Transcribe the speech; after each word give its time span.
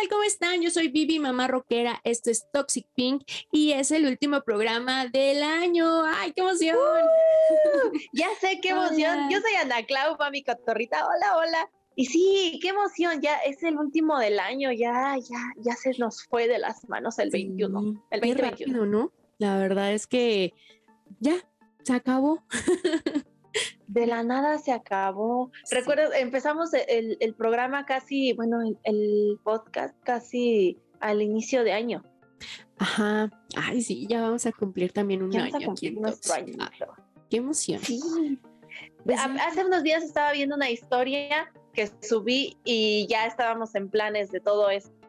tal? 0.00 0.08
¿Cómo 0.08 0.22
están? 0.24 0.62
Yo 0.62 0.70
soy 0.70 0.88
Vivi, 0.88 1.18
mamá 1.18 1.46
rockera. 1.46 2.00
Esto 2.04 2.30
es 2.30 2.46
Toxic 2.52 2.86
Pink 2.94 3.22
y 3.52 3.72
es 3.72 3.90
el 3.90 4.06
último 4.06 4.40
programa 4.42 5.06
del 5.06 5.42
año. 5.42 6.04
¡Ay, 6.04 6.32
qué 6.32 6.40
emoción! 6.42 6.76
Uh, 6.76 7.98
ya 8.12 8.28
sé, 8.40 8.60
qué 8.62 8.70
emoción. 8.70 9.30
Yo 9.30 9.40
soy 9.40 9.54
Ana 9.60 9.84
Clau, 9.84 10.16
mami 10.18 10.42
cotorrita. 10.42 11.06
Hola, 11.06 11.36
hola. 11.36 11.70
Y 11.96 12.06
sí, 12.06 12.58
qué 12.62 12.68
emoción, 12.68 13.20
ya 13.20 13.36
es 13.38 13.62
el 13.62 13.76
último 13.76 14.18
del 14.18 14.38
año, 14.38 14.72
ya, 14.72 15.16
ya, 15.18 15.52
ya 15.58 15.74
se 15.74 15.90
nos 15.98 16.24
fue 16.24 16.46
de 16.48 16.58
las 16.58 16.88
manos 16.88 17.18
el 17.18 17.30
21, 17.30 18.06
el 18.10 18.20
2021. 18.20 18.86
¿no? 18.86 19.12
La 19.38 19.58
verdad 19.58 19.92
es 19.92 20.06
que 20.06 20.54
ya, 21.18 21.34
se 21.82 21.92
acabó. 21.92 22.42
de 23.86 24.06
la 24.06 24.22
nada 24.22 24.58
se 24.58 24.72
acabó. 24.72 25.50
Recuerdo, 25.70 26.12
empezamos 26.12 26.70
el, 26.74 27.16
el, 27.20 27.34
programa 27.34 27.86
casi, 27.86 28.32
bueno, 28.34 28.58
el, 28.84 29.38
podcast 29.42 29.94
casi 30.02 30.78
al 31.00 31.22
inicio 31.22 31.64
de 31.64 31.72
año. 31.72 32.04
Ajá. 32.78 33.30
Ay, 33.56 33.82
sí, 33.82 34.06
ya 34.08 34.22
vamos 34.22 34.46
a 34.46 34.52
cumplir 34.52 34.92
también 34.92 35.22
un 35.22 35.36
año. 35.36 35.72
aquí 35.72 35.90
nuestro 35.90 36.34
año. 36.34 36.56
qué 37.28 37.38
emoción. 37.38 37.80
Sí. 37.80 38.00
Pues 39.04 39.18
hace 39.18 39.64
unos 39.64 39.82
días 39.82 40.02
estaba 40.02 40.32
viendo 40.32 40.56
una 40.56 40.70
historia 40.70 41.52
que 41.72 41.90
subí 42.02 42.58
y 42.64 43.06
ya 43.08 43.26
estábamos 43.26 43.74
en 43.74 43.88
planes 43.88 44.30
de 44.30 44.40
todo 44.40 44.70
esto. 44.70 44.99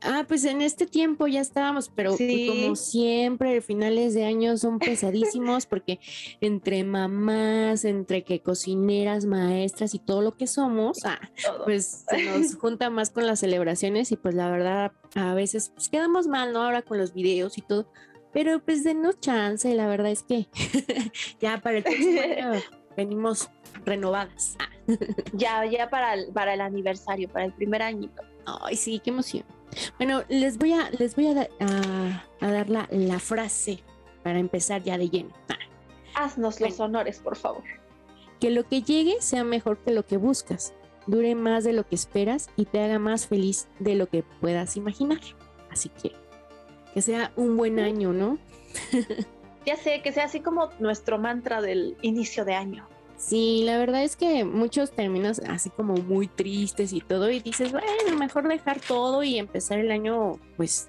Ah, 0.00 0.24
pues 0.28 0.44
en 0.44 0.60
este 0.60 0.86
tiempo 0.86 1.26
ya 1.26 1.40
estábamos, 1.40 1.90
pero 1.92 2.12
como 2.12 2.76
siempre, 2.76 3.60
finales 3.60 4.14
de 4.14 4.24
año 4.24 4.56
son 4.56 4.78
pesadísimos 4.78 5.66
porque 5.66 5.98
entre 6.40 6.84
mamás, 6.84 7.84
entre 7.84 8.22
que 8.22 8.40
cocineras, 8.40 9.24
maestras 9.24 9.94
y 9.94 9.98
todo 9.98 10.22
lo 10.22 10.36
que 10.36 10.46
somos, 10.46 10.98
ah, 11.04 11.18
pues 11.64 12.04
se 12.08 12.24
nos 12.24 12.54
junta 12.60 12.90
más 12.90 13.10
con 13.10 13.26
las 13.26 13.40
celebraciones 13.40 14.12
y 14.12 14.16
pues 14.16 14.34
la 14.34 14.50
verdad 14.50 14.92
a 15.14 15.34
veces 15.34 15.70
pues, 15.74 15.88
quedamos 15.88 16.28
mal, 16.28 16.52
¿no? 16.52 16.62
Ahora 16.62 16.82
con 16.82 16.98
los 16.98 17.12
videos 17.12 17.58
y 17.58 17.62
todo, 17.62 17.90
pero 18.32 18.60
pues 18.60 18.84
de 18.84 18.94
no 18.94 19.12
chance, 19.12 19.74
la 19.74 19.88
verdad 19.88 20.12
es 20.12 20.22
que 20.22 20.46
ya 21.40 21.60
para 21.60 21.78
el 21.78 21.82
próximo 21.82 22.20
año 22.20 22.62
venimos 22.96 23.50
renovadas. 23.84 24.56
ya, 25.32 25.66
ya 25.66 25.90
para 25.90 26.14
el, 26.14 26.32
para 26.32 26.54
el 26.54 26.60
aniversario, 26.60 27.28
para 27.28 27.46
el 27.46 27.52
primer 27.52 27.82
añito. 27.82 28.22
Ay, 28.46 28.76
sí, 28.76 29.00
qué 29.02 29.10
emoción. 29.10 29.44
Bueno, 29.98 30.22
les 30.28 30.58
voy 30.58 30.72
a, 30.72 30.90
les 30.90 31.14
voy 31.14 31.28
a, 31.28 31.48
dar 32.40 32.68
la, 32.70 33.18
frase 33.18 33.82
para 34.22 34.38
empezar 34.38 34.82
ya 34.82 34.98
de 34.98 35.08
lleno. 35.08 35.30
Ah. 35.48 35.58
Haznos 36.14 36.60
los 36.60 36.80
honores, 36.80 37.20
por 37.20 37.36
favor. 37.36 37.62
Que 38.40 38.50
lo 38.50 38.66
que 38.66 38.82
llegue 38.82 39.20
sea 39.20 39.44
mejor 39.44 39.78
que 39.78 39.92
lo 39.92 40.06
que 40.06 40.16
buscas, 40.16 40.74
dure 41.06 41.34
más 41.34 41.64
de 41.64 41.72
lo 41.72 41.86
que 41.86 41.94
esperas 41.94 42.50
y 42.56 42.64
te 42.64 42.82
haga 42.82 42.98
más 42.98 43.26
feliz 43.26 43.68
de 43.78 43.94
lo 43.94 44.08
que 44.08 44.24
puedas 44.40 44.76
imaginar. 44.76 45.20
Así 45.70 45.90
que 45.90 46.12
que 46.94 47.02
sea 47.02 47.32
un 47.36 47.56
buen 47.56 47.78
año, 47.78 48.12
¿no? 48.12 48.38
ya 49.66 49.76
sé, 49.76 50.02
que 50.02 50.12
sea 50.12 50.24
así 50.24 50.40
como 50.40 50.70
nuestro 50.78 51.18
mantra 51.18 51.60
del 51.60 51.96
inicio 52.02 52.44
de 52.44 52.54
año. 52.54 52.88
Sí, 53.18 53.62
la 53.64 53.78
verdad 53.78 54.04
es 54.04 54.14
que 54.14 54.44
muchos 54.44 54.92
terminas 54.92 55.40
así 55.40 55.70
como 55.70 55.94
muy 55.94 56.28
tristes 56.28 56.92
y 56.92 57.00
todo 57.00 57.28
y 57.30 57.40
dices, 57.40 57.72
bueno, 57.72 58.16
mejor 58.16 58.46
dejar 58.46 58.80
todo 58.80 59.24
y 59.24 59.38
empezar 59.38 59.80
el 59.80 59.90
año 59.90 60.38
pues 60.56 60.88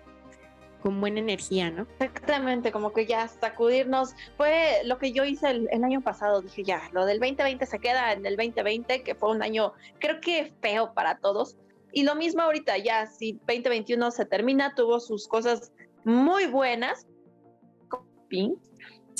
con 0.82 1.02
buena 1.02 1.20
energía, 1.20 1.72
¿no? 1.72 1.88
Exactamente, 2.00 2.72
como 2.72 2.94
que 2.94 3.08
ya 3.08 3.28
sacudirnos. 3.28 4.14
Fue 4.38 4.82
lo 4.86 5.00
que 5.00 5.12
yo 5.12 5.26
hice 5.26 5.50
el, 5.50 5.84
año 5.84 6.02
pasado, 6.02 6.42
dije 6.42 6.64
ya, 6.64 6.82
lo 6.94 7.06
del 7.06 7.20
2020 7.20 7.66
se 7.66 7.80
queda 7.80 8.14
en 8.14 8.24
el 8.26 8.38
2020, 8.38 9.02
que 9.02 9.16
fue 9.16 9.32
un 9.32 9.42
año 9.42 9.74
creo 10.00 10.22
que 10.22 10.54
feo 10.62 10.94
para 10.94 11.18
todos. 11.18 11.58
Y 11.92 12.04
lo 12.04 12.14
mismo 12.14 12.44
ahorita, 12.44 12.78
ya, 12.78 13.08
si 13.08 13.34
2021 13.48 14.12
se 14.12 14.26
termina, 14.26 14.76
tuvo 14.76 15.00
sus 15.00 15.28
cosas 15.28 15.72
muy 16.04 16.46
buenas, 16.46 17.08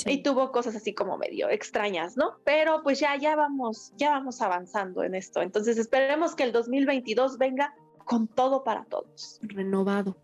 y 0.06 0.22
tuvo 0.22 0.52
cosas 0.52 0.76
así 0.76 0.94
como 0.94 1.18
medio 1.18 1.48
extrañas, 1.48 2.16
¿no? 2.16 2.38
Pero 2.44 2.82
pues 2.82 3.00
ya, 3.00 3.16
ya 3.16 3.36
vamos, 3.36 3.92
ya 3.96 4.10
vamos 4.10 4.40
avanzando 4.40 5.02
en 5.02 5.14
esto. 5.14 5.42
Entonces 5.42 5.78
esperemos 5.78 6.34
que 6.34 6.44
el 6.44 6.52
2022 6.52 7.38
venga 7.38 7.74
con 8.04 8.28
todo 8.28 8.64
para 8.64 8.84
todos. 8.84 9.38
Renovado. 9.42 10.16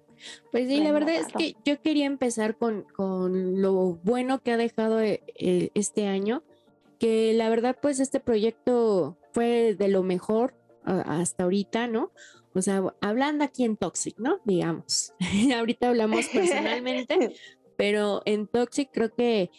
Pues 0.51 0.69
sí, 0.69 0.81
la 0.81 0.93
verdad 0.93 1.15
es 1.15 1.27
que 1.29 1.57
yo 1.65 1.81
quería 1.83 2.07
empezar 2.07 2.57
con, 2.57 2.85
con 2.95 3.61
lo 3.61 3.99
bueno 4.03 4.41
que 4.43 4.53
ha 4.53 4.57
dejado 4.57 5.01
eh, 5.01 5.23
eh, 5.37 5.71
este 5.75 6.07
año, 6.07 6.43
que 6.99 7.35
la 7.35 7.51
verdad 7.51 7.77
pues 7.81 8.01
este 8.01 8.21
proyecto 8.21 9.19
fue 9.33 9.75
de 9.75 9.89
lo 9.89 10.03
mejor 10.03 10.55
hasta 10.85 11.43
ahorita, 11.43 11.89
¿no? 11.89 12.13
O 12.57 12.63
sea, 12.63 12.83
hablando 13.03 13.45
aquí 13.45 13.65
en 13.65 13.77
Toxic, 13.77 14.19
¿no? 14.19 14.41
Digamos. 14.45 15.13
ahorita 15.55 15.89
hablamos 15.89 16.27
personalmente, 16.33 17.37
pero 17.77 18.23
en 18.25 18.47
Toxic 18.47 18.91
creo 18.93 19.15
que 19.15 19.51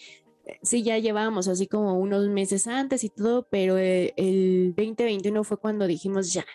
eh, 0.46 0.60
sí 0.64 0.84
ya 0.84 0.98
llevábamos 0.98 1.48
así 1.48 1.68
como 1.68 2.00
unos 2.00 2.28
meses 2.30 2.68
antes 2.68 3.04
y 3.04 3.10
todo, 3.10 3.48
pero 3.50 3.78
eh, 3.78 4.14
el 4.18 4.74
2021 4.76 5.44
fue 5.44 5.58
cuando 5.58 5.88
dijimos 5.88 6.34
ya, 6.34 6.46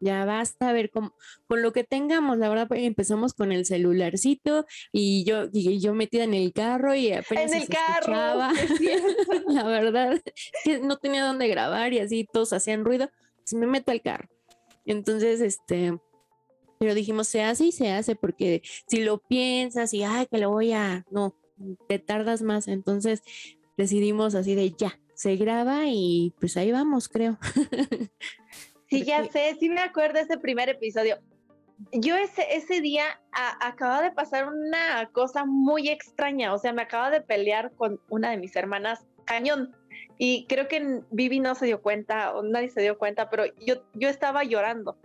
ya 0.00 0.24
basta 0.24 0.70
a 0.70 0.72
ver 0.72 0.90
con, 0.90 1.12
con 1.46 1.62
lo 1.62 1.72
que 1.72 1.84
tengamos. 1.84 2.38
La 2.38 2.48
verdad, 2.48 2.68
pues, 2.68 2.82
empezamos 2.82 3.34
con 3.34 3.52
el 3.52 3.66
celularcito 3.66 4.66
y 4.92 5.24
yo, 5.24 5.48
y 5.52 5.78
yo 5.78 5.94
metida 5.94 6.24
en 6.24 6.34
el 6.34 6.52
carro 6.52 6.94
y 6.94 7.12
apenas 7.12 7.52
en 7.52 7.62
el 7.62 7.68
carro. 7.68 8.14
la 9.48 9.64
verdad, 9.64 10.20
que 10.64 10.80
no 10.80 10.96
tenía 10.96 11.24
dónde 11.24 11.48
grabar 11.48 11.92
y 11.92 11.98
así 11.98 12.26
todos 12.32 12.52
hacían 12.52 12.84
ruido. 12.84 13.10
Pues 13.36 13.54
me 13.54 13.66
meto 13.66 13.90
al 13.90 14.00
carro. 14.00 14.28
Entonces, 14.86 15.40
este, 15.40 15.98
pero 16.80 16.94
dijimos, 16.94 17.28
se 17.28 17.42
hace 17.42 17.66
y 17.66 17.72
se 17.72 17.92
hace, 17.92 18.16
porque 18.16 18.62
si 18.86 19.02
lo 19.02 19.18
piensas 19.18 19.92
y, 19.92 20.02
ay, 20.02 20.26
que 20.30 20.38
lo 20.38 20.48
voy 20.48 20.72
a, 20.72 21.04
no, 21.10 21.36
te 21.88 21.98
tardas 21.98 22.40
más. 22.40 22.68
Entonces 22.68 23.22
decidimos 23.76 24.34
así 24.34 24.54
de 24.54 24.70
ya, 24.70 24.98
se 25.14 25.36
graba 25.36 25.82
y 25.84 26.32
pues 26.40 26.56
ahí 26.56 26.72
vamos, 26.72 27.08
creo. 27.08 27.38
Sí, 28.88 29.04
ya 29.04 29.24
sé, 29.26 29.56
sí 29.60 29.68
me 29.68 29.82
acuerdo 29.82 30.18
ese 30.18 30.36
primer 30.36 30.68
episodio. 30.68 31.20
Yo 31.92 32.16
ese, 32.16 32.44
ese 32.56 32.80
día 32.80 33.04
acaba 33.60 34.02
de 34.02 34.10
pasar 34.10 34.48
una 34.48 35.08
cosa 35.12 35.44
muy 35.44 35.88
extraña, 35.88 36.52
o 36.52 36.58
sea, 36.58 36.72
me 36.72 36.82
acaba 36.82 37.08
de 37.12 37.20
pelear 37.20 37.70
con 37.76 38.00
una 38.08 38.32
de 38.32 38.38
mis 38.38 38.56
hermanas 38.56 39.06
cañón. 39.26 39.76
Y 40.18 40.44
creo 40.48 40.66
que 40.66 41.02
Vivi 41.12 41.38
no 41.38 41.54
se 41.54 41.66
dio 41.66 41.82
cuenta, 41.82 42.34
o 42.34 42.42
nadie 42.42 42.68
se 42.68 42.82
dio 42.82 42.98
cuenta, 42.98 43.30
pero 43.30 43.44
yo, 43.64 43.84
yo 43.94 44.08
estaba 44.08 44.42
llorando 44.42 44.98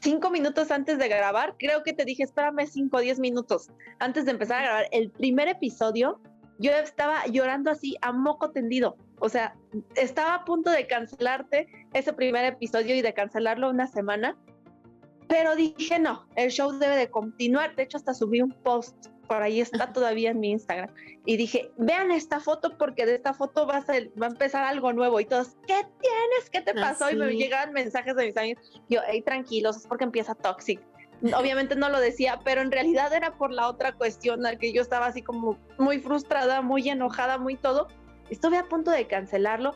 cinco 0.00 0.30
minutos 0.30 0.70
antes 0.70 0.98
de 0.98 1.08
grabar, 1.08 1.54
creo 1.58 1.82
que 1.82 1.92
te 1.92 2.04
dije, 2.04 2.22
espérame 2.22 2.66
cinco 2.66 2.98
o 2.98 3.00
diez 3.00 3.18
minutos 3.18 3.68
antes 3.98 4.24
de 4.24 4.32
empezar 4.32 4.60
a 4.60 4.64
grabar 4.64 4.86
el 4.92 5.10
primer 5.10 5.48
episodio, 5.48 6.20
yo 6.58 6.70
estaba 6.72 7.26
llorando 7.26 7.70
así 7.70 7.96
a 8.00 8.12
moco 8.12 8.50
tendido. 8.50 8.96
O 9.18 9.28
sea, 9.28 9.54
estaba 9.94 10.34
a 10.34 10.44
punto 10.44 10.70
de 10.70 10.86
cancelarte 10.86 11.68
ese 11.92 12.12
primer 12.12 12.44
episodio 12.44 12.94
y 12.94 13.02
de 13.02 13.14
cancelarlo 13.14 13.70
una 13.70 13.86
semana, 13.86 14.36
pero 15.28 15.56
dije, 15.56 15.98
no, 15.98 16.26
el 16.36 16.50
show 16.50 16.72
debe 16.78 16.96
de 16.96 17.10
continuar. 17.10 17.74
De 17.74 17.82
hecho, 17.82 17.96
hasta 17.96 18.14
subí 18.14 18.40
un 18.40 18.52
post 18.52 19.08
por 19.26 19.42
ahí 19.42 19.60
está 19.60 19.92
todavía 19.92 20.30
en 20.30 20.40
mi 20.40 20.50
Instagram. 20.50 20.90
Y 21.24 21.36
dije, 21.36 21.70
vean 21.76 22.10
esta 22.10 22.40
foto 22.40 22.76
porque 22.76 23.06
de 23.06 23.16
esta 23.16 23.34
foto 23.34 23.66
va 23.66 23.78
a, 23.78 23.84
va 24.20 24.26
a 24.26 24.30
empezar 24.30 24.64
algo 24.64 24.92
nuevo. 24.92 25.20
Y 25.20 25.24
todos, 25.24 25.56
¿qué 25.66 25.82
tienes? 26.00 26.50
¿Qué 26.50 26.60
te 26.60 26.74
pasó? 26.74 27.10
Y 27.10 27.16
me 27.16 27.34
llegaban 27.34 27.72
mensajes 27.72 28.14
de 28.16 28.26
mis 28.26 28.36
amigos. 28.36 28.80
Yo, 28.88 29.00
hey, 29.08 29.22
tranquilos, 29.22 29.76
es 29.76 29.86
porque 29.86 30.04
empieza 30.04 30.34
Toxic. 30.34 30.80
Obviamente 31.34 31.76
no 31.76 31.88
lo 31.88 31.98
decía, 31.98 32.40
pero 32.44 32.60
en 32.60 32.70
realidad 32.70 33.12
era 33.12 33.36
por 33.36 33.50
la 33.50 33.68
otra 33.68 33.92
cuestión, 33.92 34.42
que 34.60 34.72
yo 34.72 34.82
estaba 34.82 35.06
así 35.06 35.22
como 35.22 35.58
muy 35.78 35.98
frustrada, 35.98 36.60
muy 36.60 36.88
enojada, 36.88 37.38
muy 37.38 37.56
todo. 37.56 37.88
Estuve 38.28 38.58
a 38.58 38.64
punto 38.64 38.90
de 38.90 39.06
cancelarlo, 39.06 39.74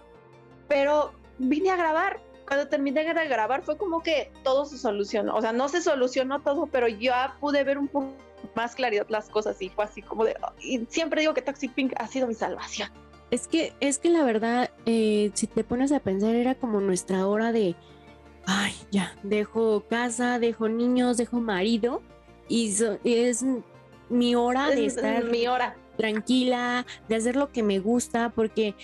pero 0.69 1.13
vine 1.39 1.71
a 1.71 1.77
grabar. 1.77 2.21
Cuando 2.47 2.69
terminé 2.69 3.05
de 3.05 3.29
grabar 3.29 3.63
fue 3.63 3.79
como 3.79 4.03
que 4.03 4.31
todo 4.43 4.65
se 4.65 4.77
solucionó. 4.77 5.37
O 5.37 5.41
sea, 5.41 5.53
no 5.53 5.69
se 5.69 5.81
solucionó 5.81 6.41
todo, 6.43 6.67
pero 6.67 6.89
ya 6.89 7.37
pude 7.41 7.65
ver 7.65 7.79
un 7.79 7.89
poco 7.89 8.13
más 8.55 8.75
claridad 8.75 9.07
las 9.09 9.29
cosas 9.29 9.61
y 9.61 9.69
fue 9.69 9.85
así 9.85 10.03
como 10.03 10.25
de, 10.25 10.37
y 10.61 10.81
siempre 10.89 11.21
digo 11.21 11.35
que 11.35 11.43
Toxic 11.43 11.73
Pink 11.73 11.93
ha 11.97 12.07
sido 12.07 12.27
mi 12.27 12.35
salvación. 12.35 12.91
Es 13.31 13.47
que, 13.47 13.73
es 13.81 13.99
que 13.99 14.11
la 14.11 14.25
verdad, 14.25 14.71
eh, 14.87 15.31
si 15.35 15.47
te 15.47 15.63
pones 15.63 15.93
a 15.93 16.01
pensar, 16.01 16.35
era 16.35 16.57
como 16.57 16.81
nuestra 16.81 17.27
hora 17.27 17.53
de, 17.53 17.77
ay, 18.47 18.73
ya, 18.91 19.17
dejo 19.23 19.85
casa, 19.89 20.39
dejo 20.39 20.69
niños, 20.69 21.17
dejo 21.17 21.41
marido 21.41 22.03
y 22.49 22.75
es 23.05 23.45
mi 24.09 24.35
hora 24.35 24.71
de 24.71 24.87
estar 24.87 25.25
mi 25.25 25.47
hora 25.47 25.77
tranquila, 25.97 26.85
de 27.09 27.15
hacer 27.15 27.37
lo 27.37 27.53
que 27.53 27.63
me 27.63 27.79
gusta, 27.79 28.31
porque 28.31 28.75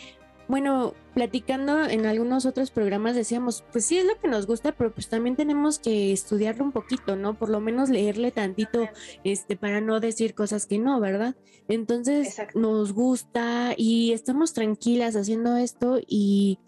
bueno, 0.49 0.95
platicando 1.15 1.85
en 1.85 2.07
algunos 2.07 2.47
otros 2.47 2.71
programas 2.71 3.17
decíamos, 3.17 3.65
pues 3.73 3.85
sí 3.87 3.99
es 3.99 4.05
lo 4.05 4.19
que 4.21 4.29
nos 4.29 4.47
gusta, 4.47 4.73
pero 4.73 4.93
pues 4.93 5.09
también 5.09 5.35
tenemos 5.35 5.79
que 5.79 6.13
estudiarlo 6.13 6.65
un 6.65 6.73
poquito, 6.73 7.17
¿no? 7.17 7.39
Por 7.39 7.49
lo 7.49 7.61
menos 7.61 7.89
leerle 7.89 8.31
tantito, 8.31 8.89
este, 9.25 9.57
para 9.57 9.81
no 9.81 9.99
decir 9.99 10.35
cosas 10.35 10.67
que 10.67 10.79
no, 10.79 11.01
¿verdad? 11.01 11.35
Entonces 11.69 12.37
nos 12.55 12.93
gusta 12.93 13.75
y 13.77 14.13
estamos 14.13 14.53
tranquilas 14.53 15.17
haciendo 15.17 15.57
esto 15.57 15.99
y 16.07 16.59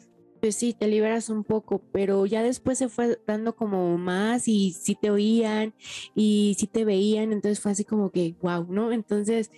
pues 0.40 0.56
sí, 0.56 0.72
te 0.72 0.86
liberas 0.86 1.30
un 1.30 1.44
poco, 1.44 1.82
pero 1.92 2.24
ya 2.26 2.42
después 2.42 2.78
se 2.78 2.88
fue 2.88 3.20
dando 3.26 3.56
como 3.56 3.98
más 3.98 4.48
y 4.48 4.72
sí 4.72 4.96
te 5.00 5.10
oían 5.10 5.74
y 6.14 6.56
sí 6.58 6.66
te 6.66 6.84
veían, 6.84 7.32
entonces 7.32 7.60
fue 7.60 7.72
así 7.72 7.84
como 7.84 8.10
que, 8.10 8.36
wow, 8.40 8.66
¿no? 8.68 8.92
Entonces, 8.92 9.50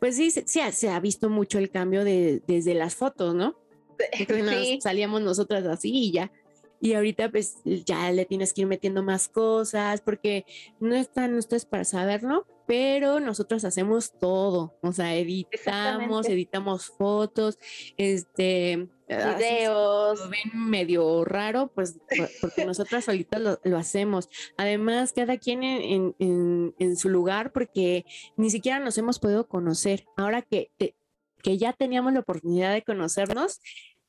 pues 0.00 0.16
sí, 0.16 0.30
sí, 0.30 0.60
se 0.72 0.90
ha 0.90 1.00
visto 1.00 1.28
mucho 1.28 1.58
el 1.58 1.70
cambio 1.70 2.04
de, 2.04 2.42
desde 2.46 2.74
las 2.74 2.94
fotos, 2.94 3.34
¿no? 3.34 3.56
sí. 4.28 4.78
salíamos 4.80 5.22
nosotras 5.22 5.64
así 5.66 5.90
y 5.92 6.12
ya. 6.12 6.32
Y 6.80 6.94
ahorita 6.94 7.30
pues 7.30 7.56
ya 7.64 8.10
le 8.12 8.24
tienes 8.24 8.52
que 8.52 8.60
ir 8.60 8.66
metiendo 8.66 9.02
más 9.02 9.28
cosas 9.28 10.00
porque 10.00 10.44
no 10.78 10.94
están 10.94 11.34
ustedes 11.34 11.64
para 11.64 11.84
saberlo, 11.84 12.46
pero 12.68 13.18
nosotros 13.18 13.64
hacemos 13.64 14.12
todo, 14.12 14.78
o 14.82 14.92
sea, 14.92 15.16
editamos, 15.16 16.28
editamos 16.28 16.86
fotos, 16.86 17.58
este, 17.96 18.88
videos. 19.08 20.20
Lo 20.20 20.28
ven 20.28 20.68
medio 20.68 21.24
raro, 21.24 21.72
pues 21.74 21.98
porque 22.40 22.66
nosotras 22.66 23.06
solitas 23.06 23.58
lo, 23.62 23.78
hacemos. 23.78 24.28
Además, 24.56 25.12
cada 25.12 25.38
quien 25.38 25.62
en, 25.62 26.14
en, 26.18 26.96
su 26.96 27.08
lugar, 27.08 27.52
porque 27.52 28.04
ni 28.36 28.50
siquiera 28.50 28.78
nos 28.80 28.98
hemos 28.98 29.18
podido 29.18 29.48
conocer. 29.48 30.06
Ahora 30.16 30.42
que, 30.42 30.70
que 31.42 31.58
ya 31.58 31.72
teníamos 31.72 32.12
la 32.12 32.20
oportunidad 32.20 32.72
de 32.72 32.82
conocernos, 32.82 33.60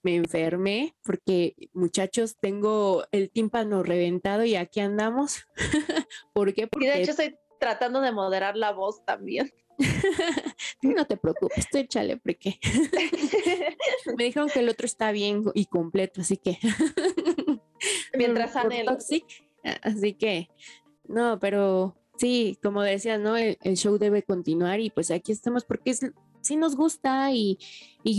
me 0.02 0.16
enfermé 0.16 0.96
porque 1.04 1.56
muchachos 1.74 2.38
tengo 2.40 3.06
el 3.12 3.30
tímpano 3.30 3.84
reventado 3.84 4.46
y 4.46 4.56
aquí 4.56 4.80
andamos. 4.80 5.46
¿Por 6.34 6.54
qué? 6.54 6.68
Porque 6.68 6.90
de 6.90 7.02
hecho 7.02 7.12
estoy 7.12 7.36
tratando 7.60 8.02
de 8.02 8.12
moderar 8.12 8.56
la 8.56 8.72
voz 8.72 9.04
también. 9.06 9.52
no 10.81 11.06
te 11.06 11.18
preocupes, 11.18 11.60
estoy 11.60 11.81
échale 11.81 12.18
porque 12.18 12.60
me 14.18 14.25
dijeron 14.25 14.50
que 14.50 14.60
el 14.60 14.70
otro 14.70 14.86
está 14.86 15.12
bien 15.12 15.46
y 15.54 15.66
completo, 15.66 16.22
así 16.22 16.38
que 16.38 16.60
mientras 18.14 18.56
anhelo. 18.56 18.98
Así 19.82 20.14
que 20.14 20.50
no, 21.08 21.40
pero 21.40 21.96
sí, 22.18 22.58
como 22.62 22.82
decías, 22.82 23.20
¿no? 23.20 23.38
El, 23.38 23.58
el, 23.62 23.78
show 23.78 23.98
debe 23.98 24.24
continuar 24.24 24.80
y 24.80 24.90
pues 24.90 25.12
aquí 25.12 25.32
estamos 25.32 25.64
porque 25.64 25.92
es 25.92 26.02
sí 26.50 26.56
nos 26.56 26.75
gusta 26.75 27.31
y, 27.31 27.60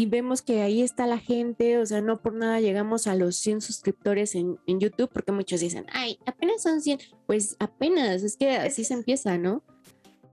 vemos 0.06 0.40
que 0.40 0.62
ahí 0.62 0.82
está 0.82 1.06
la 1.06 1.18
gente, 1.18 1.78
o 1.78 1.86
sea, 1.86 2.00
no 2.00 2.22
por 2.22 2.32
nada 2.32 2.60
llegamos 2.60 3.08
a 3.08 3.16
los 3.16 3.36
100 3.36 3.60
suscriptores 3.60 4.36
en, 4.36 4.58
YouTube, 4.66 5.10
porque 5.12 5.32
muchos 5.32 5.60
dicen, 5.60 5.86
ay, 5.92 6.18
apenas 6.26 6.62
son 6.62 6.80
100, 6.80 7.00
pues 7.26 7.56
apenas, 7.58 8.22
es 8.22 8.36
que 8.36 8.52
así 8.52 8.84
se 8.84 8.94
empieza, 8.94 9.36
¿no? 9.36 9.62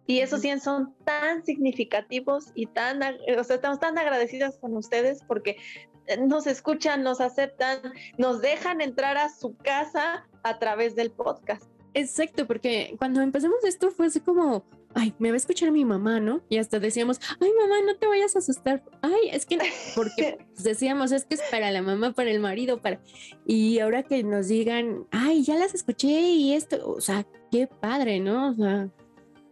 Y 0.05 0.19
esos 0.19 0.41
100 0.41 0.61
son 0.61 0.95
tan 1.03 1.43
significativos 1.43 2.51
y 2.53 2.67
tan, 2.67 3.01
o 3.03 3.43
sea, 3.43 3.55
estamos 3.55 3.79
tan 3.79 3.97
agradecidas 3.97 4.57
con 4.57 4.77
ustedes 4.77 5.21
porque 5.27 5.57
eh, 6.05 6.17
nos 6.17 6.45
escuchan, 6.45 7.01
nos 7.03 7.19
aceptan, 7.19 7.79
nos 8.17 8.41
dejan 8.41 8.79
entrar 8.79 9.17
a 9.17 9.29
su 9.29 9.57
casa 9.57 10.27
a 10.43 10.59
través 10.59 10.95
del 10.95 11.11
podcast. 11.11 11.63
Exacto, 11.95 12.45
porque 12.45 12.95
cuando 12.99 13.21
empezamos 13.21 13.63
esto 13.63 13.89
fue 13.89 14.05
así 14.05 14.19
como, 14.19 14.63
ay, 14.97 15.13
me 15.19 15.29
va 15.29 15.35
a 15.35 15.37
escuchar 15.37 15.71
mi 15.71 15.85
mamá, 15.85 16.19
¿no? 16.19 16.41
Y 16.49 16.57
hasta 16.57 16.79
decíamos, 16.79 17.19
ay, 17.39 17.51
mamá, 17.59 17.75
no 17.85 17.95
te 17.97 18.07
vayas 18.07 18.35
a 18.35 18.39
asustar. 18.39 18.83
Ay, 19.01 19.29
es 19.31 19.45
que, 19.45 19.59
porque 19.95 20.39
decíamos, 20.57 21.11
es 21.11 21.25
que 21.25 21.35
es 21.35 21.41
para 21.51 21.71
la 21.71 21.81
mamá, 21.81 22.13
para 22.13 22.31
el 22.31 22.39
marido, 22.39 22.81
para... 22.81 22.99
Y 23.45 23.79
ahora 23.79 24.03
que 24.03 24.23
nos 24.23 24.47
digan, 24.47 25.05
ay, 25.11 25.43
ya 25.43 25.55
las 25.55 25.75
escuché 25.75 26.07
y 26.07 26.53
esto, 26.53 26.89
o 26.89 26.99
sea, 26.99 27.25
qué 27.51 27.67
padre, 27.67 28.19
¿no? 28.19 28.49
O 28.49 28.53
sea, 28.55 28.89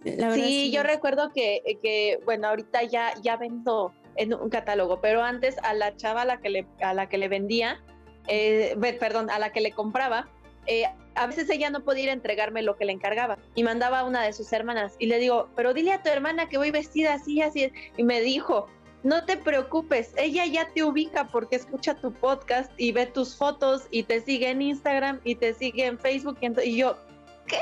la 0.03 0.29
verdad. 0.29 0.45
Sí, 0.45 0.71
yo 0.71 0.81
recuerdo 0.81 1.31
que, 1.31 1.61
que, 1.81 2.19
bueno, 2.25 2.47
ahorita 2.47 2.83
ya, 2.83 3.13
ya 3.21 3.37
vendo 3.37 3.93
en 4.15 4.33
un 4.33 4.49
catálogo, 4.49 4.99
pero 4.99 5.21
antes 5.21 5.57
a 5.59 5.73
la 5.73 5.95
chava 5.95 6.23
a 6.23 6.25
la 6.25 6.41
que 6.41 6.49
le, 6.49 6.67
a 6.81 6.93
la 6.95 7.07
que 7.07 7.19
le 7.19 7.27
vendía, 7.27 7.83
eh, 8.27 8.75
perdón, 8.99 9.29
a 9.29 9.37
la 9.37 9.51
que 9.51 9.61
le 9.61 9.71
compraba, 9.71 10.27
eh, 10.65 10.85
a 11.15 11.27
veces 11.27 11.49
ella 11.49 11.69
no 11.69 11.83
podía 11.83 12.03
ir 12.03 12.09
a 12.09 12.13
entregarme 12.13 12.61
lo 12.61 12.77
que 12.77 12.85
le 12.85 12.91
encargaba 12.91 13.37
y 13.55 13.63
mandaba 13.63 13.99
a 13.99 14.03
una 14.03 14.21
de 14.23 14.33
sus 14.33 14.51
hermanas 14.53 14.95
y 14.99 15.07
le 15.07 15.17
digo, 15.19 15.49
pero 15.55 15.73
dile 15.73 15.93
a 15.93 16.03
tu 16.03 16.09
hermana 16.09 16.47
que 16.49 16.57
voy 16.57 16.71
vestida 16.71 17.13
así, 17.13 17.41
así. 17.41 17.71
Y 17.97 18.03
me 18.03 18.21
dijo, 18.21 18.67
no 19.03 19.23
te 19.25 19.37
preocupes, 19.37 20.13
ella 20.17 20.45
ya 20.45 20.67
te 20.73 20.83
ubica 20.83 21.27
porque 21.27 21.55
escucha 21.55 21.95
tu 21.95 22.11
podcast 22.11 22.71
y 22.77 22.91
ve 22.91 23.05
tus 23.05 23.35
fotos 23.35 23.83
y 23.91 24.03
te 24.03 24.19
sigue 24.21 24.49
en 24.49 24.61
Instagram 24.61 25.21
y 25.23 25.35
te 25.35 25.53
sigue 25.53 25.85
en 25.85 25.99
Facebook. 25.99 26.39
Y 26.41 26.77
yo, 26.77 26.97
¿qué? 27.45 27.59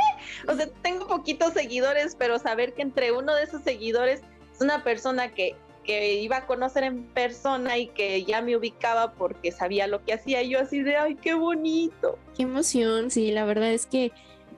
O 0.48 0.56
sea, 0.56 0.68
tengo 0.82 1.06
poquitos 1.08 1.54
seguidores, 1.54 2.16
pero 2.18 2.40
saber 2.40 2.74
que 2.74 2.82
entre 2.82 3.12
uno 3.12 3.36
de 3.36 3.44
esos 3.44 3.62
seguidores 3.62 4.22
es 4.54 4.62
una 4.62 4.84
persona 4.84 5.34
que 5.34 5.56
que 5.84 6.16
iba 6.22 6.38
a 6.38 6.46
conocer 6.46 6.84
en 6.84 7.04
persona 7.04 7.78
y 7.78 7.88
que 7.88 8.24
ya 8.24 8.42
me 8.42 8.56
ubicaba 8.58 9.14
porque 9.14 9.52
sabía 9.52 9.88
lo 9.88 10.04
que 10.04 10.14
hacía. 10.14 10.42
yo 10.44 10.60
así 10.60 10.82
de, 10.82 10.98
ay, 10.98 11.16
qué 11.16 11.34
bonito. 11.34 12.18
Qué 12.36 12.44
emoción, 12.44 13.12
sí, 13.12 13.32
la 13.32 13.46
verdad 13.46 13.72
es 13.72 13.86
que 13.86 14.12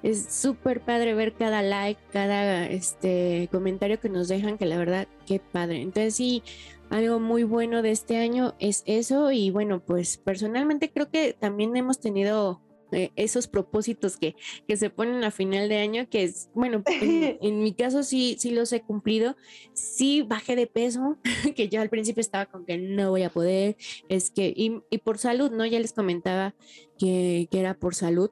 es 0.03 0.31
súper 0.31 0.81
padre 0.81 1.15
ver 1.15 1.33
cada 1.33 1.61
like, 1.61 1.99
cada 2.11 2.67
este 2.67 3.49
comentario 3.51 3.99
que 3.99 4.09
nos 4.09 4.27
dejan, 4.27 4.57
que 4.57 4.65
la 4.65 4.77
verdad, 4.77 5.07
qué 5.25 5.39
padre. 5.39 5.81
Entonces 5.81 6.15
sí, 6.15 6.43
algo 6.89 7.19
muy 7.19 7.43
bueno 7.43 7.81
de 7.81 7.91
este 7.91 8.17
año 8.17 8.53
es 8.59 8.83
eso 8.85 9.31
y 9.31 9.49
bueno, 9.49 9.79
pues 9.79 10.17
personalmente 10.17 10.91
creo 10.91 11.09
que 11.09 11.33
también 11.33 11.75
hemos 11.75 11.99
tenido 11.99 12.61
eh, 12.91 13.11
esos 13.15 13.47
propósitos 13.47 14.17
que, 14.17 14.35
que, 14.67 14.77
se 14.77 14.89
ponen 14.89 15.23
a 15.23 15.31
final 15.31 15.69
de 15.69 15.77
año, 15.79 16.07
que 16.09 16.23
es, 16.23 16.49
bueno, 16.53 16.83
en, 16.85 17.59
mi 17.63 17.73
caso 17.73 18.03
sí, 18.03 18.35
sí 18.39 18.51
los 18.51 18.71
he 18.73 18.81
cumplido, 18.81 19.35
sí 19.73 20.21
bajé 20.21 20.55
de 20.55 20.67
peso, 20.67 21.17
que 21.55 21.67
yo 21.67 21.81
al 21.81 21.89
principio 21.89 22.21
estaba 22.21 22.45
con 22.45 22.65
que 22.65 22.77
no 22.77 23.09
voy 23.09 23.23
a 23.23 23.29
poder, 23.29 23.75
es 24.09 24.29
que, 24.29 24.53
y, 24.55 24.81
y 24.89 24.99
por 24.99 25.17
salud, 25.17 25.51
¿no? 25.51 25.65
Ya 25.65 25.79
les 25.79 25.93
comentaba 25.93 26.55
que, 26.97 27.47
que, 27.51 27.59
era 27.59 27.73
por 27.73 27.95
salud. 27.95 28.29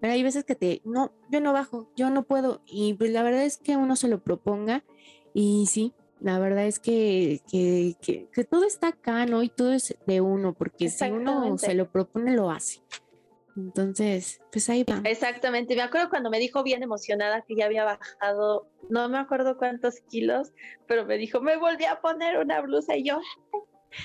Pero 0.00 0.12
hay 0.12 0.22
veces 0.22 0.44
que 0.44 0.54
te, 0.54 0.82
no, 0.84 1.12
yo 1.30 1.40
no 1.40 1.52
bajo, 1.52 1.90
yo 1.96 2.10
no 2.10 2.24
puedo. 2.24 2.60
Y 2.66 2.94
pues 2.94 3.10
la 3.10 3.22
verdad 3.22 3.44
es 3.44 3.56
que 3.56 3.76
uno 3.76 3.96
se 3.96 4.08
lo 4.08 4.22
proponga 4.22 4.84
y 5.32 5.66
sí, 5.66 5.94
la 6.20 6.38
verdad 6.38 6.66
es 6.66 6.78
que, 6.78 7.42
que, 7.50 7.96
que, 8.32 8.44
todo 8.44 8.64
está 8.64 8.88
acá, 8.88 9.26
¿no? 9.26 9.42
Y 9.42 9.48
todo 9.50 9.72
es 9.72 9.96
de 10.06 10.20
uno, 10.20 10.54
porque 10.54 10.88
si 10.88 11.04
uno 11.10 11.58
se 11.58 11.74
lo 11.74 11.90
propone, 11.90 12.34
lo 12.34 12.50
hace. 12.50 12.80
Entonces, 13.56 14.40
pues 14.50 14.68
ahí 14.68 14.84
va. 14.84 15.00
Exactamente. 15.04 15.76
Me 15.76 15.82
acuerdo 15.82 16.10
cuando 16.10 16.30
me 16.30 16.38
dijo 16.38 16.62
bien 16.62 16.82
emocionada 16.82 17.42
que 17.42 17.54
ya 17.56 17.66
había 17.66 17.84
bajado, 17.84 18.68
no 18.88 19.08
me 19.08 19.18
acuerdo 19.18 19.56
cuántos 19.56 20.00
kilos, 20.10 20.52
pero 20.86 21.04
me 21.06 21.16
dijo, 21.16 21.40
me 21.40 21.56
volví 21.56 21.84
a 21.84 22.00
poner 22.00 22.38
una 22.38 22.60
blusa 22.60 22.96
y 22.96 23.04
yo 23.04 23.20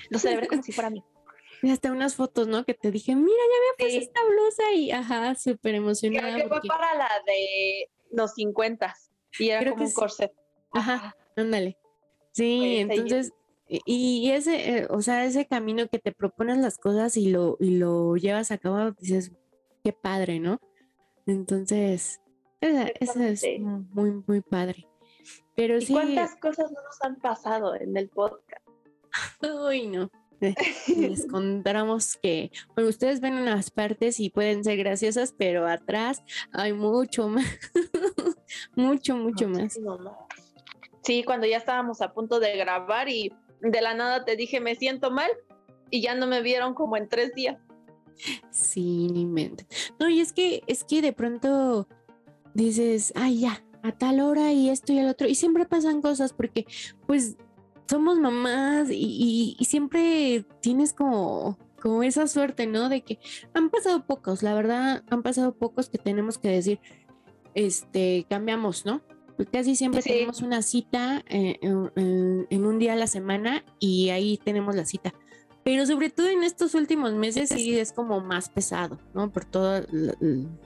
lo 0.10 0.20
celebré 0.20 0.48
como 0.48 0.63
si 0.63 0.72
fuera 0.72 0.89
mí. 0.89 1.03
Y 1.62 1.72
hasta 1.72 1.91
unas 1.91 2.15
fotos, 2.15 2.48
¿no? 2.48 2.63
Que 2.63 2.74
te 2.74 2.89
dije, 2.89 3.13
mira, 3.15 3.27
ya 3.38 3.84
me 3.84 3.86
puse 3.86 3.98
esta 3.98 4.22
blusa 4.24 4.72
y 4.75 4.91
ajá, 4.91 5.36
súper 5.36 5.75
emocionada. 5.75 6.36
Creo 6.36 6.44
que 6.44 6.48
fue 6.48 6.62
para 6.70 6.96
la 6.96 7.10
de 7.25 7.89
los 8.12 8.34
50 8.36 8.96
y 9.38 9.50
era 9.50 9.70
como 9.70 9.84
un 9.84 9.91
corset. 9.91 10.32
Ajá, 10.72 11.18
ándale. 11.36 11.77
Sí, 12.32 12.77
entonces, 12.77 13.34
y 13.70 14.32
ese, 14.32 14.78
eh, 14.78 14.88
o 14.90 15.02
sea, 15.02 15.26
ese 15.26 15.46
camino 15.46 15.88
que 15.88 16.00
te 16.00 16.12
propones 16.12 16.58
las 16.58 16.78
cosas 16.78 17.16
y 17.18 17.30
lo, 17.30 17.56
y 17.60 17.78
lo 17.78 18.16
llevas 18.18 18.52
a 18.52 18.58
cabo, 18.58 18.92
dices, 19.00 19.32
qué 19.84 19.94
padre, 19.94 20.40
¿no? 20.40 20.60
Entonces, 21.28 22.20
eso 22.62 23.20
es 23.20 23.46
muy, 23.60 24.24
muy 24.26 24.42
padre. 24.42 24.88
Pero 25.56 25.78
¿Y 25.78 25.86
¿Cuántas 25.88 26.36
cosas 26.38 26.72
no 26.72 26.82
nos 26.82 27.02
han 27.02 27.18
pasado 27.18 27.76
en 27.76 27.96
el 27.96 28.10
podcast? 28.10 28.66
Uy, 29.68 29.88
no. 29.88 30.10
Eh, 30.42 30.56
les 30.96 31.28
contamos 31.32 32.16
que, 32.16 32.52
bueno, 32.74 32.90
ustedes 32.90 33.20
ven 33.20 33.34
unas 33.34 33.70
partes 33.72 34.20
y 34.20 34.30
pueden 34.30 34.64
ser 34.64 34.78
graciosas, 34.78 35.34
pero 35.38 35.68
atrás 35.68 36.24
hay 36.54 36.74
mucho 36.74 37.28
más. 37.28 37.46
mucho, 38.76 39.18
mucho 39.18 39.50
más. 39.50 39.78
Sí, 41.04 41.24
cuando 41.24 41.46
ya 41.46 41.58
estábamos 41.58 42.02
a 42.02 42.14
punto 42.14 42.40
de 42.40 42.56
grabar 42.56 43.10
y 43.10 43.34
de 43.62 43.82
la 43.82 43.94
nada 43.94 44.25
te 44.25 44.36
dije 44.36 44.60
me 44.60 44.75
siento 44.75 45.12
mal 45.12 45.30
y 45.89 46.01
ya 46.01 46.16
no 46.16 46.28
me 46.28 46.42
vieron 46.42 46.74
como 46.74 46.98
en 46.98 47.10
tres 47.10 47.34
días. 47.34 47.58
Sí, 48.51 49.08
ni 49.12 49.25
mente. 49.25 49.66
No, 50.00 50.10
y 50.10 50.20
es 50.20 50.34
que, 50.34 50.62
es 50.68 50.84
que 50.84 51.01
de 51.01 51.13
pronto 51.13 51.88
dices, 52.54 53.13
ay, 53.16 53.42
ya, 53.42 53.63
a 53.82 53.92
tal 53.92 54.20
hora 54.20 54.51
y 54.51 54.70
esto 54.70 54.94
y 54.94 55.00
el 55.00 55.08
otro. 55.08 55.28
Y 55.28 55.36
siempre 55.36 55.66
pasan 55.66 56.01
cosas 56.01 56.34
porque, 56.34 56.66
pues, 57.08 57.38
somos 57.88 58.20
mamás 58.20 58.89
y, 58.92 59.56
y, 59.58 59.66
siempre 59.66 60.46
tienes 60.62 60.94
como, 60.94 61.58
como 61.82 62.04
esa 62.04 62.28
suerte, 62.28 62.68
¿no? 62.68 62.89
De 62.89 63.01
que 63.01 63.20
han 63.54 63.70
pasado 63.70 64.06
pocos, 64.06 64.44
la 64.44 64.54
verdad, 64.54 65.04
han 65.10 65.24
pasado 65.24 65.56
pocos 65.56 65.89
que 65.89 65.98
tenemos 65.98 66.38
que 66.38 66.50
decir, 66.50 66.80
este, 67.56 68.28
cambiamos, 68.30 68.86
¿no? 68.86 69.01
Casi 69.46 69.75
siempre 69.75 70.01
tenemos 70.01 70.41
una 70.41 70.62
cita 70.62 71.24
eh, 71.27 71.60
en, 71.62 72.65
un 72.65 72.79
día 72.79 72.93
a 72.93 72.96
la 72.96 73.08
semana 73.08 73.63
y 73.79 74.10
ahí 74.10 74.38
tenemos 74.43 74.75
la 74.75 74.86
cita. 74.86 75.13
Pero 75.63 75.86
sobre 75.86 76.10
todo 76.10 76.27
en 76.27 76.43
estos 76.43 76.74
últimos 76.74 77.13
meses 77.13 77.50
sí 77.50 77.77
es 77.77 77.91
como 77.91 78.22
más 78.22 78.50
pesado, 78.50 78.98
¿no? 79.13 79.31
Por 79.31 79.46
todos 79.46 79.86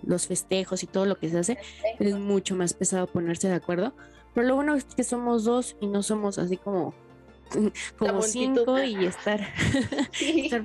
los 0.03 0.27
festejos 0.27 0.83
y 0.83 0.87
todo 0.87 1.05
lo 1.05 1.17
que 1.17 1.29
se 1.29 1.39
hace, 1.39 1.57
es 1.99 2.15
mucho 2.17 2.55
más 2.55 2.73
pesado 2.73 3.07
ponerse 3.07 3.47
de 3.47 3.55
acuerdo. 3.55 3.93
Pero 4.33 4.47
lo 4.47 4.55
bueno 4.55 4.75
es 4.75 4.85
que 4.85 5.03
somos 5.03 5.43
dos 5.43 5.75
y 5.81 5.87
no 5.87 6.03
somos 6.03 6.37
así 6.37 6.57
como, 6.57 6.93
como 7.97 8.21
cinco 8.21 8.81
y 8.81 9.05
estar, 9.05 9.41
estar 10.21 10.63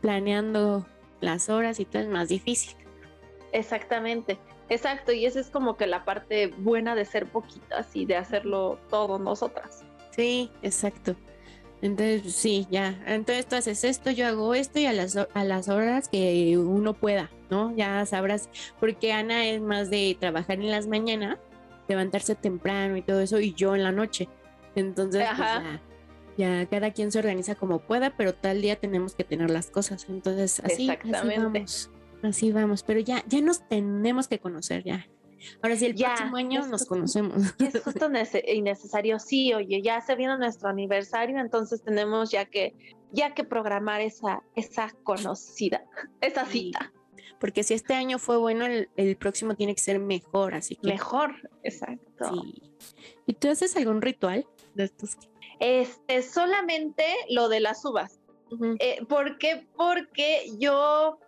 planeando 0.00 0.86
las 1.20 1.48
horas 1.48 1.80
y 1.80 1.84
todo 1.84 2.02
es 2.02 2.08
más 2.08 2.28
difícil. 2.28 2.76
Exactamente, 3.52 4.38
exacto, 4.68 5.12
y 5.12 5.26
esa 5.26 5.40
es 5.40 5.50
como 5.50 5.76
que 5.76 5.86
la 5.86 6.04
parte 6.04 6.48
buena 6.58 6.94
de 6.94 7.04
ser 7.04 7.26
poquitas 7.26 7.94
y 7.94 8.06
de 8.06 8.16
hacerlo 8.16 8.78
todo 8.90 9.18
nosotras. 9.18 9.84
Sí, 10.10 10.50
exacto. 10.62 11.16
Entonces, 11.82 12.34
sí, 12.34 12.66
ya. 12.70 12.98
Entonces 13.06 13.46
tú 13.46 13.56
haces 13.56 13.84
esto, 13.84 14.10
yo 14.10 14.26
hago 14.26 14.54
esto 14.54 14.78
y 14.78 14.86
a 14.86 14.92
las, 14.92 15.16
a 15.16 15.44
las 15.44 15.68
horas 15.68 16.08
que 16.08 16.56
uno 16.56 16.94
pueda, 16.94 17.30
¿no? 17.50 17.76
Ya 17.76 18.06
sabrás, 18.06 18.48
porque 18.80 19.12
Ana 19.12 19.46
es 19.46 19.60
más 19.60 19.90
de 19.90 20.16
trabajar 20.18 20.60
en 20.60 20.70
las 20.70 20.86
mañanas, 20.86 21.38
levantarse 21.86 22.34
temprano 22.34 22.96
y 22.96 23.02
todo 23.02 23.20
eso, 23.20 23.38
y 23.38 23.52
yo 23.52 23.74
en 23.74 23.82
la 23.82 23.92
noche. 23.92 24.28
Entonces, 24.74 25.26
pues, 25.36 25.80
ya, 26.38 26.66
cada 26.66 26.90
quien 26.92 27.12
se 27.12 27.18
organiza 27.18 27.54
como 27.54 27.80
pueda, 27.80 28.16
pero 28.16 28.34
tal 28.34 28.62
día 28.62 28.76
tenemos 28.76 29.14
que 29.14 29.24
tener 29.24 29.50
las 29.50 29.66
cosas. 29.70 30.06
Entonces, 30.08 30.60
así, 30.64 30.88
así 30.88 31.10
vamos. 31.36 31.90
Así 32.24 32.52
vamos, 32.52 32.82
pero 32.82 33.00
ya, 33.00 33.22
ya 33.28 33.42
nos 33.42 33.68
tenemos 33.68 34.28
que 34.28 34.38
conocer, 34.38 34.82
ya. 34.82 35.06
Ahora 35.62 35.76
sí, 35.76 35.84
el 35.84 35.94
próximo 35.94 36.36
año 36.38 36.66
nos 36.66 36.86
conocemos. 36.86 37.34
Es 37.58 37.82
justo 37.82 38.08
innecesario, 38.46 39.18
sí, 39.18 39.52
oye, 39.52 39.82
ya 39.82 40.00
se 40.00 40.14
viene 40.16 40.38
nuestro 40.38 40.70
aniversario, 40.70 41.38
entonces 41.38 41.82
tenemos 41.82 42.30
ya 42.30 42.46
que, 42.46 42.74
ya 43.12 43.34
que 43.34 43.44
programar 43.44 44.00
esa, 44.00 44.42
esa 44.56 44.90
conocida, 45.02 45.84
esa 46.22 46.46
cita. 46.46 46.90
Porque 47.38 47.62
si 47.62 47.74
este 47.74 47.92
año 47.92 48.18
fue 48.18 48.38
bueno, 48.38 48.64
el, 48.64 49.16
próximo 49.18 49.54
tiene 49.54 49.74
que 49.74 49.82
ser 49.82 49.98
mejor, 49.98 50.54
así 50.54 50.76
que. 50.76 50.88
Mejor, 50.88 51.34
exacto. 51.62 52.42
¿Y 53.26 53.34
tú 53.34 53.50
haces 53.50 53.76
algún 53.76 54.00
ritual 54.00 54.46
de 54.74 54.84
estos? 54.84 55.18
Este, 55.60 56.22
solamente 56.22 57.04
lo 57.28 57.50
de 57.50 57.60
las 57.60 57.84
uvas. 57.84 58.18
Eh, 58.78 59.04
¿Por 59.08 59.36
qué? 59.36 59.66
Porque 59.76 60.46
yo 60.58 61.18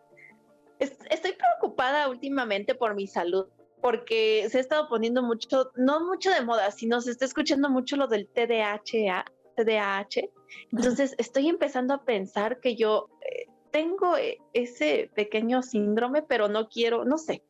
estoy 0.78 1.33
preocupada 1.33 2.09
últimamente 2.09 2.75
por 2.75 2.95
mi 2.95 3.06
salud 3.06 3.47
porque 3.80 4.49
se 4.50 4.59
ha 4.59 4.61
estado 4.61 4.88
poniendo 4.88 5.23
mucho, 5.23 5.71
no 5.76 6.04
mucho 6.04 6.30
de 6.30 6.40
moda, 6.40 6.71
sino 6.71 7.00
se 7.00 7.11
está 7.12 7.25
escuchando 7.25 7.71
mucho 7.71 7.97
lo 7.97 8.09
del 8.09 8.26
TDAH, 8.26 9.25
TDAH. 9.56 10.28
Entonces 10.73 11.14
estoy 11.18 11.49
empezando 11.49 11.95
a 11.95 12.04
pensar 12.04 12.61
que 12.61 12.75
yo 12.75 13.09
eh, 13.23 13.47
tengo 13.71 14.16
eh, 14.16 14.38
ese 14.54 15.11
pequeño 15.14 15.62
síndrome, 15.62 16.23
pero 16.23 16.49
no 16.49 16.68
quiero, 16.68 17.04
no 17.04 17.18
sé. 17.18 17.45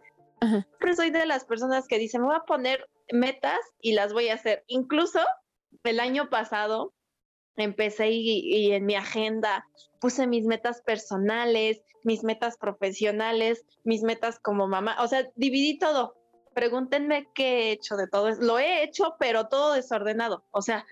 Pero 0.78 0.94
soy 0.94 1.10
de 1.10 1.24
las 1.24 1.46
personas 1.46 1.88
que 1.88 1.98
dicen, 1.98 2.20
me 2.20 2.26
voy 2.26 2.36
a 2.36 2.40
poner 2.40 2.86
metas 3.10 3.58
y 3.80 3.94
las 3.94 4.12
voy 4.12 4.28
a 4.28 4.34
hacer. 4.34 4.62
Incluso 4.66 5.20
el 5.82 5.98
año 5.98 6.28
pasado 6.28 6.92
empecé 7.56 8.10
y, 8.10 8.72
en 8.72 8.84
mi 8.86 8.94
agenda 8.94 9.66
puse 10.00 10.26
mis 10.26 10.44
metas 10.44 10.82
personales, 10.82 11.82
mis 12.04 12.22
metas 12.22 12.56
profesionales, 12.56 13.64
mis 13.84 14.02
metas 14.02 14.38
como 14.38 14.68
mamá, 14.68 14.96
o 15.00 15.08
sea, 15.08 15.28
dividí 15.34 15.78
todo. 15.78 16.14
Pregúntenme 16.54 17.28
qué 17.34 17.44
he 17.44 17.72
hecho 17.72 17.96
de 17.96 18.06
todo. 18.06 18.30
Lo 18.40 18.58
he 18.58 18.82
hecho, 18.82 19.16
pero 19.18 19.48
todo 19.48 19.74
desordenado. 19.74 20.44
O 20.52 20.62
sea, 20.62 20.86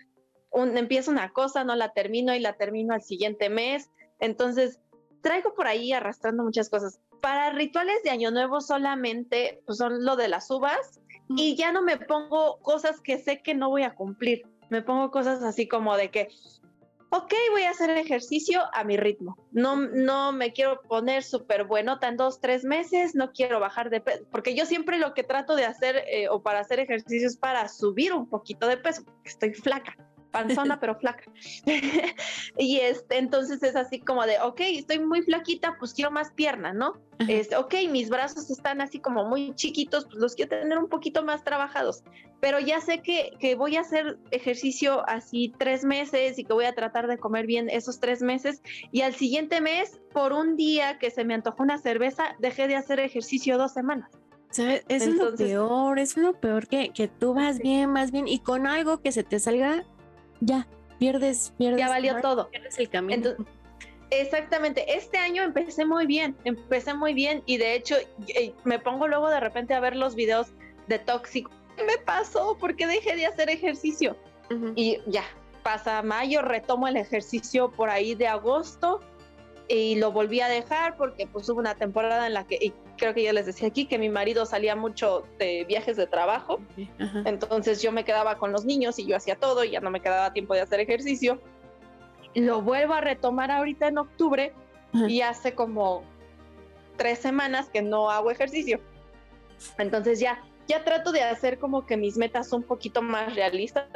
un, 0.51 0.77
empiezo 0.77 1.11
una 1.11 1.33
cosa, 1.33 1.65
no 1.65 1.75
la 1.75 1.93
termino 1.93 2.35
y 2.35 2.41
la 2.41 2.57
termino 2.57 2.95
al 2.95 3.03
siguiente 3.03 3.49
mes. 3.49 3.91
Entonces, 4.21 4.81
traigo 5.25 5.55
por 5.55 5.67
ahí 5.67 5.93
arrastrando 5.93 6.45
muchas 6.45 6.69
cosas. 6.69 7.01
Para 7.21 7.51
rituales 7.51 8.03
de 8.05 8.11
Año 8.11 8.31
Nuevo 8.31 8.61
solamente 8.61 9.63
pues, 9.67 9.79
son 9.79 10.05
lo 10.05 10.17
de 10.17 10.29
las 10.29 10.51
uvas 10.51 11.01
y 11.31 11.57
ya 11.57 11.73
no 11.73 11.83
me 11.83 11.97
pongo 11.97 12.59
cosas 12.61 13.01
que 13.01 13.19
sé 13.19 13.43
que 13.43 13.55
no 13.55 13.71
voy 13.71 13.83
a 13.83 13.95
cumplir 13.95 14.43
me 14.71 14.83
pongo 14.83 15.11
cosas 15.11 15.43
así 15.43 15.69
como 15.69 15.97
de 15.97 16.11
que, 16.11 16.29
ok, 17.11 17.33
voy 17.51 17.63
a 17.63 17.71
hacer 17.71 17.91
ejercicio 17.91 18.63
a 18.73 18.85
mi 18.85 18.97
ritmo. 18.97 19.37
No, 19.53 19.77
no 19.77 20.33
me 20.33 20.53
quiero 20.53 20.83
poner 20.83 21.23
súper 21.23 21.65
buenota 21.65 22.09
en 22.09 22.17
dos, 22.17 22.41
tres 22.41 22.65
meses, 22.65 23.15
no 23.15 23.33
quiero 23.33 23.61
bajar 23.61 23.91
de 23.91 24.01
peso, 24.01 24.25
porque 24.31 24.55
yo 24.55 24.67
siempre 24.67 24.99
lo 24.99 25.15
que 25.15 25.23
trato 25.23 25.57
de 25.57 25.65
hacer 25.65 26.05
eh, 26.09 26.29
o 26.29 26.43
para 26.43 26.61
hacer 26.61 26.81
ejercicio 26.81 27.29
es 27.29 27.37
para 27.37 27.69
subir 27.69 28.13
un 28.13 28.29
poquito 28.29 28.67
de 28.67 28.77
peso, 28.77 29.05
porque 29.05 29.29
estoy 29.29 29.55
flaca 29.55 29.97
panzona 30.35 30.81
pero 30.81 30.97
flaca. 30.97 31.25
y 32.59 32.79
este, 32.79 33.19
entonces 33.19 33.63
es 33.63 33.77
así 33.77 34.01
como 34.01 34.27
de, 34.27 34.41
ok, 34.41 34.61
estoy 34.61 34.99
muy 34.99 35.23
flaquita, 35.23 35.77
pues 35.79 35.95
quiero 35.95 36.11
más 36.11 36.33
pierna, 36.33 36.73
¿no? 36.73 36.95
Este, 37.29 37.57
ok, 37.57 37.75
mis 37.91 38.11
brazos 38.11 38.51
están 38.51 38.81
así 38.81 38.99
como 38.99 39.25
muy 39.25 39.55
chiquitos, 39.55 40.05
pues 40.07 40.17
los 40.17 40.35
quiero 40.35 40.51
tener 40.51 40.77
un 40.77 40.89
poquito 40.89 41.25
más 41.25 41.45
trabajados. 41.45 42.03
Pero 42.41 42.59
ya 42.59 42.81
sé 42.81 43.01
que, 43.01 43.31
que 43.39 43.55
voy 43.55 43.77
a 43.77 43.83
hacer 43.83 44.19
ejercicio 44.33 45.09
así 45.09 45.55
tres 45.57 45.85
meses 45.85 46.39
y 46.39 46.45
que 46.45 46.53
voy 46.53 46.65
a 46.65 46.75
tratar 46.75 47.07
de 47.07 47.17
comer 47.17 47.47
bien 47.47 47.71
esos 47.71 48.01
tres 48.01 48.21
meses. 48.21 48.61
Y 48.91 49.03
al 49.03 49.15
siguiente 49.15 49.61
mes, 49.61 50.01
por 50.13 50.33
un 50.33 50.57
día 50.57 50.99
que 50.99 51.11
se 51.11 51.25
me 51.25 51.35
antojó 51.35 51.63
una 51.63 51.79
cerveza, 51.79 52.35
dejé 52.41 52.67
de 52.67 52.77
hacer 52.77 52.99
ejercicio 52.99 53.57
dos 53.57 53.73
semanas. 53.73 54.11
¿Sabes? 54.51 54.85
Eso 54.89 55.11
es 55.11 55.17
lo 55.17 55.35
peor, 55.35 55.99
es 55.99 56.17
lo 56.17 56.39
peor 56.39 56.69
que, 56.69 56.91
que 56.91 57.09
tú 57.09 57.35
vas 57.35 57.59
bien, 57.59 57.93
vas 57.93 58.13
bien 58.13 58.29
y 58.29 58.39
con 58.39 58.69
algo 58.69 59.01
que 59.01 59.11
se 59.11 59.25
te 59.25 59.41
salga 59.41 59.85
ya, 60.41 60.67
pierdes, 60.99 61.53
pierdes. 61.59 61.81
Ya 61.81 61.89
valió 61.89 62.21
todo. 62.21 62.51
Pierdes 62.51 62.79
el 62.79 62.89
camino. 62.89 63.31
exactamente, 64.11 64.95
este 64.95 65.19
año 65.19 65.43
empecé 65.43 65.85
muy 65.85 66.07
bien, 66.07 66.37
empecé 66.45 66.95
muy 66.95 67.15
bien 67.15 67.43
y 67.47 67.57
de 67.57 67.75
hecho 67.75 67.97
me 68.65 68.79
pongo 68.79 69.09
luego 69.09 69.29
de 69.31 69.41
repente 69.41 69.75
a 69.75 69.81
ver 69.81 69.97
los 69.97 70.15
videos 70.15 70.49
de 70.87 70.99
tóxico. 70.99 71.51
¿Qué 71.77 71.85
me 71.85 71.99
pasó? 71.99 72.57
¿Por 72.59 72.77
qué 72.77 72.87
dejé 72.87 73.17
de 73.17 73.27
hacer 73.27 73.51
ejercicio? 73.51 74.17
Y 74.77 74.99
ya, 75.07 75.25
pasa 75.63 76.03
mayo, 76.03 76.43
retomo 76.43 76.87
el 76.87 76.97
ejercicio 76.97 77.73
por 77.73 77.91
ahí 77.91 78.15
de 78.15 78.29
agosto 78.29 79.01
y 79.69 79.97
lo 79.97 80.13
volví 80.13 80.41
a 80.41 80.49
dejar 80.49 80.97
porque 80.97 81.27
pues 81.27 81.49
hubo 81.49 81.59
una 81.59 81.75
temporada 81.75 82.27
en 82.27 82.35
la 82.35 82.47
que, 82.47 82.73
creo 82.97 83.15
que 83.15 83.23
ya 83.23 83.33
les 83.33 83.47
decía 83.47 83.69
aquí, 83.69 83.87
que 83.87 83.99
mi 83.99 84.09
marido 84.09 84.47
salía 84.47 84.77
mucho 84.77 85.25
de 85.39 85.65
viajes 85.65 85.97
de 85.97 86.07
trabajo, 86.07 86.61
entonces 87.25 87.83
yo 87.83 87.93
me 87.93 88.05
quedaba 88.05 88.37
con 88.37 88.53
los 88.53 88.65
niños 88.65 88.99
y 88.99 89.07
yo 89.07 89.17
hacía 89.17 89.37
todo 89.37 89.65
y 89.65 89.71
ya 89.71 89.81
no 89.81 89.91
me 89.91 90.01
quedaba 90.01 90.33
tiempo 90.33 90.55
de 90.55 90.61
hacer 90.61 90.81
ejercicio. 90.81 91.41
Lo 92.35 92.63
vuelvo 92.63 92.95
a 92.95 93.01
retomar 93.01 93.51
ahorita 93.51 93.89
en 93.89 93.99
octubre 93.99 94.53
y 95.09 95.21
hace 95.21 95.55
como 95.55 96.03
tres 96.97 97.19
semanas 97.19 97.69
que 97.69 97.83
no 97.83 98.11
hago 98.11 98.31
ejercicio. 98.31 98.81
Entonces 99.79 100.21
ya, 100.21 100.43
ya 100.67 100.85
trato 100.85 101.13
de 101.13 101.23
hacer 101.23 101.59
como 101.59 101.87
que 101.87 101.97
mis 101.97 102.17
metas 102.17 102.53
un 102.53 102.63
poquito 102.63 103.03
más 103.03 103.35
realistas, 103.35 103.87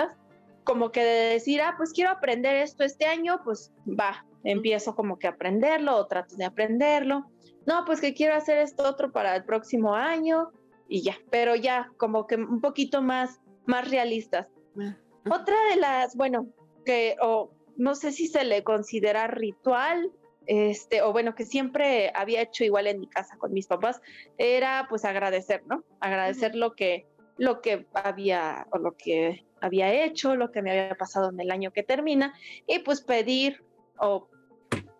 como 0.64 0.90
que 0.90 1.02
de 1.02 1.31
decir, 1.31 1.62
ah, 1.62 1.75
pues 1.76 1.93
quiero 1.93 2.11
aprender 2.11 2.57
esto 2.57 2.85
este 2.85 3.07
año, 3.07 3.40
pues 3.45 3.73
va, 3.88 4.26
empiezo 4.45 4.95
como 4.95 5.19
que 5.19 5.26
a 5.26 5.31
aprenderlo 5.31 5.97
o 5.97 6.07
trato 6.07 6.37
de 6.37 6.45
aprenderlo. 6.45 7.31
No, 7.69 7.85
pues 7.85 8.01
que 8.01 8.15
quiero 8.15 8.35
hacer 8.35 8.57
esto 8.57 8.89
otro 8.89 9.13
para 9.13 9.37
el 9.37 9.45
próximo 9.45 9.95
año 9.95 10.53
y 10.89 11.03
ya, 11.03 11.19
pero 11.31 11.55
ya 11.55 11.93
como 11.99 12.27
que 12.27 12.37
un 12.37 12.63
poquito 12.63 13.03
más, 13.03 13.43
más 13.67 13.91
realistas. 13.91 14.49
Ah, 14.81 14.97
Otra 15.31 15.55
de 15.69 15.77
las, 15.77 16.17
bueno, 16.17 16.47
que 16.87 17.17
o 17.21 17.51
no 17.77 17.95
sé 17.95 18.13
si 18.13 18.27
se 18.27 18.45
le 18.45 18.65
considera 18.65 19.27
ritual, 19.27 20.11
este, 20.47 21.03
o 21.03 21.13
bueno, 21.13 21.35
que 21.35 21.45
siempre 21.45 22.11
había 22.15 22.41
hecho 22.41 22.65
igual 22.65 22.87
en 22.87 23.01
mi 23.01 23.07
casa 23.07 23.37
con 23.37 23.53
mis 23.53 23.67
papás, 23.67 24.01
era 24.39 24.87
pues 24.89 25.05
agradecer, 25.05 25.63
¿no? 25.67 25.85
Agradecer 26.01 26.55
lo 26.55 26.73
que, 26.73 27.07
lo 27.37 27.61
que 27.61 27.87
había, 27.93 28.67
o 28.71 28.79
lo 28.79 28.97
que 28.97 29.45
había 29.61 29.93
hecho, 29.93 30.37
lo 30.37 30.53
que 30.53 30.63
me 30.63 30.71
había 30.71 30.95
pasado 30.95 31.29
en 31.29 31.39
el 31.39 31.51
año 31.51 31.71
que 31.71 31.83
termina, 31.83 32.33
y 32.67 32.79
pues 32.79 33.03
pedir 33.03 33.63
o 33.99 34.27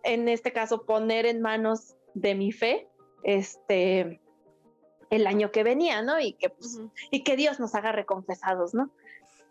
en 0.03 0.29
este 0.29 0.53
caso 0.53 0.85
poner 0.85 1.25
en 1.25 1.41
manos 1.41 1.95
de 2.13 2.35
mi 2.35 2.51
fe 2.51 2.87
este 3.23 4.21
el 5.09 5.27
año 5.27 5.51
que 5.51 5.63
venía, 5.63 6.01
¿no? 6.01 6.19
Y 6.19 6.33
que 6.33 6.49
pues, 6.49 6.79
y 7.11 7.23
que 7.23 7.35
Dios 7.35 7.59
nos 7.59 7.73
haga 7.75 7.91
reconfesados, 7.91 8.73
¿no? 8.73 8.91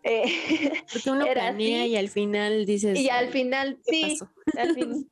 Eh, 0.03 0.23
Porque 0.93 1.11
uno 1.11 1.25
planea 1.25 1.85
y 1.85 1.97
al 1.97 2.09
final 2.09 2.65
dices. 2.65 2.97
Y 2.97 3.09
al 3.09 3.29
final, 3.29 3.79
sí, 3.83 4.17
al 4.57 4.73
fin, 4.73 5.11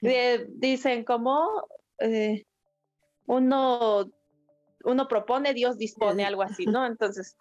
dicen 0.48 1.04
como 1.04 1.46
eh, 1.98 2.44
uno, 3.26 4.10
uno 4.84 5.08
propone, 5.08 5.54
Dios 5.54 5.78
dispone, 5.78 6.24
algo 6.24 6.42
así, 6.42 6.66
¿no? 6.66 6.86
Entonces, 6.86 7.36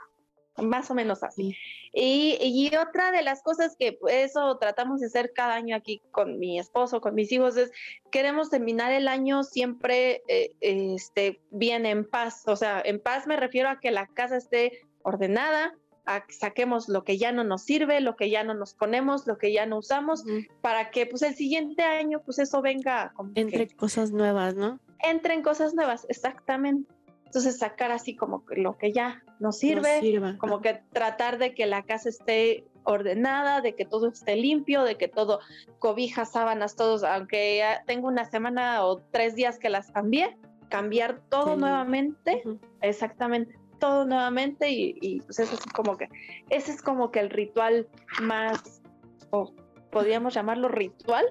más 0.61 0.91
o 0.91 0.95
menos 0.95 1.23
así. 1.23 1.55
Y, 1.93 2.37
y, 2.41 2.75
otra 2.75 3.11
de 3.11 3.23
las 3.23 3.41
cosas 3.41 3.75
que 3.77 3.97
eso 4.09 4.57
tratamos 4.57 4.99
de 4.99 5.07
hacer 5.07 5.31
cada 5.33 5.55
año 5.55 5.75
aquí 5.75 6.01
con 6.11 6.39
mi 6.39 6.59
esposo, 6.59 7.01
con 7.01 7.15
mis 7.15 7.31
hijos, 7.31 7.57
es 7.57 7.71
queremos 8.11 8.49
terminar 8.49 8.91
el 8.91 9.07
año 9.07 9.43
siempre 9.43 10.21
eh, 10.27 10.51
este, 10.61 11.39
bien 11.49 11.85
en 11.85 12.05
paz. 12.05 12.43
O 12.47 12.55
sea, 12.55 12.81
en 12.83 12.99
paz 12.99 13.27
me 13.27 13.37
refiero 13.37 13.69
a 13.69 13.79
que 13.79 13.91
la 13.91 14.07
casa 14.07 14.37
esté 14.37 14.81
ordenada, 15.01 15.73
a 16.05 16.25
que 16.25 16.33
saquemos 16.33 16.89
lo 16.89 17.03
que 17.03 17.17
ya 17.17 17.31
no 17.31 17.43
nos 17.43 17.63
sirve, 17.63 18.01
lo 18.01 18.15
que 18.15 18.29
ya 18.29 18.43
no 18.43 18.53
nos 18.53 18.73
ponemos, 18.73 19.27
lo 19.27 19.37
que 19.37 19.53
ya 19.53 19.65
no 19.65 19.77
usamos, 19.77 20.23
para 20.61 20.89
que 20.89 21.05
pues 21.05 21.21
el 21.21 21.35
siguiente 21.35 21.83
año 21.83 22.21
pues 22.25 22.39
eso 22.39 22.61
venga 22.61 23.13
entre 23.35 23.67
cosas 23.67 24.11
nuevas, 24.11 24.55
¿no? 24.55 24.79
Entren 24.99 25.43
cosas 25.43 25.73
nuevas, 25.73 26.05
exactamente. 26.09 26.91
Entonces 27.29 27.59
sacar 27.59 27.91
así 27.91 28.15
como 28.15 28.43
lo 28.49 28.75
que 28.79 28.91
ya 28.91 29.21
nos 29.39 29.59
sirve, 29.59 30.19
como 30.39 30.61
que 30.61 30.81
tratar 30.91 31.37
de 31.37 31.53
que 31.53 31.67
la 31.67 31.83
casa 31.83 32.09
esté 32.09 32.65
ordenada, 32.85 33.61
de 33.61 33.75
que 33.75 33.85
todo 33.85 34.07
esté 34.07 34.35
limpio, 34.35 34.83
de 34.83 34.95
que 34.95 35.07
todo, 35.07 35.39
cobijas, 35.77 36.31
sábanas, 36.31 36.75
todos, 36.75 37.03
aunque 37.03 37.57
ya 37.57 37.83
tengo 37.85 38.07
una 38.07 38.25
semana 38.25 38.83
o 38.83 38.97
tres 39.11 39.35
días 39.35 39.59
que 39.59 39.69
las 39.69 39.91
cambié, 39.91 40.39
cambiar 40.69 41.21
todo 41.29 41.55
nuevamente, 41.55 42.41
exactamente, 42.81 43.55
todo 43.79 44.05
nuevamente 44.05 44.71
y, 44.71 45.21
pues 45.21 45.37
eso 45.37 45.53
es 45.53 45.61
como 45.71 45.97
que, 45.97 46.09
ese 46.49 46.71
es 46.71 46.81
como 46.81 47.11
que 47.11 47.19
el 47.19 47.29
ritual 47.29 47.87
más, 48.23 48.81
o 49.29 49.53
podríamos 49.91 50.33
llamarlo 50.33 50.67
ritual, 50.67 51.27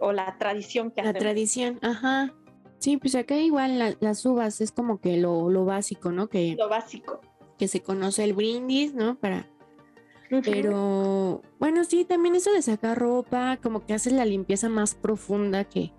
o 0.00 0.12
la 0.12 0.36
tradición 0.36 0.90
que 0.90 1.02
La 1.02 1.14
tradición, 1.14 1.78
ajá. 1.80 2.34
Sí, 2.84 2.98
pues 2.98 3.14
acá 3.14 3.38
igual 3.38 3.96
las 3.98 4.26
uvas 4.26 4.60
es 4.60 4.70
como 4.70 5.00
que 5.00 5.16
lo, 5.16 5.48
lo 5.48 5.64
básico, 5.64 6.12
¿no? 6.12 6.28
Que, 6.28 6.54
lo 6.54 6.68
básico. 6.68 7.18
Que 7.56 7.66
se 7.66 7.80
conoce 7.80 8.24
el 8.24 8.34
brindis, 8.34 8.92
¿no? 8.92 9.14
Para 9.14 9.48
pero 10.44 11.40
bueno, 11.58 11.84
sí, 11.84 12.04
también 12.04 12.34
eso 12.34 12.52
de 12.52 12.60
sacar 12.60 12.98
ropa, 12.98 13.58
como 13.62 13.86
que 13.86 13.94
haces 13.94 14.12
la 14.12 14.26
limpieza 14.26 14.68
más 14.68 14.94
profunda 14.94 15.64
que, 15.64 15.92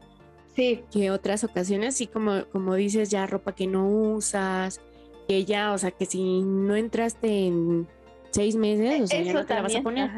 sí. 0.56 0.84
que 0.92 1.10
otras 1.10 1.44
ocasiones, 1.44 1.96
sí, 1.96 2.06
como, 2.06 2.46
como 2.51 2.75
dices, 2.75 3.10
ya 3.10 3.25
ropa 3.25 3.56
que 3.56 3.65
no 3.65 3.89
usas, 3.89 4.80
que 5.27 5.44
ya, 5.44 5.74
o 5.74 5.80
sea, 5.80 5.89
que 5.89 6.06
si 6.06 6.44
no 6.44 6.75
entraste 6.75 7.48
en 7.48 7.88
seis 8.30 8.56
meses, 8.58 9.01
o 9.01 9.08
sea, 9.08 9.24
ya 9.24 9.34
no 9.34 9.44
te 9.44 9.56
la 9.56 9.63
vas 9.63 9.75
a 9.75 9.82
poner, 9.82 10.12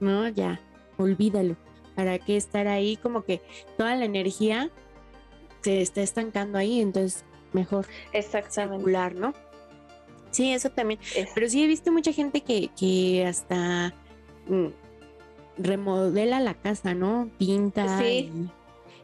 ¿no? 0.00 0.26
Ya, 0.28 0.58
olvídalo. 0.96 1.56
¿Para 1.94 2.18
qué 2.18 2.38
estar 2.38 2.66
ahí? 2.66 2.96
Como 2.96 3.24
que 3.24 3.42
toda 3.76 3.94
la 3.94 4.06
energía 4.06 4.70
se 5.64 5.80
está 5.80 6.02
estancando 6.02 6.58
ahí, 6.58 6.80
entonces 6.80 7.24
mejor 7.52 7.86
Exactamente. 8.12 8.76
circular, 8.76 9.14
¿no? 9.14 9.32
Sí, 10.30 10.52
eso 10.52 10.68
también. 10.70 11.00
Pero 11.34 11.48
sí 11.48 11.62
he 11.62 11.66
visto 11.66 11.92
mucha 11.92 12.12
gente 12.12 12.42
que, 12.42 12.68
que 12.76 13.24
hasta 13.26 13.94
mm, 14.48 14.66
remodela 15.58 16.40
la 16.40 16.54
casa, 16.54 16.92
¿no? 16.92 17.30
Pinta 17.38 18.02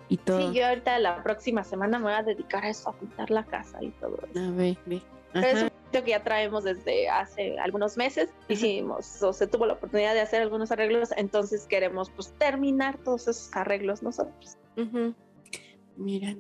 y, 0.09 0.17
todo. 0.17 0.51
Sí, 0.53 0.59
yo 0.59 0.67
ahorita 0.67 0.99
la 0.99 1.23
próxima 1.23 1.63
semana 1.63 1.99
me 1.99 2.07
voy 2.07 2.15
a 2.15 2.23
dedicar 2.25 2.65
a 2.65 2.71
eso, 2.71 2.91
a 2.91 2.93
pintar 2.95 3.31
la 3.31 3.45
casa 3.45 3.79
y 3.81 3.91
todo 3.91 4.19
eso. 4.29 4.41
A 4.41 4.51
ver, 4.51 4.77
ve. 4.87 5.01
es 5.35 5.63
un 5.63 5.71
que 5.93 6.11
ya 6.11 6.23
traemos 6.23 6.65
desde 6.65 7.09
hace 7.09 7.59
algunos 7.61 7.97
meses. 7.97 8.29
Hicimos, 8.49 9.23
o 9.23 9.33
se 9.33 9.47
tuvo 9.47 9.67
la 9.67 9.75
oportunidad 9.75 10.15
de 10.15 10.21
hacer 10.21 10.43
algunos 10.43 10.73
arreglos, 10.73 11.11
entonces 11.17 11.67
queremos 11.67 12.11
pues 12.11 12.33
terminar 12.39 12.99
todos 12.99 13.23
esos 13.23 13.51
arreglos 13.55 14.03
nosotros. 14.03 14.57
Mira, 15.97 16.35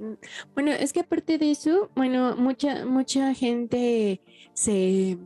bueno, 0.54 0.72
es 0.72 0.92
que 0.92 1.00
aparte 1.00 1.38
de 1.38 1.50
eso, 1.50 1.90
bueno, 1.94 2.36
mucha, 2.36 2.86
mucha 2.86 3.34
gente 3.34 4.22
se, 4.54 5.18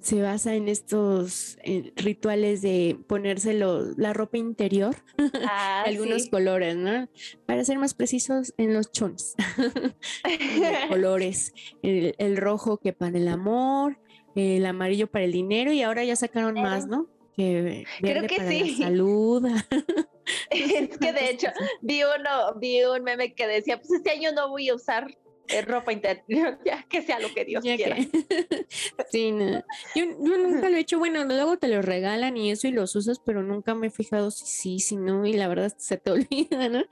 se 0.00 0.22
basa 0.22 0.54
en 0.54 0.68
estos 0.68 1.58
rituales 1.96 2.62
de 2.62 2.98
ponérselo 3.06 3.92
la 3.96 4.12
ropa 4.12 4.38
interior, 4.38 4.96
ah, 5.48 5.82
algunos 5.86 6.28
colores, 6.28 6.76
¿no? 6.76 7.08
Para 7.46 7.64
ser 7.64 7.78
más 7.78 7.94
precisos, 7.94 8.54
en 8.58 8.74
los 8.74 8.92
chons, 8.92 9.34
colores, 10.88 11.52
el, 11.82 12.36
rojo 12.36 12.78
que 12.78 12.92
para 12.92 13.18
el 13.18 13.28
amor, 13.28 13.98
el 14.34 14.64
amarillo 14.66 15.08
para 15.08 15.24
el 15.24 15.32
dinero 15.32 15.72
y 15.72 15.82
ahora 15.82 16.04
ya 16.04 16.16
sacaron 16.16 16.54
más, 16.54 16.86
¿no? 16.86 17.08
Que 17.38 17.86
Creo 18.00 18.26
que 18.26 18.36
para 18.36 18.50
sí. 18.50 18.76
La 18.80 18.86
salud. 18.86 19.46
es 20.50 20.98
que 20.98 21.12
de 21.12 21.30
hecho 21.30 21.46
vi 21.82 22.02
uno, 22.02 22.58
vi 22.58 22.82
un 22.82 23.04
meme 23.04 23.32
que 23.32 23.46
decía, 23.46 23.78
pues 23.78 23.92
este 23.92 24.10
año 24.10 24.32
no 24.32 24.48
voy 24.48 24.68
a 24.70 24.74
usar 24.74 25.06
eh, 25.46 25.62
ropa 25.62 25.92
interior, 25.92 26.58
ya 26.66 26.84
que 26.90 27.00
sea 27.00 27.20
lo 27.20 27.32
que 27.32 27.44
Dios 27.44 27.62
quiera. 27.62 27.96
sí, 29.12 29.30
no. 29.30 29.62
Yo, 29.94 30.06
nunca 30.18 30.68
lo 30.68 30.76
he 30.76 30.80
hecho, 30.80 30.98
bueno, 30.98 31.24
luego 31.24 31.58
te 31.58 31.68
lo 31.68 31.80
regalan 31.80 32.36
y 32.36 32.50
eso 32.50 32.66
y 32.66 32.72
los 32.72 32.96
usas, 32.96 33.20
pero 33.20 33.44
nunca 33.44 33.72
me 33.76 33.86
he 33.86 33.90
fijado 33.90 34.32
si 34.32 34.46
sí, 34.46 34.78
si 34.80 34.96
no, 34.96 35.24
y 35.24 35.34
la 35.34 35.46
verdad 35.46 35.72
se 35.78 35.96
te 35.96 36.10
olvida, 36.10 36.68
¿no? 36.68 36.82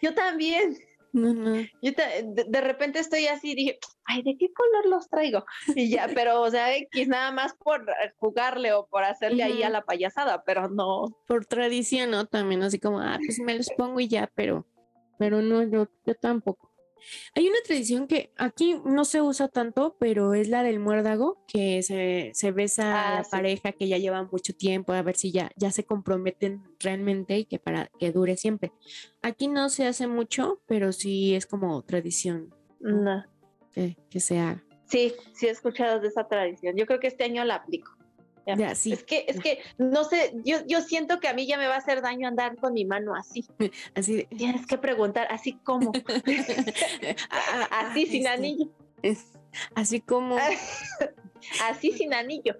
Yo 0.00 0.14
también. 0.14 0.78
No, 1.16 1.32
no. 1.32 1.56
Yo 1.80 1.92
de, 1.92 2.60
repente 2.60 2.98
estoy 2.98 3.26
así, 3.26 3.54
dije, 3.54 3.78
ay, 4.04 4.22
¿de 4.22 4.36
qué 4.38 4.52
color 4.52 4.84
los 4.86 5.08
traigo? 5.08 5.46
Y 5.74 5.88
ya, 5.88 6.10
pero, 6.14 6.42
o 6.42 6.50
sea, 6.50 6.76
X 6.76 7.08
nada 7.08 7.32
más 7.32 7.54
por 7.54 7.86
jugarle 8.18 8.74
o 8.74 8.86
por 8.86 9.02
hacerle 9.02 9.42
ahí 9.42 9.62
a 9.62 9.70
la 9.70 9.80
payasada, 9.80 10.42
pero 10.44 10.68
no. 10.68 11.06
Por 11.26 11.46
tradición, 11.46 12.10
¿no? 12.10 12.26
También 12.26 12.62
así 12.62 12.78
como, 12.78 13.00
ah, 13.00 13.18
pues 13.24 13.40
me 13.40 13.54
los 13.54 13.70
pongo 13.70 13.98
y 13.98 14.08
ya, 14.08 14.30
pero, 14.34 14.66
pero 15.18 15.40
no, 15.40 15.62
yo, 15.62 15.88
yo 16.04 16.14
tampoco. 16.14 16.70
Hay 17.34 17.46
una 17.48 17.58
tradición 17.64 18.06
que 18.06 18.32
aquí 18.36 18.80
no 18.84 19.04
se 19.04 19.20
usa 19.20 19.48
tanto, 19.48 19.96
pero 19.98 20.34
es 20.34 20.48
la 20.48 20.62
del 20.62 20.80
muérdago, 20.80 21.44
que 21.46 21.82
se, 21.82 22.30
se 22.34 22.52
besa 22.52 22.94
a 22.94 23.08
ah, 23.08 23.22
la 23.22 23.28
pareja 23.28 23.72
que 23.72 23.88
ya 23.88 23.98
lleva 23.98 24.22
mucho 24.24 24.54
tiempo, 24.54 24.92
a 24.92 25.02
ver 25.02 25.16
si 25.16 25.32
ya, 25.32 25.50
ya 25.56 25.70
se 25.70 25.84
comprometen 25.84 26.62
realmente 26.80 27.38
y 27.38 27.44
que 27.44 27.58
para 27.58 27.90
que 27.98 28.12
dure 28.12 28.36
siempre. 28.36 28.72
Aquí 29.22 29.48
no 29.48 29.68
se 29.68 29.86
hace 29.86 30.06
mucho, 30.06 30.60
pero 30.66 30.92
sí 30.92 31.34
es 31.34 31.46
como 31.46 31.82
tradición. 31.82 32.54
No. 32.80 33.24
Que, 33.72 33.96
que 34.10 34.20
se 34.20 34.38
haga. 34.38 34.64
Sí, 34.86 35.14
sí 35.34 35.46
he 35.46 35.50
escuchado 35.50 36.00
de 36.00 36.08
esa 36.08 36.28
tradición. 36.28 36.76
Yo 36.76 36.86
creo 36.86 37.00
que 37.00 37.08
este 37.08 37.24
año 37.24 37.44
la 37.44 37.56
aplico. 37.56 37.95
Es 38.46 39.02
que, 39.04 39.24
es 39.26 39.40
que, 39.40 39.58
no 39.76 40.04
sé, 40.04 40.32
yo, 40.44 40.58
yo 40.68 40.80
siento 40.80 41.18
que 41.18 41.26
a 41.26 41.34
mí 41.34 41.46
ya 41.46 41.58
me 41.58 41.66
va 41.66 41.74
a 41.74 41.78
hacer 41.78 42.00
daño 42.00 42.28
andar 42.28 42.56
con 42.56 42.74
mi 42.74 42.84
mano 42.84 43.14
así. 43.14 43.44
Así. 43.94 44.24
Tienes 44.36 44.66
que 44.66 44.78
preguntar, 44.78 45.26
¿así 45.30 45.54
como 45.64 45.92
así 47.70 48.06
sin 48.06 48.28
anillo. 48.28 48.70
así 49.74 50.00
como. 50.00 50.36
así 51.64 51.90
sin 51.92 52.14
anillo. 52.14 52.56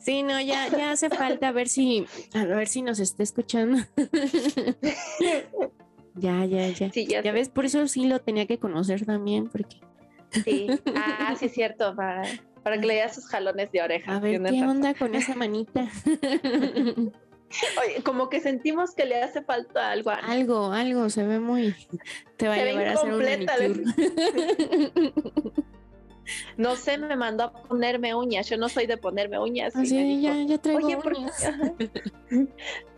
Sí, 0.00 0.22
no, 0.22 0.40
ya, 0.40 0.68
ya 0.68 0.90
hace 0.90 1.08
falta 1.08 1.52
ver 1.52 1.68
si, 1.68 2.06
a 2.34 2.44
ver 2.44 2.68
si 2.68 2.82
nos 2.82 3.00
está 3.00 3.22
escuchando. 3.22 3.78
ya, 6.16 6.44
ya, 6.44 6.68
ya. 6.68 6.90
ya, 6.92 7.22
ya 7.22 7.32
ves, 7.32 7.48
por 7.48 7.64
eso 7.64 7.88
sí 7.88 8.06
lo 8.06 8.20
tenía 8.20 8.46
que 8.46 8.58
conocer 8.58 9.06
también, 9.06 9.48
porque. 9.48 9.78
Sí, 10.44 10.68
ah, 10.94 11.34
sí 11.38 11.46
es 11.46 11.52
cierto, 11.52 11.96
para 11.96 12.22
para 12.62 12.78
que 12.78 12.86
le 12.86 12.94
dé 12.94 13.08
sus 13.12 13.26
jalones 13.26 13.72
de 13.72 13.82
oreja. 13.82 14.16
A 14.16 14.20
ver, 14.20 14.42
¿qué 14.42 14.62
onda 14.62 14.94
con 14.98 15.14
esa 15.14 15.34
manita? 15.34 15.88
Oye, 17.84 18.02
como 18.04 18.28
que 18.28 18.40
sentimos 18.40 18.94
que 18.94 19.04
le 19.06 19.22
hace 19.22 19.42
falta 19.42 19.90
algo. 19.90 20.10
Algo, 20.10 20.72
algo, 20.72 21.10
se 21.10 21.24
ve 21.24 21.40
muy. 21.40 21.74
Te 22.36 22.46
va 22.46 22.54
a 22.54 22.58
llevar 22.58 22.88
a 22.88 22.92
hacer 22.92 23.12
un 23.12 23.22
No 26.56 26.76
sé, 26.76 26.96
me 26.96 27.16
mandó 27.16 27.44
a 27.44 27.52
ponerme 27.52 28.14
uñas. 28.14 28.48
Yo 28.48 28.56
no 28.56 28.68
soy 28.68 28.86
de 28.86 28.96
ponerme 28.96 29.38
uñas. 29.38 29.74
Ah, 29.74 29.84
sí, 29.84 30.20
ya, 30.20 30.34
ya 30.44 30.58
traigo 30.58 30.86
oye, 30.86 30.96
uñas. 30.96 31.50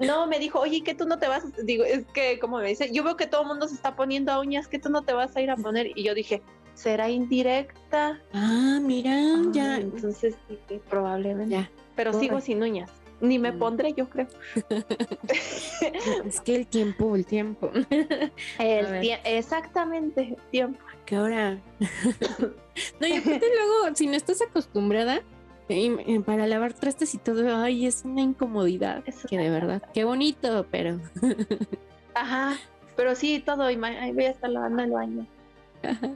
no, 0.00 0.26
me 0.26 0.38
dijo, 0.38 0.60
oye, 0.60 0.82
que 0.82 0.94
tú 0.94 1.06
no 1.06 1.18
te 1.18 1.28
vas. 1.28 1.44
Digo, 1.64 1.84
es 1.84 2.04
que, 2.12 2.38
como 2.38 2.58
me 2.58 2.68
dice, 2.68 2.90
yo 2.92 3.02
veo 3.02 3.16
que 3.16 3.26
todo 3.26 3.42
el 3.42 3.48
mundo 3.48 3.68
se 3.68 3.74
está 3.74 3.96
poniendo 3.96 4.38
uñas, 4.38 4.68
que 4.68 4.78
tú 4.78 4.90
no 4.90 5.02
te 5.02 5.14
vas 5.14 5.34
a 5.34 5.40
ir 5.40 5.50
a 5.50 5.56
poner. 5.56 5.96
Y 5.96 6.02
yo 6.02 6.14
dije, 6.14 6.42
será 6.74 7.10
indirecta. 7.10 8.20
Ah, 8.32 8.78
mira, 8.82 9.16
ya. 9.52 9.76
Entonces 9.76 10.34
sí, 10.48 10.80
probablemente. 10.88 11.54
Ya. 11.54 11.70
Pero 11.96 12.12
sigo 12.12 12.40
sin 12.40 12.62
uñas. 12.62 12.90
Ni 13.20 13.38
me 13.38 13.52
mm. 13.52 13.58
pondré, 13.58 13.92
yo 13.92 14.08
creo. 14.08 14.26
es 16.24 16.40
que 16.40 16.56
el 16.56 16.66
tiempo, 16.66 17.14
el 17.14 17.24
tiempo. 17.24 17.70
El 18.58 19.10
exactamente, 19.24 20.22
el 20.22 20.50
tiempo. 20.50 20.80
Que 21.06 21.16
ahora. 21.16 21.60
no, 23.00 23.06
y 23.06 23.12
aparte 23.12 23.46
luego, 23.56 23.94
si 23.94 24.08
no 24.08 24.14
estás 24.14 24.42
acostumbrada, 24.42 25.22
para 26.26 26.46
lavar 26.48 26.74
trastes 26.74 27.14
y 27.14 27.18
todo, 27.18 27.56
ay, 27.56 27.86
es 27.86 28.04
una 28.04 28.22
incomodidad. 28.22 29.04
que 29.28 29.38
de 29.38 29.50
verdad, 29.50 29.82
qué 29.94 30.02
bonito, 30.02 30.66
pero. 30.70 31.00
Ajá, 32.14 32.56
pero 32.96 33.14
sí, 33.14 33.40
todo, 33.44 33.64
voy 33.64 34.24
a 34.24 34.30
estar 34.30 34.50
lavando 34.50 34.82
el 34.82 34.90
baño. 34.90 35.26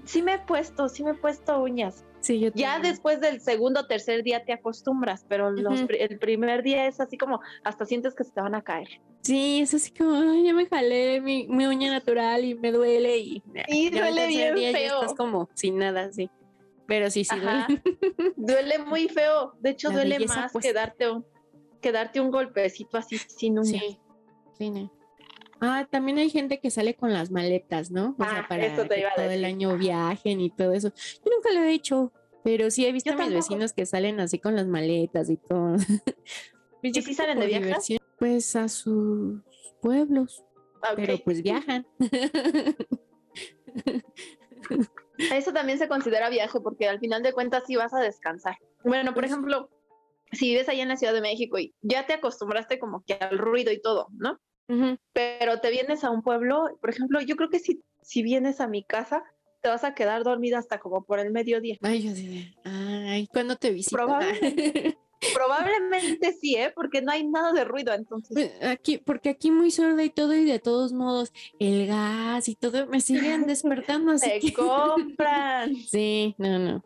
Sí 0.05 0.23
me 0.23 0.35
he 0.35 0.39
puesto, 0.39 0.89
sí 0.89 1.05
me 1.05 1.13
he 1.13 1.15
puesto 1.15 1.61
uñas. 1.61 2.05
Sí, 2.21 2.41
yo 2.41 2.51
ya 2.55 2.81
después 2.81 3.21
del 3.21 3.41
segundo 3.41 3.81
o 3.81 3.87
tercer 3.87 4.25
día 4.25 4.45
te 4.45 4.53
acostumbras, 4.53 5.25
pero 5.29 5.49
el 5.49 6.19
primer 6.19 6.63
día 6.63 6.87
es 6.87 6.99
así 7.01 7.17
como 7.17 7.41
hasta 7.63 7.87
sientes 7.87 8.15
que 8.15 8.25
se 8.25 8.33
te 8.33 8.41
van 8.41 8.55
a 8.55 8.63
caer. 8.63 8.89
Sí, 9.23 9.61
es 9.61 9.75
así 9.75 9.93
como, 9.93 10.35
ya 10.43 10.53
me 10.53 10.67
jalé 10.67 11.21
mi, 11.21 11.47
uña 11.49 11.91
natural 11.91 12.45
y 12.45 12.55
me 12.55 12.73
duele 12.73 13.19
y, 13.19 13.43
y 13.69 13.91
duele 13.91 14.27
bien 14.27 14.55
feo. 14.55 14.73
Ya 14.73 14.95
estás 14.95 15.15
como 15.15 15.49
sin 15.55 15.79
nada, 15.79 16.13
sí. 16.13 16.31
Pero 16.87 17.11
sí, 17.11 17.25
sí 17.25 17.37
duele. 17.39 17.65
duele 18.37 18.79
muy 18.79 19.09
feo. 19.09 19.55
De 19.61 19.71
hecho, 19.71 19.91
duele 19.91 20.19
más 20.27 20.53
que 20.53 20.73
darte, 20.73 21.11
un, 21.11 21.25
que 21.81 21.93
darte 21.93 22.21
un 22.21 22.31
golpecito 22.31 22.99
así 22.99 23.19
sin 23.19 23.59
uñas. 23.59 23.83
Sí, 23.83 24.01
sí, 24.59 24.91
Ah, 25.61 25.87
también 25.91 26.19
hay 26.19 26.31
gente 26.31 26.61
que 26.61 26.71
sale 26.71 26.95
con 26.95 27.13
las 27.13 27.31
maletas, 27.31 27.91
¿no? 27.91 28.15
O 28.19 28.25
sea, 28.25 28.41
ah, 28.41 28.47
para 28.49 28.75
que 28.75 29.07
todo 29.17 29.31
el 29.31 29.45
año 29.45 29.77
viajen 29.77 30.41
y 30.41 30.51
todo 30.51 30.73
eso. 30.73 30.93
Yo 31.25 31.31
nunca 31.35 31.53
lo 31.53 31.65
he 31.65 31.73
hecho, 31.73 32.13
pero 32.45 32.71
sí 32.71 32.87
he 32.87 32.93
visto 32.93 33.13
a 33.13 33.17
mis 33.17 33.33
vecinos 33.33 33.73
que 33.73 33.87
salen 33.87 34.21
así 34.21 34.39
con 34.39 34.55
las 34.55 34.67
maletas 34.67 35.31
y 35.31 35.37
todo. 35.37 35.77
¿Y 36.83 37.03
sí 37.03 37.15
salen 37.15 37.41
de 37.41 37.47
viaje? 37.47 37.99
Pues 38.19 38.55
a 38.57 38.69
sus 38.69 39.41
pueblos. 39.81 40.45
Ah, 40.83 40.93
pero 40.95 41.19
pues 41.19 41.43
viajan. 41.43 41.87
Eso 45.19 45.53
también 45.53 45.79
se 45.79 45.89
considera 45.89 46.29
viaje 46.29 46.61
porque 46.61 46.89
al 46.89 47.01
final 47.01 47.23
de 47.23 47.33
cuentas 47.33 47.65
sí 47.67 47.77
vas 47.77 47.95
a 47.95 48.01
descansar. 48.01 48.57
Bueno, 48.85 49.15
por 49.15 49.23
pues 49.23 49.33
ejemplo, 49.33 49.71
si 50.33 50.51
vives 50.51 50.69
allá 50.69 50.83
en 50.83 50.89
la 50.89 50.97
Ciudad 50.97 51.15
de 51.15 51.21
México 51.21 51.59
y 51.59 51.75
ya 51.81 52.07
te 52.07 52.15
acostumbraste 52.15 52.79
como 52.79 53.03
que 53.05 53.15
al 53.15 53.39
ruido 53.39 53.73
y 53.73 53.81
todo, 53.81 54.09
¿no? 54.13 54.39
Pero 55.13 55.61
te 55.61 55.71
vienes 55.71 56.05
a 56.05 56.11
un 56.11 56.23
pueblo, 56.23 56.77
por 56.81 56.91
ejemplo, 56.91 57.21
yo 57.21 57.37
creo 57.37 57.51
que 57.51 57.59
si, 57.59 57.83
si 58.03 58.23
vienes 58.23 58.61
a 58.61 58.67
mi 58.67 58.83
casa, 58.83 59.25
te 59.63 59.69
vas 59.69 59.85
a 59.85 59.95
quedar 59.95 60.23
dormida 60.23 60.59
hasta 60.59 60.79
como 60.79 61.05
por 61.05 61.19
el 61.19 61.31
mediodía. 61.31 61.77
Ay, 61.83 62.03
yo 62.03 62.13
diré, 62.13 62.55
ay, 62.65 63.27
¿cuándo 63.27 63.57
te 63.57 63.71
visitas? 63.71 63.93
Probablemente, 63.93 64.99
probablemente 65.35 66.33
sí, 66.33 66.57
¿eh? 66.57 66.73
Porque 66.75 67.03
no 67.03 67.13
hay 67.13 67.27
nada 67.27 67.53
de 67.53 67.65
ruido, 67.65 67.93
entonces. 67.93 68.33
Pues, 68.33 68.71
aquí, 68.71 68.99
porque 68.99 69.31
aquí 69.31 69.51
muy 69.51 69.71
sorda 69.71 70.05
y 70.05 70.11
todo, 70.11 70.35
y 70.35 70.45
de 70.45 70.59
todos 70.59 70.93
modos, 70.93 71.33
el 71.59 71.87
gas 71.87 72.49
y 72.49 72.55
todo, 72.55 72.87
me 72.87 73.01
siguen 73.01 73.47
despertando 73.47 74.13
así. 74.13 74.41
Se 74.41 74.53
compran. 74.53 75.75
Sí, 75.89 76.35
no, 76.39 76.59
no. 76.59 76.85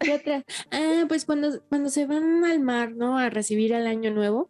¿Qué 0.00 0.12
otra? 0.12 0.44
Ah, 0.70 1.04
pues 1.08 1.24
cuando, 1.24 1.62
cuando 1.68 1.90
se 1.90 2.06
van 2.06 2.44
al 2.44 2.60
mar, 2.60 2.92
¿no? 2.92 3.18
A 3.18 3.30
recibir 3.30 3.74
al 3.74 3.86
año 3.86 4.10
nuevo. 4.10 4.48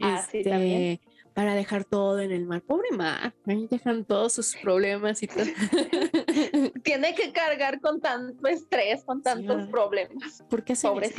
Ah, 0.00 0.26
sí, 0.30 0.42
también. 0.42 0.82
Este, 0.82 1.14
para 1.34 1.56
dejar 1.56 1.84
todo 1.84 2.20
en 2.20 2.30
el 2.30 2.46
mar. 2.46 2.62
Pobre 2.62 2.90
mar, 2.92 3.34
ahí 3.46 3.66
dejan 3.68 4.04
todos 4.04 4.32
sus 4.32 4.54
problemas 4.56 5.22
y 5.22 5.26
todo. 5.26 5.44
Tiene 6.84 7.14
que 7.14 7.32
cargar 7.32 7.80
con 7.80 8.00
tanto 8.00 8.46
estrés, 8.46 9.04
con 9.04 9.20
tantos 9.20 9.68
problemas. 9.68 10.44
¿Por 10.48 10.64
qué 10.64 10.74
Pobre. 10.80 11.12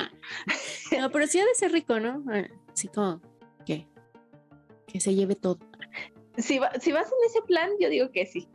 No, 0.99 1.11
pero 1.11 1.27
sí 1.27 1.39
ha 1.39 1.45
de 1.45 1.53
ser 1.55 1.71
rico, 1.71 1.99
¿no? 1.99 2.23
Ah, 2.31 2.47
así 2.73 2.87
como 2.87 3.21
que, 3.65 3.87
que 4.87 4.99
se 5.01 5.13
lleve 5.13 5.35
todo. 5.35 5.59
Si, 6.37 6.59
si 6.79 6.91
vas 6.91 7.07
en 7.07 7.29
ese 7.29 7.41
plan, 7.45 7.69
yo 7.79 7.89
digo 7.89 8.11
que 8.11 8.25
sí. 8.25 8.47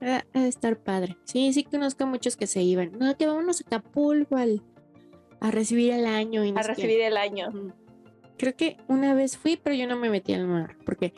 Ha 0.00 0.40
de 0.40 0.48
estar 0.48 0.76
padre. 0.78 1.16
Sí, 1.24 1.52
sí 1.52 1.62
conozco 1.64 2.04
a 2.04 2.06
muchos 2.06 2.36
que 2.36 2.46
se 2.48 2.60
iban. 2.60 2.92
No, 2.98 3.16
que 3.16 3.26
vámonos 3.26 3.60
a 3.60 3.64
Acapulco 3.66 4.36
al, 4.36 4.62
a 5.40 5.50
recibir 5.52 5.92
el 5.92 6.06
año. 6.06 6.44
Y 6.44 6.50
a 6.56 6.62
recibir 6.62 7.00
el 7.00 7.16
año. 7.16 7.74
Creo 8.36 8.56
que 8.56 8.78
una 8.88 9.14
vez 9.14 9.36
fui, 9.36 9.56
pero 9.56 9.76
yo 9.76 9.86
no 9.86 9.96
me 9.96 10.10
metí 10.10 10.32
al 10.32 10.46
mar, 10.46 10.76
porque 10.84 11.14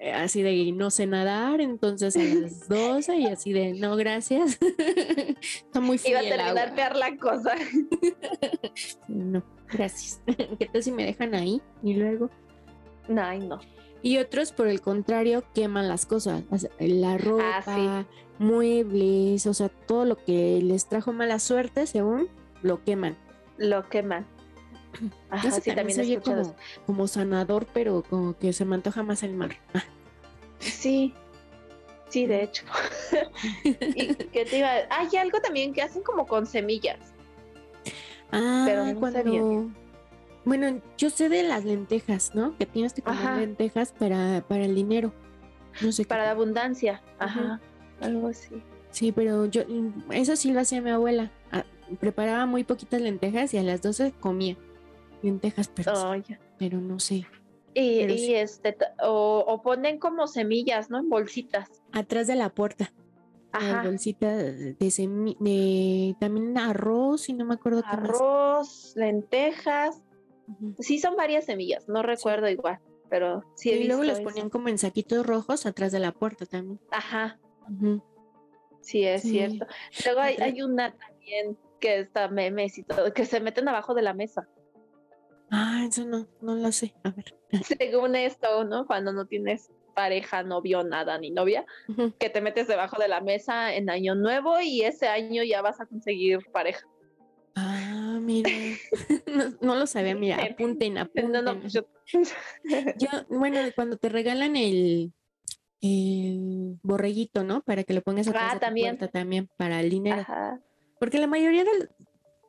eh, 0.00 0.12
así 0.12 0.42
de 0.42 0.70
no 0.72 0.90
sé 0.90 1.06
nadar, 1.06 1.60
entonces 1.60 2.16
a 2.16 2.22
las 2.22 2.68
12 2.68 3.16
y 3.16 3.26
así 3.26 3.52
de 3.52 3.72
no, 3.74 3.96
gracias. 3.96 4.58
Está 5.40 5.80
muy 5.80 5.98
fría 5.98 6.22
Iba 6.22 6.34
a 6.34 6.36
terminar 6.36 6.74
peor 6.74 6.96
la 6.96 7.16
cosa. 7.16 7.54
no, 9.08 9.42
gracias. 9.68 10.20
¿Qué 10.58 10.66
tal 10.66 10.82
si 10.82 10.92
me 10.92 11.04
dejan 11.04 11.34
ahí 11.34 11.62
y 11.82 11.94
luego? 11.94 12.30
No, 13.08 13.34
no. 13.38 13.60
Y 14.02 14.18
otros, 14.18 14.52
por 14.52 14.68
el 14.68 14.80
contrario, 14.80 15.42
queman 15.54 15.88
las 15.88 16.06
cosas, 16.06 16.44
la 16.78 17.14
Ah, 17.14 17.18
ropa, 17.18 18.06
muebles, 18.38 19.46
o 19.46 19.54
sea, 19.54 19.68
todo 19.68 20.04
lo 20.04 20.16
que 20.16 20.60
les 20.62 20.86
trajo 20.88 21.12
mala 21.12 21.40
suerte, 21.40 21.86
según, 21.86 22.28
lo 22.62 22.84
queman. 22.84 23.16
Lo 23.56 23.88
queman. 23.88 24.24
Ajá, 25.30 25.50
sí, 25.50 25.74
también 25.74 25.94
se 25.96 26.00
oye 26.02 26.20
como, 26.20 26.56
como 26.86 27.06
sanador, 27.06 27.66
pero 27.72 28.02
como 28.08 28.36
que 28.36 28.52
se 28.52 28.64
me 28.64 28.74
antoja 28.74 29.02
más 29.02 29.22
el 29.22 29.34
mar. 29.34 29.56
Ah, 29.74 29.84
Sí, 30.58 31.14
sí, 32.08 32.26
de 32.26 32.42
hecho. 32.42 32.64
y 33.64 34.14
que 34.14 34.44
te 34.44 34.58
iba 34.58 34.70
Hay 34.90 35.16
algo 35.16 35.40
también 35.40 35.72
que 35.72 35.82
hacen 35.82 36.02
como 36.02 36.26
con 36.26 36.46
semillas. 36.46 36.98
Ah, 38.32 38.64
Pero 38.66 38.84
no 38.84 38.98
cuando... 38.98 39.22
sé 39.22 39.28
bien. 39.28 39.76
Bueno, 40.44 40.80
yo 40.96 41.10
sé 41.10 41.28
de 41.28 41.42
las 41.42 41.64
lentejas, 41.64 42.34
¿no? 42.34 42.56
Que 42.56 42.64
tienes 42.66 42.94
que 42.94 43.02
comer 43.02 43.18
Ajá. 43.20 43.36
lentejas 43.36 43.92
para, 43.92 44.42
para 44.48 44.64
el 44.64 44.74
dinero. 44.74 45.12
No 45.82 45.92
sé 45.92 46.04
qué. 46.04 46.08
Para 46.08 46.24
la 46.24 46.30
abundancia. 46.30 47.02
Ajá. 47.18 47.40
Ajá. 47.40 47.60
Algo 48.00 48.28
así. 48.28 48.62
Sí, 48.90 49.12
pero 49.12 49.46
yo, 49.46 49.62
mm, 49.68 50.12
eso 50.12 50.36
sí 50.36 50.52
lo 50.52 50.60
hacía 50.60 50.80
mi 50.80 50.90
abuela. 50.90 51.30
Ah, 51.52 51.64
preparaba 52.00 52.46
muy 52.46 52.64
poquitas 52.64 53.00
lentejas 53.00 53.52
y 53.52 53.58
a 53.58 53.62
las 53.62 53.82
12 53.82 54.12
comía 54.20 54.56
lentejas, 55.22 55.68
pero, 55.68 55.92
Oh, 55.94 56.14
ya. 56.14 56.38
pero 56.58 56.80
no 56.80 56.98
sé. 56.98 57.26
Y, 57.74 58.00
Pero 58.00 58.12
y 58.14 58.18
sí. 58.18 58.34
este, 58.34 58.76
o, 59.02 59.44
o 59.46 59.62
ponen 59.62 59.98
como 59.98 60.26
semillas, 60.26 60.90
¿no? 60.90 60.98
En 60.98 61.08
bolsitas. 61.08 61.68
Atrás 61.92 62.26
de 62.26 62.34
la 62.34 62.48
puerta. 62.50 62.92
Ajá. 63.50 63.82
bolsitas 63.82 64.36
de, 64.36 64.76
semi- 64.90 65.36
de 65.40 66.14
también 66.20 66.56
arroz 66.58 67.28
y 67.30 67.32
no 67.32 67.46
me 67.46 67.54
acuerdo 67.54 67.82
qué 67.82 67.96
más. 67.96 68.10
Arroz, 68.10 68.92
lentejas. 68.94 70.02
Sí, 70.80 70.98
son 70.98 71.16
varias 71.16 71.46
semillas. 71.46 71.88
No 71.88 72.02
recuerdo 72.02 72.48
igual, 72.48 72.78
pero 73.08 73.44
sí 73.54 73.70
he 73.70 73.76
y 73.82 73.84
luego 73.86 74.02
los 74.04 74.18
eso. 74.18 74.24
ponían 74.28 74.50
como 74.50 74.68
en 74.68 74.76
saquitos 74.78 75.24
rojos 75.26 75.64
atrás 75.66 75.92
de 75.92 75.98
la 75.98 76.12
puerta 76.12 76.44
también. 76.46 76.78
Ajá. 76.90 77.38
Sí, 78.80 79.04
es 79.04 79.22
Sí. 79.22 79.30
cierto. 79.30 79.66
Luego 80.04 80.20
hay, 80.20 80.36
hay 80.36 80.62
una 80.62 80.94
también 80.96 81.56
que 81.80 82.00
está 82.00 82.28
memes 82.28 82.76
y 82.78 82.82
todo, 82.82 83.12
que 83.12 83.24
se 83.24 83.40
meten 83.40 83.68
abajo 83.68 83.94
de 83.94 84.02
la 84.02 84.14
mesa. 84.14 84.48
Ah, 85.50 85.84
eso 85.88 86.04
no, 86.04 86.26
no 86.42 86.54
lo 86.56 86.70
sé. 86.72 86.94
A 87.04 87.10
ver. 87.10 87.34
Según 87.78 88.16
esto, 88.16 88.64
¿no? 88.64 88.86
Cuando 88.86 89.12
no 89.12 89.26
tienes 89.26 89.70
pareja, 89.94 90.42
novio, 90.44 90.84
nada, 90.84 91.18
ni 91.18 91.30
novia, 91.30 91.66
que 92.20 92.30
te 92.30 92.40
metes 92.40 92.68
debajo 92.68 93.00
de 93.00 93.08
la 93.08 93.20
mesa 93.20 93.74
en 93.74 93.90
año 93.90 94.14
nuevo 94.14 94.60
y 94.60 94.82
ese 94.82 95.08
año 95.08 95.42
ya 95.42 95.60
vas 95.62 95.80
a 95.80 95.86
conseguir 95.86 96.38
pareja. 96.52 96.86
Ah, 97.56 98.18
mira. 98.22 98.48
no, 99.26 99.44
no 99.60 99.74
lo 99.74 99.86
sabía, 99.88 100.14
mira, 100.14 100.36
apunten, 100.44 100.98
apunten. 100.98 101.32
No, 101.32 101.42
no, 101.42 101.60
pues 101.60 101.72
yo- 101.72 101.86
Yo, 102.98 103.08
bueno, 103.28 103.58
cuando 103.74 103.96
te 103.96 104.08
regalan 104.08 104.54
el, 104.56 105.12
el 105.80 106.78
borreguito, 106.82 107.42
¿no? 107.44 107.62
Para 107.62 107.84
que 107.84 107.94
lo 107.94 108.02
pongas 108.02 108.28
atrás 108.28 108.44
Ah, 108.44 108.54
de 108.54 108.60
tu 108.60 108.66
también. 108.66 108.96
puerta 108.98 109.12
también, 109.18 109.48
para 109.56 109.80
el 109.80 109.90
dinero. 109.90 110.20
Ajá. 110.20 110.60
Porque 111.00 111.18
la 111.18 111.26
mayoría 111.26 111.64
del- 111.64 111.90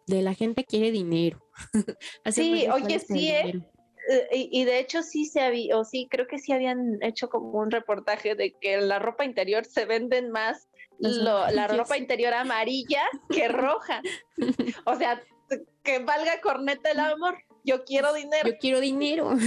de 0.10 0.22
la 0.22 0.34
gente 0.34 0.66
quiere 0.66 0.92
dinero. 0.92 1.40
Sí, 2.32 2.68
oye, 2.72 3.00
sí, 3.00 3.30
¿eh? 3.30 3.62
Eh, 4.10 4.28
Y, 4.34 4.62
y 4.62 4.66
de 4.66 4.80
hecho 4.80 5.04
sí 5.04 5.26
se 5.26 5.42
había, 5.42 5.78
o 5.78 5.86
sí, 5.86 6.08
creo 6.10 6.28
que 6.28 6.40
sí 6.40 6.52
habían 6.52 6.98
hecho 7.02 7.30
como 7.30 7.52
un 7.60 7.72
reportaje 7.72 8.36
de 8.36 8.54
que 8.60 8.74
en 8.74 8.88
la 8.88 9.00
ropa 9.00 9.26
interior 9.26 9.66
se 9.66 9.86
venden 9.86 10.32
más 10.32 10.68
lo- 11.00 11.50
la 11.52 11.68
ropa 11.68 11.98
interior 11.98 12.34
amarilla 12.34 13.02
que 13.30 13.48
roja. 13.50 14.02
O 14.86 14.96
sea, 14.96 15.22
que 15.84 16.00
valga 16.00 16.42
corneta 16.42 16.92
el 16.92 17.00
amor. 17.00 17.38
Yo 17.64 17.84
quiero 17.86 18.14
dinero. 18.14 18.50
Yo 18.50 18.58
quiero 18.60 18.80
dinero. 18.80 19.34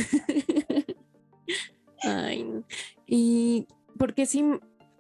Ay, 2.05 2.47
y 3.07 3.67
porque 3.99 4.27
sí, 4.27 4.45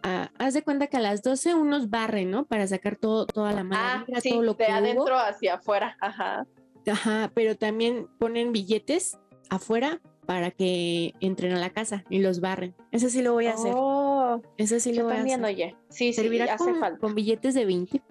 haz 0.02 0.54
de 0.54 0.62
cuenta 0.62 0.86
que 0.88 0.96
a 0.96 1.00
las 1.00 1.22
12 1.22 1.54
unos 1.54 1.90
barren, 1.90 2.30
¿no? 2.30 2.44
Para 2.46 2.66
sacar 2.66 2.96
todo, 2.96 3.26
toda 3.26 3.52
la 3.52 3.64
mala 3.64 4.04
Ah, 4.14 4.20
sí, 4.20 4.30
todo 4.30 4.42
lo 4.42 4.54
de 4.54 4.64
que 4.64 4.70
hubo. 4.70 4.76
adentro 4.78 5.16
hacia 5.18 5.54
afuera. 5.54 5.96
Ajá. 6.00 6.46
Ajá, 6.90 7.30
pero 7.34 7.56
también 7.56 8.08
ponen 8.18 8.52
billetes 8.52 9.18
afuera 9.50 10.00
para 10.26 10.50
que 10.50 11.14
entren 11.20 11.52
a 11.52 11.58
la 11.58 11.70
casa 11.70 12.04
y 12.10 12.20
los 12.20 12.40
barren. 12.40 12.74
Eso 12.90 13.08
sí 13.08 13.22
lo 13.22 13.32
voy 13.32 13.46
a 13.46 13.54
hacer. 13.54 13.72
Oh, 13.76 14.40
Eso 14.56 14.78
sí 14.80 14.92
lo 14.92 15.04
voy 15.04 15.14
a 15.16 15.22
hacer. 15.22 15.44
oye. 15.44 15.76
Sí, 15.88 16.12
sí, 16.12 16.22
Servirá 16.22 16.44
hace 16.54 16.64
con, 16.64 16.80
falta. 16.80 16.98
con 16.98 17.14
billetes 17.14 17.54
de 17.54 17.64
20. 17.64 18.02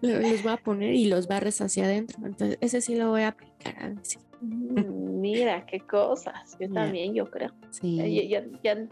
Lo- 0.00 0.20
los 0.20 0.42
voy 0.42 0.52
a 0.52 0.56
poner 0.56 0.94
y 0.94 1.06
los 1.06 1.26
barres 1.28 1.60
hacia 1.60 1.84
adentro. 1.84 2.18
Entonces, 2.26 2.58
ese 2.60 2.80
sí 2.80 2.94
lo 2.96 3.10
voy 3.10 3.22
a 3.22 3.28
aplicar. 3.28 3.76
a 3.82 3.88
ver 3.88 3.98
si- 4.02 4.18
Mm, 4.40 4.93
Mira, 5.32 5.64
qué 5.66 5.80
cosas. 5.80 6.56
Yo 6.60 6.70
también, 6.70 7.14
yo 7.14 7.30
creo. 7.30 7.50
sí. 7.70 7.96
Ya, 7.96 8.06
ya, 8.40 8.44
ya, 8.62 8.86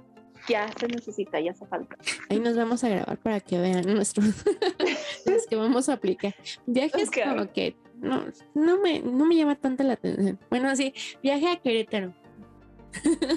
ya 0.48 0.68
se 0.78 0.88
necesita, 0.88 1.38
ya 1.40 1.50
hace 1.52 1.66
falta. 1.66 1.96
Ahí 2.30 2.40
nos 2.40 2.56
vamos 2.56 2.82
a 2.84 2.88
grabar 2.88 3.18
para 3.18 3.40
que 3.40 3.58
vean 3.58 3.82
nuestros 3.92 4.26
los 5.26 5.46
que 5.46 5.56
vamos 5.56 5.88
a 5.88 5.94
aplicar. 5.94 6.34
Viajes 6.66 7.08
Ok. 7.08 7.18
como 7.28 7.52
que 7.52 7.76
no, 8.00 8.24
no 8.54 8.80
me, 8.80 9.00
no 9.00 9.26
me 9.26 9.36
llama 9.36 9.54
tanto 9.56 9.82
la 9.84 9.92
atención. 9.92 10.38
Bueno, 10.50 10.74
sí, 10.74 10.92
viaje 11.22 11.48
a 11.48 11.56
Querétaro. 11.60 12.12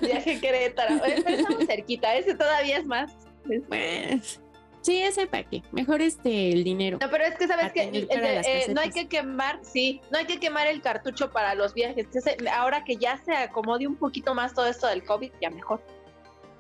Viaje 0.01 0.35
a 0.37 0.39
Querétaro. 0.39 0.95
Oye, 1.03 1.21
pero 1.23 1.37
estamos 1.37 1.65
cerquita, 1.65 2.15
ese 2.15 2.33
todavía 2.35 2.77
es 2.79 2.85
más. 2.85 3.15
Pues, 3.69 4.41
sí, 4.85 5.01
ese 5.01 5.25
para 5.27 5.43
qué. 5.43 5.63
Mejor 5.71 6.01
este 6.01 6.51
el 6.51 6.63
dinero. 6.63 6.99
No, 7.01 7.09
pero 7.09 7.25
es 7.25 7.35
que 7.35 7.47
sabes 7.47 7.71
que 7.73 7.81
eh, 7.91 8.65
no 8.73 8.81
hay 8.81 8.91
que 8.91 9.07
quemar, 9.07 9.59
sí, 9.63 10.01
no 10.11 10.17
hay 10.19 10.25
que 10.25 10.39
quemar 10.39 10.67
el 10.67 10.81
cartucho 10.81 11.31
para 11.31 11.55
los 11.55 11.73
viajes. 11.73 12.07
Ese- 12.13 12.37
ahora 12.49 12.83
que 12.83 12.97
ya 12.97 13.17
se 13.25 13.33
acomode 13.33 13.87
un 13.87 13.95
poquito 13.95 14.35
más 14.35 14.53
todo 14.53 14.67
esto 14.67 14.87
del 14.87 15.03
COVID, 15.03 15.31
ya 15.41 15.49
mejor. 15.49 15.81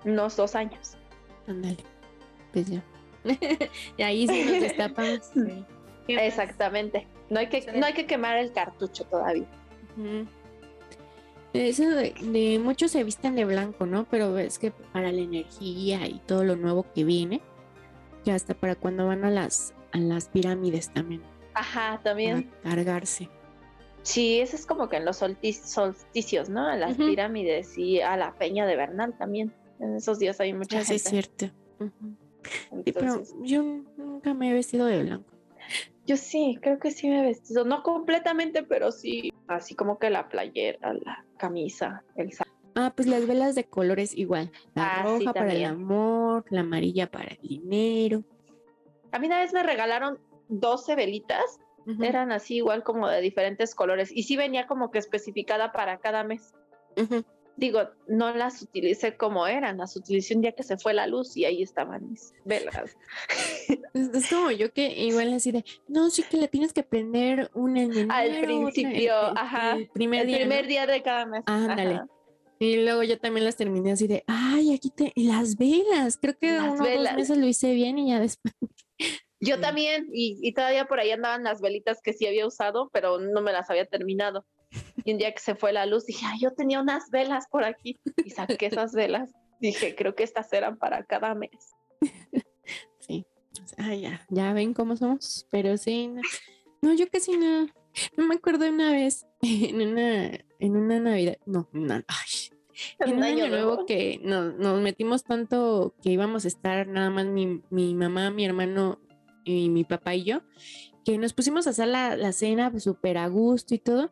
Unos 0.03 0.35
dos 0.35 0.55
años. 0.55 0.93
Ándale. 1.47 1.77
Pues 2.51 2.67
ya. 2.69 2.81
y 3.97 4.01
ahí 4.03 4.27
sí 4.27 4.43
nos 4.43 4.61
destapamos. 4.61 5.19
Exactamente. 6.07 7.07
No 7.29 7.39
hay 7.39 7.47
que, 7.49 7.71
no 7.73 7.85
hay 7.85 7.93
que 7.93 8.05
quemar 8.05 8.37
el 8.37 8.51
cartucho 8.51 9.03
todavía. 9.05 9.47
Eso 11.53 11.89
de, 11.89 12.13
de 12.21 12.59
muchos 12.59 12.91
se 12.91 13.03
visten 13.03 13.35
de 13.35 13.45
blanco, 13.45 13.85
¿no? 13.85 14.05
Pero 14.11 14.37
es 14.37 14.59
que 14.59 14.71
para 14.71 15.11
la 15.11 15.21
energía 15.21 16.05
y 16.05 16.19
todo 16.27 16.43
lo 16.43 16.55
nuevo 16.57 16.85
que 16.93 17.03
viene, 17.05 17.41
que 18.25 18.31
hasta 18.31 18.53
para 18.55 18.75
cuando 18.75 19.07
van 19.07 19.23
a 19.23 19.29
las, 19.29 19.73
a 19.93 19.99
las 19.99 20.27
pirámides 20.27 20.89
también, 20.89 21.21
Ajá, 21.53 22.01
también. 22.03 22.51
para 22.63 22.75
cargarse. 22.83 23.29
Sí, 24.01 24.39
eso 24.39 24.55
es 24.55 24.65
como 24.65 24.89
que 24.89 24.97
en 24.97 25.05
los 25.05 25.17
solsticios, 25.17 26.49
¿no? 26.49 26.67
A 26.67 26.75
las 26.75 26.95
pirámides 26.97 27.77
y 27.77 28.01
a 28.01 28.17
la 28.17 28.33
peña 28.35 28.65
de 28.65 28.75
Bernal 28.75 29.17
también. 29.17 29.53
En 29.79 29.95
esos 29.95 30.19
días 30.19 30.39
hay 30.39 30.53
mucha 30.53 30.79
Eso 30.79 30.93
es 30.93 31.03
gente. 31.09 31.27
cierto. 31.49 31.55
Ujú. 31.79 32.15
Sí, 32.83 32.91
pero 32.91 32.99
entonces- 33.07 33.35
yo 33.43 33.63
nunca 33.97 34.33
me 34.33 34.51
he 34.51 34.53
vestido 34.53 34.85
de 34.85 35.03
blanco. 35.03 35.31
Yo 36.05 36.17
sí, 36.17 36.59
creo 36.61 36.77
que 36.77 36.91
sí 36.91 37.09
me 37.09 37.21
he 37.21 37.25
vestido, 37.25 37.65
no 37.65 37.81
completamente, 37.81 38.61
pero 38.61 38.91
sí, 38.91 39.33
así 39.47 39.73
como 39.75 39.97
que 39.97 40.11
la 40.11 40.29
playera, 40.29 40.93
la 40.93 41.25
camisa, 41.37 42.03
el 42.15 42.31
saco. 42.31 42.51
Ah, 42.75 42.91
pues 42.95 43.07
las 43.07 43.25
velas 43.25 43.55
de 43.55 43.63
colores 43.63 44.15
igual. 44.17 44.51
La 44.73 44.99
Ah, 45.01 45.05
sí, 45.17 45.25
roja 45.25 45.33
para 45.33 45.53
el 45.53 45.63
amor, 45.65 46.43
la 46.49 46.59
amarilla 46.61 47.09
para 47.09 47.29
el 47.29 47.37
dinero. 47.41 48.23
A 49.11 49.19
mí 49.19 49.27
una 49.27 49.39
vez 49.39 49.53
me 49.53 49.63
regalaron 49.63 50.19
12 50.49 50.95
velitas, 50.95 51.59
eran 52.01 52.31
así 52.31 52.55
igual 52.57 52.83
como 52.83 53.07
de 53.07 53.21
diferentes 53.21 53.75
colores 53.75 54.11
y 54.11 54.23
sí 54.23 54.35
venía 54.35 54.65
como 54.67 54.89
que 54.91 54.97
especificada 54.99 55.71
para 55.71 55.99
cada 55.99 56.23
mes. 56.23 56.53
Digo, 57.57 57.79
no 58.07 58.35
las 58.35 58.61
utilicé 58.63 59.15
como 59.15 59.47
eran, 59.47 59.77
las 59.77 59.95
utilicé 59.95 60.35
un 60.35 60.41
día 60.41 60.51
que 60.51 60.63
se 60.63 60.77
fue 60.77 60.93
la 60.93 61.07
luz 61.07 61.37
y 61.37 61.45
ahí 61.45 61.61
estaban 61.63 62.09
mis 62.09 62.33
velas. 62.43 62.97
Es, 63.93 64.29
como 64.29 64.51
yo 64.51 64.73
que 64.73 64.89
igual 65.05 65.31
así 65.33 65.53
de, 65.53 65.63
no, 65.87 66.09
sí 66.09 66.23
que 66.23 66.35
le 66.35 66.49
tienes 66.49 66.73
que 66.73 66.83
prender 66.83 67.49
una 67.53 67.83
en 67.83 67.91
enero, 67.93 68.07
Al 68.13 68.27
otra 68.27 68.39
el- 68.39 68.45
principio, 68.45 69.29
el- 69.31 69.37
ajá, 69.37 69.75
el 69.77 69.87
primer 69.89 70.21
El 70.21 70.27
día. 70.27 70.37
¿no? 70.39 70.41
primer 70.45 70.67
día 70.67 70.85
de 70.87 71.01
cada 71.01 71.25
mes. 71.25 71.43
Ándale. 71.45 71.95
ajá. 71.95 72.07
Y 72.59 72.77
luego 72.83 73.03
yo 73.03 73.19
también 73.19 73.43
las 73.45 73.57
terminé 73.57 73.91
así 73.91 74.07
de, 74.07 74.23
ay, 74.27 74.73
aquí 74.73 74.89
te, 74.89 75.11
y 75.15 75.27
las 75.27 75.57
velas. 75.57 76.17
Creo 76.21 76.37
que 76.37 76.51
Las 76.53 76.61
uno 76.63 76.73
o 76.73 76.77
dos 76.77 76.87
velas. 76.87 77.15
meses 77.15 77.37
lo 77.37 77.45
hice 77.47 77.73
bien 77.73 77.97
y 77.99 78.09
ya 78.09 78.19
después. 78.19 78.53
Yo 79.41 79.55
Sí. 79.57 79.61
también, 79.61 80.07
y, 80.13 80.39
y 80.41 80.53
todavía 80.53 80.85
por 80.85 80.99
ahí 80.99 81.11
andaban 81.11 81.43
las 81.43 81.59
velitas 81.61 81.99
que 82.01 82.13
sí 82.13 82.25
había 82.25 82.47
usado, 82.47 82.89
pero 82.93 83.19
no 83.19 83.41
me 83.41 83.51
las 83.51 83.69
había 83.69 83.85
terminado. 83.85 84.45
Y 85.03 85.11
un 85.11 85.17
día 85.19 85.33
que 85.33 85.39
se 85.41 85.55
fue 85.55 85.71
la 85.73 85.85
luz, 85.85 86.05
dije, 86.05 86.25
ay, 86.25 86.39
yo 86.41 86.51
tenía 86.53 86.79
unas 86.81 87.09
velas 87.11 87.45
por 87.51 87.63
aquí. 87.65 87.99
Y 88.23 88.29
saqué 88.31 88.67
esas 88.67 88.93
velas. 88.93 89.29
Dije, 89.59 89.93
creo 89.95 90.15
que 90.15 90.23
estas 90.23 90.51
eran 90.53 90.77
para 90.77 91.03
cada 91.03 91.35
mes. 91.35 91.51
Sí. 92.99 93.23
Ay, 93.77 94.01
ya, 94.01 94.25
ya 94.29 94.53
ven 94.53 94.73
cómo 94.73 94.95
somos. 94.95 95.47
Pero 95.51 95.77
sí, 95.77 96.07
no, 96.07 96.21
no, 96.81 96.93
yo 96.95 97.07
casi 97.09 97.37
no. 97.37 97.67
No 98.17 98.27
me 98.27 98.35
acuerdo 98.35 98.67
una 98.67 98.91
vez 98.91 99.25
en 99.41 99.81
una, 99.81 100.31
en 100.59 100.75
una 100.75 100.99
Navidad, 100.99 101.37
no, 101.45 101.69
no, 101.71 101.93
ay, 101.93 102.55
en 102.99 103.15
un 103.15 103.23
año 103.23 103.47
nuevo 103.47 103.85
que 103.85 104.19
nos, 104.23 104.55
nos 104.55 104.81
metimos 104.81 105.23
tanto 105.23 105.95
que 106.01 106.11
íbamos 106.11 106.45
a 106.45 106.47
estar 106.47 106.87
nada 106.87 107.09
más 107.09 107.25
mi, 107.25 107.61
mi 107.69 107.95
mamá, 107.95 108.31
mi 108.31 108.45
hermano 108.45 108.99
y 109.43 109.69
mi 109.69 109.83
papá 109.83 110.15
y 110.15 110.23
yo, 110.23 110.41
que 111.05 111.17
nos 111.17 111.33
pusimos 111.33 111.67
a 111.67 111.69
hacer 111.69 111.87
la, 111.87 112.15
la 112.17 112.31
cena 112.31 112.77
súper 112.79 113.17
a 113.17 113.27
gusto 113.27 113.75
y 113.75 113.79
todo. 113.79 114.11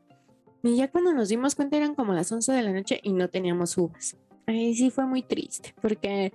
Y 0.62 0.78
ya 0.78 0.90
cuando 0.90 1.12
nos 1.12 1.28
dimos 1.28 1.56
cuenta 1.56 1.76
eran 1.76 1.96
como 1.96 2.14
las 2.14 2.32
11 2.32 2.54
de 2.54 2.62
la 2.62 2.72
noche 2.72 3.00
y 3.04 3.12
no 3.12 3.28
teníamos 3.30 3.78
uvas. 3.78 4.16
Ahí 4.46 4.76
sí 4.76 4.92
fue 4.92 5.06
muy 5.06 5.24
triste, 5.24 5.74
porque 5.82 6.32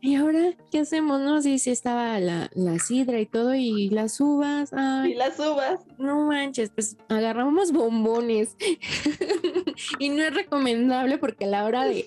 ¿y 0.00 0.14
ahora 0.16 0.54
qué 0.70 0.80
hacemos? 0.80 1.20
No, 1.20 1.40
sí, 1.42 1.58
sí 1.58 1.70
estaba 1.70 2.18
la, 2.20 2.50
la 2.54 2.78
sidra 2.78 3.20
y 3.20 3.26
todo 3.26 3.54
y 3.54 3.88
las 3.90 4.20
uvas. 4.20 4.72
Ay, 4.72 5.12
Y 5.12 5.14
las 5.14 5.38
uvas. 5.38 5.80
no 5.98 6.26
manches, 6.26 6.70
pues 6.70 6.96
agarramos 7.08 7.72
bombones. 7.72 8.56
y 9.98 10.08
no 10.10 10.22
es 10.22 10.34
recomendable 10.34 11.18
porque 11.18 11.44
a 11.44 11.48
la 11.48 11.64
hora 11.64 11.84
de. 11.84 12.06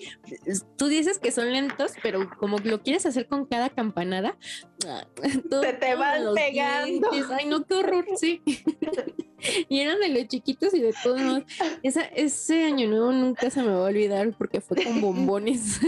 Tú 0.76 0.86
dices 0.88 1.18
que 1.18 1.30
son 1.32 1.52
lentos, 1.52 1.92
pero 2.02 2.28
como 2.38 2.58
lo 2.58 2.82
quieres 2.82 3.06
hacer 3.06 3.26
con 3.26 3.46
cada 3.46 3.70
campanada, 3.70 4.36
todo- 5.50 5.62
Se 5.62 5.72
te 5.74 5.94
van 5.94 6.34
pegando. 6.34 7.10
dientes. 7.10 7.30
Ay, 7.38 7.46
no, 7.46 7.64
qué 7.64 7.74
horror, 7.74 8.04
sí. 8.16 8.42
y 9.68 9.80
eran 9.80 10.00
de 10.00 10.08
los 10.08 10.26
chiquitos 10.28 10.74
y 10.74 10.80
de 10.80 10.94
todos 11.02 11.20
modos. 11.20 11.44
Esa, 11.82 12.02
ese 12.02 12.64
año 12.64 12.88
nuevo 12.88 13.12
nunca 13.12 13.50
se 13.50 13.62
me 13.62 13.68
va 13.68 13.78
a 13.86 13.90
olvidar 13.90 14.32
porque 14.36 14.60
fue 14.60 14.82
con 14.82 15.00
bombones. 15.00 15.80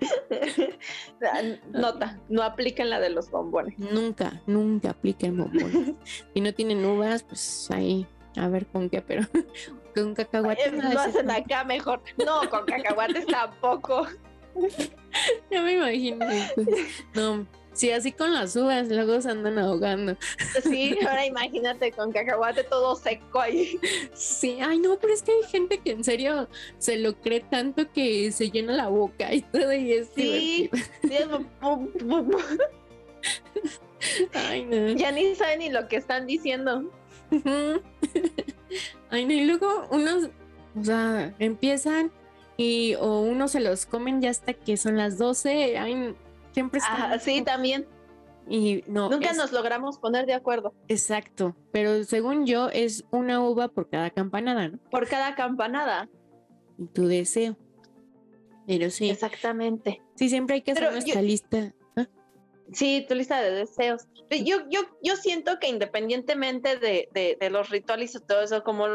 Nota, 1.72 2.18
no 2.28 2.42
apliquen 2.42 2.90
la 2.90 3.00
de 3.00 3.10
los 3.10 3.30
bombones. 3.30 3.78
nunca, 3.78 4.40
nunca 4.46 4.90
apliquen 4.90 5.36
bombones. 5.36 5.94
si 6.34 6.40
no 6.40 6.52
tienen 6.54 6.84
uvas, 6.84 7.22
pues 7.22 7.68
ahí, 7.70 8.06
a 8.36 8.48
ver 8.48 8.66
con 8.66 8.88
qué, 8.88 9.02
pero 9.02 9.26
con 9.94 10.14
cacahuates. 10.14 10.72
No, 10.72 10.98
hacen 11.00 11.26
no. 11.26 11.32
acá 11.32 11.64
mejor. 11.64 12.02
No, 12.24 12.48
con 12.48 12.64
cacahuates 12.64 13.26
tampoco. 13.26 14.06
Ya 15.50 15.62
me 15.62 15.74
imagino. 15.74 16.26
pues, 16.54 16.68
No, 17.14 17.46
sí, 17.80 17.90
así 17.92 18.12
con 18.12 18.34
las 18.34 18.54
uvas, 18.56 18.88
luego 18.88 19.22
se 19.22 19.30
andan 19.30 19.58
ahogando. 19.58 20.14
Sí, 20.62 20.98
ahora 21.00 21.24
imagínate 21.24 21.92
con 21.92 22.12
cacahuate 22.12 22.62
todo 22.64 22.94
seco 22.94 23.40
ahí. 23.40 23.80
Sí, 24.12 24.58
ay 24.60 24.78
no, 24.78 24.98
pero 24.98 25.14
es 25.14 25.22
que 25.22 25.32
hay 25.32 25.42
gente 25.50 25.78
que 25.78 25.92
en 25.92 26.04
serio 26.04 26.46
se 26.76 26.98
lo 26.98 27.14
cree 27.14 27.40
tanto 27.40 27.90
que 27.90 28.30
se 28.32 28.50
llena 28.50 28.74
la 28.74 28.88
boca 28.88 29.32
y 29.32 29.40
todo 29.40 29.72
y 29.72 29.92
es 29.92 30.10
Sí. 30.14 30.68
Sí, 31.02 31.10
es 31.10 31.26
Ay 34.34 34.64
no. 34.66 34.88
Ya 34.92 35.10
ni 35.10 35.34
saben 35.34 35.60
ni 35.60 35.70
lo 35.70 35.88
que 35.88 35.96
están 35.96 36.26
diciendo. 36.26 36.84
Ay 39.08 39.24
no, 39.24 39.32
y 39.32 39.44
luego 39.46 39.86
unos, 39.90 40.28
o 40.78 40.84
sea, 40.84 41.34
empiezan 41.38 42.12
y 42.58 42.94
o 42.96 43.22
unos 43.22 43.52
se 43.52 43.60
los 43.60 43.86
comen 43.86 44.20
ya 44.20 44.28
hasta 44.28 44.52
que 44.52 44.76
son 44.76 44.98
las 44.98 45.16
12. 45.16 45.78
Ay, 45.78 46.14
siempre 46.52 46.78
están. 46.78 47.12
Ah, 47.12 47.18
sí, 47.18 47.42
también. 47.42 47.86
Y 48.48 48.82
no. 48.88 49.08
Nunca 49.08 49.30
es- 49.30 49.36
nos 49.36 49.52
logramos 49.52 49.98
poner 49.98 50.26
de 50.26 50.34
acuerdo. 50.34 50.74
Exacto, 50.88 51.54
pero 51.72 52.02
según 52.04 52.46
yo 52.46 52.68
es 52.70 53.04
una 53.10 53.40
uva 53.40 53.68
por 53.68 53.88
cada 53.88 54.10
campanada, 54.10 54.68
¿no? 54.68 54.78
Por 54.90 55.06
cada 55.08 55.34
campanada. 55.34 56.08
Y 56.78 56.86
tu 56.86 57.06
deseo. 57.06 57.56
Pero 58.66 58.90
sí, 58.90 59.10
Exactamente. 59.10 60.00
sí, 60.14 60.28
siempre 60.28 60.54
hay 60.56 60.62
que 60.62 60.72
hacer 60.72 60.84
Pero 60.84 60.92
nuestra 60.92 61.20
yo- 61.20 61.26
lista. 61.26 61.74
¿Ah? 61.96 62.06
Sí, 62.72 63.04
tu 63.08 63.14
lista 63.14 63.40
de 63.40 63.50
deseos. 63.52 64.06
Yo, 64.30 64.58
yo, 64.70 64.80
yo 65.02 65.16
siento 65.16 65.58
que 65.58 65.68
independientemente 65.68 66.76
de, 66.76 67.08
de, 67.12 67.36
de 67.40 67.50
los 67.50 67.68
rituales 67.68 68.14
y 68.14 68.20
todo 68.20 68.42
eso, 68.42 68.62
como 68.62 68.86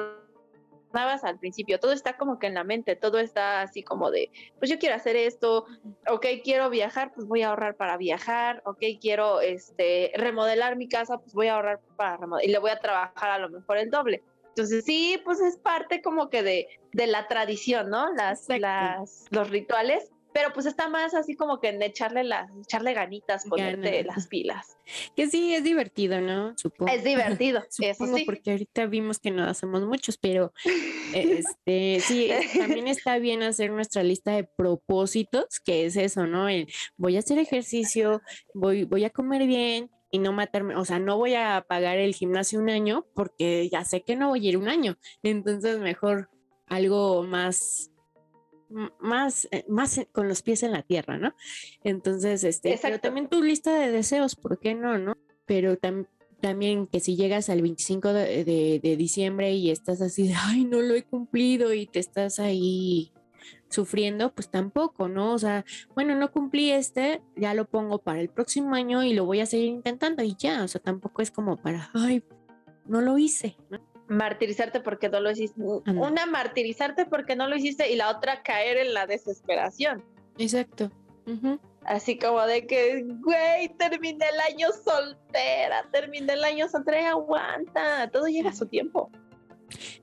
al 1.24 1.39
principio, 1.39 1.80
todo 1.80 1.91
está 1.91 2.17
como 2.17 2.39
que 2.39 2.48
en 2.48 2.54
la 2.54 2.63
mente, 2.63 2.95
todo 2.95 3.19
está 3.19 3.62
así 3.62 3.84
como 3.84 4.12
de, 4.12 4.32
pues 4.60 4.71
yo 4.71 4.80
quiero 4.80 4.95
hacer 4.95 5.15
esto, 5.15 5.65
ok, 6.10 6.26
quiero 6.43 6.69
viajar, 6.69 7.12
pues 7.13 7.28
voy 7.28 7.41
a 7.41 7.50
ahorrar 7.50 7.76
para 7.76 7.98
viajar, 7.98 8.62
ok, 8.65 8.82
quiero 9.02 9.41
este, 9.41 10.12
remodelar 10.15 10.78
mi 10.78 10.88
casa, 10.88 11.17
pues 11.17 11.34
voy 11.34 11.48
a 11.48 11.56
ahorrar 11.56 11.82
para 11.98 12.17
remodelar 12.17 12.50
y 12.50 12.52
le 12.52 12.60
voy 12.60 12.71
a 12.71 12.80
trabajar 12.80 13.30
a 13.30 13.39
lo 13.39 13.50
mejor 13.50 13.78
el 13.78 13.89
doble. 13.89 14.24
Entonces 14.50 14.86
sí, 14.86 15.19
pues 15.26 15.41
es 15.41 15.58
parte 15.58 16.02
como 16.02 16.30
que 16.30 16.41
de, 16.41 16.67
de 16.93 17.08
la 17.08 17.28
tradición, 17.28 17.89
¿no? 17.89 18.13
Las, 18.13 18.50
Exacto. 18.50 18.62
las, 18.62 19.26
los 19.30 19.50
rituales, 19.50 20.12
pero 20.36 20.52
pues 20.52 20.65
está 20.65 20.89
más 20.89 21.13
así 21.13 21.38
como 21.38 21.62
que 21.62 21.69
en 21.69 21.82
echarle 21.82 22.26
las, 22.26 22.52
echarle 22.58 22.93
ganitas, 22.93 23.45
ponerte 23.45 24.04
las 24.04 24.28
pilas. 24.28 24.78
Que 25.15 25.30
sí, 25.30 25.56
es 25.56 25.63
divertido, 25.63 26.19
¿no? 26.19 26.54
Supongo. 26.58 26.91
Es 26.91 27.06
divertido, 27.06 27.63
eso 27.80 27.93
Supongo 27.93 28.17
sí. 28.17 28.26
porque 28.26 28.52
ahorita 28.52 28.86
vimos 28.88 29.19
que 29.19 29.32
no 29.32 29.45
hacemos 29.45 29.84
muchos, 29.86 30.17
pero 30.17 30.52
este 31.13 32.02
sí, 32.02 32.30
también 32.60 32.89
está 32.89 33.17
bien 33.17 33.43
hacer 33.43 33.71
nuestra 33.71 34.04
lista 34.04 34.34
de 34.34 34.43
propósitos, 34.43 35.62
que 35.63 35.86
es 35.86 35.95
eso, 35.95 36.28
¿no? 36.28 36.50
El 36.50 36.67
voy 36.98 37.15
a 37.15 37.19
hacer 37.19 37.39
ejercicio, 37.39 38.21
voy, 38.54 38.84
voy 38.84 39.06
a 39.06 39.12
comer 39.12 39.48
bien 39.48 39.89
y 40.12 40.19
no 40.19 40.34
matarme, 40.34 40.76
o 40.76 40.84
sea, 40.84 41.00
no 41.00 41.15
voy 41.15 41.36
a 41.36 41.65
pagar 41.65 41.98
el 41.98 42.13
gimnasio 42.13 42.60
un 42.60 42.69
año 42.69 43.08
porque 43.15 43.69
ya 43.69 43.86
sé 43.86 44.04
que 44.04 44.17
no 44.17 44.28
voy 44.28 44.45
a 44.45 44.50
ir 44.50 44.58
un 44.58 44.67
año. 44.67 44.98
Entonces, 45.24 45.80
mejor 45.80 46.30
algo 46.67 47.24
más 47.24 47.89
más, 49.00 49.48
eh, 49.52 49.66
más 49.68 50.00
con 50.12 50.28
los 50.28 50.42
pies 50.42 50.64
en 50.64 50.72
la 50.72 50.82
tierra, 50.84 51.18
¿no? 51.18 51.34
Entonces, 51.84 52.44
este, 52.44 52.78
pero 52.82 53.00
también 53.00 53.28
tu 53.30 53.42
lista 53.42 53.78
de 53.80 53.92
deseos, 53.92 54.36
¿por 54.36 54.60
qué 54.60 54.76
no, 54.76 54.98
no? 54.98 55.18
Pero 55.46 55.78
tam- 55.78 56.08
también 56.42 56.88
que 56.88 57.00
si 57.00 57.16
llegas 57.16 57.50
al 57.50 57.62
25 57.62 58.14
de, 58.14 58.44
de- 58.44 58.80
de 58.84 58.98
diciembre 58.98 59.54
y 59.54 59.72
estás 59.72 60.02
así 60.02 60.28
de, 60.28 60.34
ay, 60.38 60.66
no 60.66 60.82
lo 60.82 60.94
he 60.96 61.04
cumplido 61.04 61.74
y 61.74 61.88
te 61.88 62.00
estás 62.00 62.40
ahí 62.40 63.12
sufriendo, 63.70 64.34
pues 64.34 64.50
tampoco, 64.50 65.08
¿no? 65.08 65.34
O 65.34 65.38
sea, 65.40 65.66
bueno, 65.96 66.16
no 66.16 66.32
cumplí 66.32 66.72
este, 66.72 67.22
ya 67.36 67.54
lo 67.54 67.66
pongo 67.66 68.00
para 68.00 68.22
el 68.22 68.30
próximo 68.30 68.76
año 68.76 69.04
y 69.04 69.14
lo 69.14 69.26
voy 69.26 69.40
a 69.40 69.46
seguir 69.46 69.68
intentando 69.68 70.24
y 70.24 70.36
ya, 70.38 70.64
o 70.64 70.68
sea, 70.68 70.82
tampoco 70.82 71.22
es 71.22 71.32
como 71.32 71.58
para, 71.58 71.90
ay, 71.94 72.24
no 72.88 73.02
lo 73.02 73.18
hice, 73.18 73.56
¿no? 73.70 73.80
Martirizarte 74.08 74.80
porque 74.80 75.10
no 75.10 75.20
lo 75.20 75.32
hiciste. 75.32 75.62
Anda. 75.86 76.08
Una, 76.08 76.26
martirizarte 76.26 77.06
porque 77.06 77.36
no 77.36 77.48
lo 77.48 77.56
hiciste 77.56 77.91
y 77.91 77.96
la 77.96 78.10
otra, 78.10 78.44
caer 78.44 78.78
en 78.78 78.94
la 78.94 79.08
desesperación. 79.08 80.04
Exacto. 80.38 80.91
Así 81.86 82.18
como 82.18 82.41
de 82.46 82.68
que, 82.68 83.04
güey, 83.04 83.70
terminé 83.78 84.26
el 84.28 84.54
año 84.54 84.68
soltera, 84.72 85.88
terminé 85.91 86.34
el 86.34 86.44
año 86.44 86.68
soltera, 86.68 87.10
aguanta, 87.10 88.10
todo 88.12 88.28
llega 88.28 88.50
a 88.50 88.56
su 88.56 88.68
tiempo. 88.68 89.10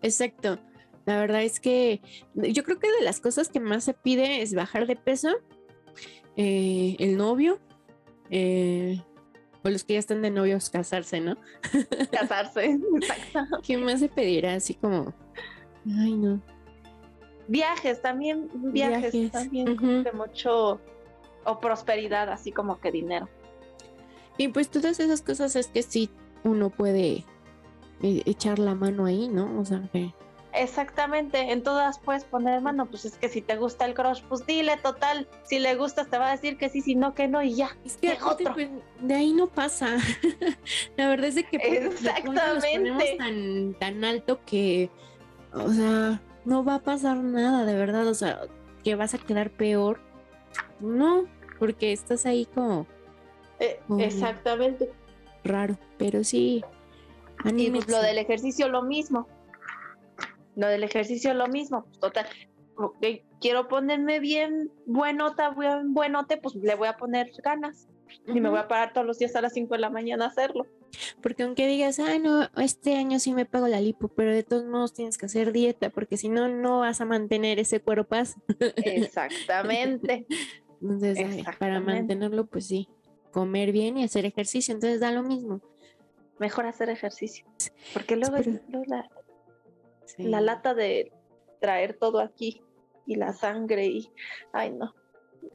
Exacto. 0.01 0.59
La 1.05 1.19
verdad 1.19 1.43
es 1.43 1.59
que 1.59 2.01
yo 2.35 2.63
creo 2.63 2.79
que 2.79 2.91
de 2.91 3.03
las 3.03 3.21
cosas 3.21 3.49
que 3.49 3.61
más 3.61 3.85
se 3.85 3.95
pide 3.95 4.43
es 4.43 4.55
bajar 4.55 4.87
de 4.87 4.97
peso, 4.97 5.31
eh, 6.37 6.97
el 6.99 7.17
novio, 7.17 7.61
eh, 8.31 9.03
o 9.65 9.71
los 9.71 9.85
que 9.85 9.95
ya 9.95 9.99
están 9.99 10.23
de 10.23 10.31
novios 10.31 10.71
casarse, 10.71 11.21
¿no? 11.21 11.37
Casarse, 12.13 12.79
exacto. 12.97 13.61
¿Qué 13.63 13.77
más 13.77 14.01
se 14.01 14.09
pedirá? 14.09 14.55
Así 14.55 14.75
como, 14.75 15.13
ay 15.87 16.17
no. 16.17 16.41
Viajes 17.49 18.01
también, 18.01 18.49
viajes, 18.55 19.13
Viajes, 19.13 19.33
también, 19.33 19.77
como 19.77 20.05
que 20.05 20.13
mucho, 20.13 20.81
o 21.45 21.61
prosperidad, 21.61 22.29
así 22.31 22.53
como 22.53 22.81
que 22.81 22.91
dinero. 22.91 23.29
Y 24.39 24.49
pues 24.49 24.69
todas 24.69 24.99
esas 25.01 25.23
cosas 25.23 25.57
es 25.57 25.67
que 25.69 25.83
sí 25.83 26.11
uno 26.45 26.71
puede 26.71 27.25
eh, 28.03 28.23
echar 28.25 28.59
la 28.59 28.75
mano 28.75 29.05
ahí, 29.05 29.29
¿no? 29.29 29.61
O 29.61 29.65
sea, 29.65 29.89
que 29.93 30.15
Exactamente, 30.55 31.53
en 31.53 31.63
todas 31.63 31.99
puedes 31.99 32.25
poner 32.25 32.61
mano, 32.61 32.87
pues 32.87 33.07
es 33.07 33.17
que 33.17 33.31
si 33.31 33.41
te 33.41 33.57
gusta 33.57 33.87
el 33.87 33.95
crush, 33.95 34.23
pues 34.29 34.45
dile 34.45 34.77
total, 34.77 35.27
si 35.45 35.59
le 35.59 35.75
gustas 35.77 36.09
te 36.09 36.19
va 36.19 36.29
a 36.29 36.33
decir 36.33 36.59
que 36.59 36.69
sí, 36.69 36.83
si 36.83 36.95
no 36.95 37.15
que 37.15 37.27
no 37.27 37.43
y 37.43 37.55
ya. 37.55 37.77
Es 37.87 37.97
que 37.97 38.19
otro. 38.23 38.53
Pues, 38.53 38.69
de 39.01 39.15
ahí 39.15 39.33
no 39.33 39.47
pasa. 39.47 39.97
la 40.97 41.09
verdad 41.09 41.29
es 41.29 41.47
que 41.47 41.59
pues, 41.59 42.05
Exactamente. 42.05 43.17
tan, 43.17 43.75
tan 43.79 44.05
alto 44.05 44.41
que, 44.45 44.91
o 45.55 45.71
sea, 45.71 46.21
no 46.45 46.65
va 46.65 46.77
a 46.77 46.83
pasar 46.83 47.17
nada, 47.17 47.65
de 47.65 47.75
verdad, 47.75 48.07
o 48.07 48.15
sea, 48.15 48.43
que 48.85 48.95
vas 48.95 49.15
a 49.15 49.19
quedar 49.19 49.51
peor. 49.51 50.01
No, 50.81 51.25
porque 51.59 51.93
estás 51.93 52.27
ahí 52.27 52.47
como... 52.47 52.87
Eh, 53.59 53.81
exactamente. 54.01 54.91
Raro, 55.45 55.79
pero 55.97 56.25
sí. 56.25 56.63
Y 57.45 57.71
pues, 57.71 57.89
lo 57.89 58.03
del 58.03 58.19
ejercicio 58.19 58.69
lo 58.69 58.83
mismo. 58.83 59.27
Lo 60.57 60.69
del 60.69 60.85
ejercicio 60.85 61.35
lo 61.35 61.49
mismo, 61.49 61.85
pues, 61.85 62.01
total. 62.01 62.27
quiero 63.41 63.69
ponerme 63.69 64.21
bien 64.21 64.71
buenota, 64.87 65.51
buen 65.51 65.95
buenote, 65.95 66.37
pues 66.37 66.55
le 66.57 66.75
voy 66.75 66.89
a 66.89 66.97
poner 66.97 67.31
ganas. 67.43 67.89
Y 68.27 68.41
me 68.41 68.51
voy 68.51 68.59
a 68.59 68.69
parar 68.69 68.93
todos 68.93 69.07
los 69.07 69.19
días 69.19 69.35
a 69.37 69.41
las 69.41 69.55
5 69.55 69.75
de 69.75 69.81
la 69.81 69.89
mañana 69.89 70.27
a 70.27 70.29
hacerlo. 70.29 70.67
Porque 71.23 71.45
aunque 71.45 71.67
digas, 71.67 71.99
ah, 71.99 72.19
no, 72.19 72.49
este 72.63 72.95
año 72.95 73.19
sí 73.19 73.33
me 73.33 73.47
pago 73.47 73.69
la 73.69 73.81
lipo, 73.81 74.09
pero 74.09 74.35
de 74.35 74.43
todos 74.43 74.67
modos 74.67 74.93
tienes 74.93 75.17
que 75.17 75.27
hacer 75.27 75.53
dieta, 75.53 75.89
porque 75.89 76.19
si 76.19 76.29
no, 76.29 76.49
no 76.49 76.81
vas 76.81 77.01
a 77.01 77.07
mantener 77.07 77.59
ese 77.59 77.81
cuero 77.81 78.07
paz. 78.07 78.37
Exactamente. 78.77 80.27
Entonces, 80.83 81.45
para 81.59 81.81
mantenerlo, 81.81 82.47
pues 82.47 82.67
sí, 82.67 82.89
comer 83.31 83.73
bien 83.73 83.97
y 83.99 84.05
hacer 84.05 84.27
ejercicio, 84.27 84.75
entonces 84.75 84.99
da 84.99 85.13
lo 85.13 85.23
mismo. 85.23 85.61
Mejor 86.41 86.67
hacer 86.67 86.89
ejercicio. 86.91 87.47
Porque 87.93 88.17
luego, 88.17 88.37
la, 88.89 89.09
la 90.19 90.41
lata 90.41 90.75
de 90.75 91.13
traer 91.61 91.97
todo 91.99 92.21
aquí 92.21 92.63
y 93.07 93.17
la 93.17 93.33
sangre 93.33 93.87
y, 93.87 94.11
ay 94.53 94.71
no. 94.71 94.95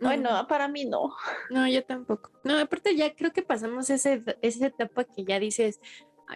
Bueno, 0.01 0.45
para 0.47 0.67
mí 0.67 0.85
no. 0.85 1.15
No, 1.49 1.67
yo 1.67 1.83
tampoco. 1.83 2.31
No, 2.43 2.57
aparte 2.57 2.95
ya 2.95 3.15
creo 3.15 3.31
que 3.31 3.41
pasamos 3.41 3.89
ese, 3.89 4.23
esa 4.41 4.67
etapa 4.67 5.05
que 5.05 5.23
ya 5.23 5.39
dices, 5.39 5.79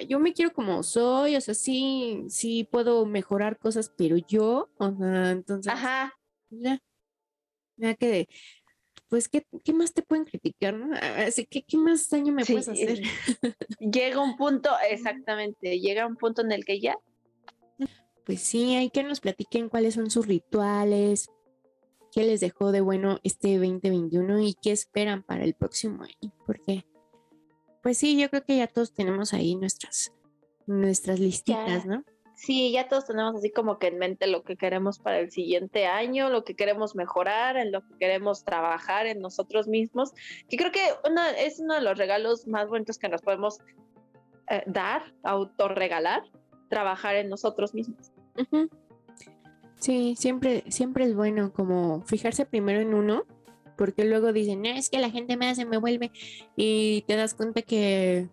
yo 0.08 0.20
me 0.20 0.34
quiero 0.34 0.54
como 0.54 0.84
soy, 0.84 1.36
o 1.36 1.42
sea, 1.42 1.54
sí, 1.54 2.24
sí 2.30 2.68
puedo 2.70 3.06
mejorar 3.06 3.58
cosas, 3.60 3.92
pero 3.98 4.18
yo, 4.18 4.70
o 4.78 4.96
sea, 4.96 5.32
entonces, 5.32 5.72
Ajá. 5.72 6.14
ya, 6.50 6.80
ya 7.76 7.94
que, 7.96 8.28
pues, 9.10 9.28
¿qué, 9.28 9.46
¿qué, 9.66 9.74
más 9.74 9.94
te 9.94 10.02
pueden 10.02 10.24
criticar, 10.24 10.74
no? 10.74 10.96
Así 10.96 11.46
que, 11.46 11.64
¿qué 11.64 11.78
más 11.78 12.10
daño 12.10 12.32
me 12.32 12.46
puedes 12.46 12.70
hacer? 12.70 13.02
llega 13.80 14.22
un 14.22 14.38
punto, 14.38 14.70
exactamente, 14.90 15.80
llega 15.80 16.08
un 16.08 16.16
punto 16.16 16.42
en 16.42 16.54
el 16.54 16.64
que 16.64 16.80
ya 16.80 16.96
pues 18.26 18.42
sí, 18.42 18.76
hay 18.76 18.90
que 18.90 19.04
nos 19.04 19.20
platiquen 19.20 19.70
cuáles 19.70 19.96
son 19.96 20.10
sus 20.12 20.28
rituales, 20.28 21.30
qué 22.12 22.24
les 22.24 22.40
dejó 22.40 22.72
de 22.72 22.82
bueno 22.82 23.20
este 23.24 23.58
2021 23.58 24.40
y 24.42 24.56
qué 24.62 24.72
esperan 24.72 25.24
para 25.24 25.44
el 25.44 25.54
próximo 25.54 26.04
año, 26.04 26.34
porque 26.46 26.86
pues 27.82 27.98
sí, 27.98 28.20
yo 28.20 28.30
creo 28.30 28.44
que 28.44 28.58
ya 28.58 28.68
todos 28.68 28.94
tenemos 28.94 29.34
ahí 29.34 29.56
nuestras 29.56 30.14
nuestras 30.68 31.20
listitas, 31.20 31.86
¿no? 31.86 32.04
Sí, 32.36 32.72
ya 32.72 32.88
todos 32.88 33.06
tenemos 33.06 33.36
así 33.36 33.52
como 33.52 33.78
que 33.78 33.88
en 33.88 34.00
mente 34.00 34.26
lo 34.26 34.44
que 34.44 34.58
queremos 34.58 34.98
para 34.98 35.20
el 35.20 35.32
siguiente 35.32 35.86
año, 35.86 36.30
lo 36.30 36.44
que 36.44 36.56
queremos 36.56 36.96
mejorar, 36.96 37.56
en 37.56 37.72
lo 37.72 37.82
que 37.82 37.98
queremos 38.00 38.44
trabajar 38.44 39.06
en 39.06 39.20
nosotros 39.22 39.68
mismos, 39.68 40.12
que 40.50 40.58
creo 40.58 40.72
que 40.72 40.82
es 41.38 41.60
uno 41.60 41.76
de 41.76 41.82
los 41.82 41.98
regalos 41.98 42.48
más 42.48 42.68
bonitos 42.68 42.98
que 42.98 43.10
nos 43.10 43.22
podemos 43.22 43.60
eh, 44.50 44.64
dar, 44.66 45.14
autorregalar, 45.22 46.24
trabajar 46.68 47.16
en 47.16 47.30
nosotros 47.30 47.76
mismos. 47.76 48.11
Sí, 49.82 50.16
siempre, 50.18 50.64
siempre 50.70 51.06
es 51.06 51.16
bueno 51.16 51.52
como 51.52 52.04
fijarse 52.04 52.46
primero 52.46 52.82
en 52.82 52.94
uno, 52.94 53.26
porque 53.78 54.06
luego 54.06 54.32
dicen, 54.32 54.62
no, 54.62 54.70
es 54.70 54.90
que 54.90 55.00
la 55.00 55.10
gente 55.10 55.38
me 55.38 55.50
hace, 55.50 55.66
me 55.66 55.78
vuelve, 55.78 56.12
y 56.56 57.04
te 57.08 57.16
das 57.16 57.34
cuenta 57.34 57.64
que 57.64 58.30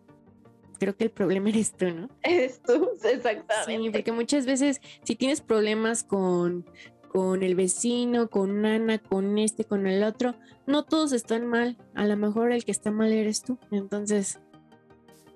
creo 0.78 0.94
que 0.94 1.04
el 1.04 1.10
problema 1.10 1.48
eres 1.50 1.72
tú, 1.72 1.86
¿no? 1.90 2.08
Eres 2.22 2.60
tú, 2.62 2.90
exactamente. 3.02 3.82
Sí, 3.82 3.90
porque 3.90 4.12
muchas 4.12 4.44
veces 4.44 4.80
si 5.04 5.16
tienes 5.16 5.40
problemas 5.40 6.04
con, 6.04 6.66
con 7.08 7.42
el 7.42 7.54
vecino, 7.54 8.28
con 8.28 8.66
Ana, 8.66 8.98
con 8.98 9.38
este, 9.38 9.64
con 9.64 9.86
el 9.86 10.02
otro, 10.02 10.34
no 10.66 10.84
todos 10.84 11.12
están 11.12 11.46
mal, 11.46 11.78
a 11.94 12.06
lo 12.06 12.16
mejor 12.18 12.52
el 12.52 12.66
que 12.66 12.72
está 12.72 12.90
mal 12.90 13.10
eres 13.10 13.42
tú, 13.42 13.58
entonces 13.70 14.38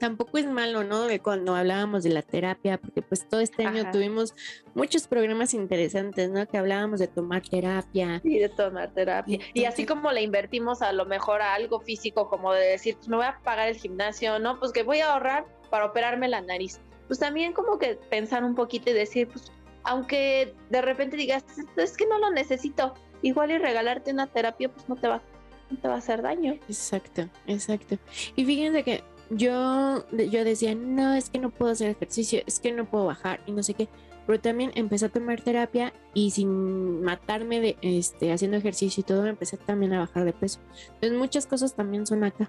tampoco 0.02 0.36
es 0.36 0.46
malo, 0.46 0.82
¿no? 0.82 1.06
De 1.06 1.20
cuando 1.20 1.54
hablábamos 1.54 2.02
de 2.02 2.10
la 2.10 2.22
terapia, 2.22 2.76
porque 2.76 3.02
pues 3.02 3.28
todo 3.28 3.38
este 3.38 3.64
año 3.64 3.88
tuvimos 3.92 4.34
muchos 4.74 5.06
programas 5.06 5.54
interesantes, 5.54 6.28
¿no? 6.28 6.44
Que 6.44 6.58
hablábamos 6.58 6.98
de 6.98 7.06
tomar 7.06 7.40
terapia. 7.42 8.18
Sí, 8.20 8.40
de 8.40 8.48
tomar 8.48 8.92
terapia. 8.92 9.38
y 9.54 9.64
así 9.64 9.86
como 9.86 10.10
le 10.10 10.22
invertimos 10.22 10.82
a 10.82 10.92
lo 10.92 11.06
mejor 11.06 11.40
a 11.40 11.54
algo 11.54 11.78
físico, 11.78 12.28
como 12.28 12.52
de 12.52 12.66
decir, 12.66 12.96
pues 12.96 13.06
me 13.06 13.14
voy 13.14 13.26
a 13.26 13.38
pagar 13.44 13.68
el 13.68 13.76
gimnasio, 13.76 14.40
¿no? 14.40 14.58
Pues 14.58 14.72
que 14.72 14.82
voy 14.82 14.98
a 14.98 15.12
ahorrar 15.12 15.46
para 15.70 15.86
operarme 15.86 16.26
la 16.26 16.40
nariz. 16.40 16.80
Pues 17.06 17.20
también 17.20 17.52
como 17.52 17.78
que 17.78 17.94
pensar 18.10 18.42
un 18.42 18.56
poquito 18.56 18.90
y 18.90 18.94
decir, 18.94 19.28
pues 19.28 19.52
aunque 19.84 20.52
de 20.68 20.82
repente 20.82 21.16
digas, 21.16 21.44
es 21.76 21.96
que 21.96 22.08
no 22.08 22.18
lo 22.18 22.30
necesito, 22.30 22.94
igual 23.22 23.52
y 23.52 23.58
regalarte 23.58 24.10
una 24.10 24.26
terapia, 24.26 24.68
pues 24.68 24.88
no 24.88 24.96
te 24.96 25.06
va, 25.06 25.22
no 25.70 25.78
te 25.78 25.86
va 25.86 25.94
a 25.94 25.98
hacer 25.98 26.22
daño. 26.22 26.54
Exacto, 26.54 27.28
exacto. 27.46 27.98
Y 28.34 28.44
fíjense 28.44 28.82
que 28.82 29.11
yo, 29.36 30.06
yo 30.10 30.44
decía, 30.44 30.74
no, 30.74 31.14
es 31.14 31.30
que 31.30 31.38
no 31.38 31.50
puedo 31.50 31.72
hacer 31.72 31.90
ejercicio, 31.90 32.42
es 32.46 32.60
que 32.60 32.72
no 32.72 32.88
puedo 32.88 33.06
bajar 33.06 33.40
y 33.46 33.52
no 33.52 33.62
sé 33.62 33.74
qué. 33.74 33.88
Pero 34.26 34.40
también 34.40 34.70
empecé 34.74 35.06
a 35.06 35.08
tomar 35.08 35.40
terapia 35.40 35.92
y 36.14 36.30
sin 36.30 37.02
matarme 37.02 37.60
de 37.60 37.76
este 37.82 38.32
haciendo 38.32 38.56
ejercicio 38.56 39.00
y 39.00 39.04
todo, 39.04 39.26
empecé 39.26 39.56
también 39.56 39.92
a 39.94 40.00
bajar 40.00 40.24
de 40.24 40.32
peso. 40.32 40.60
Entonces 40.94 41.18
muchas 41.18 41.46
cosas 41.46 41.74
también 41.74 42.06
son 42.06 42.22
acá. 42.22 42.48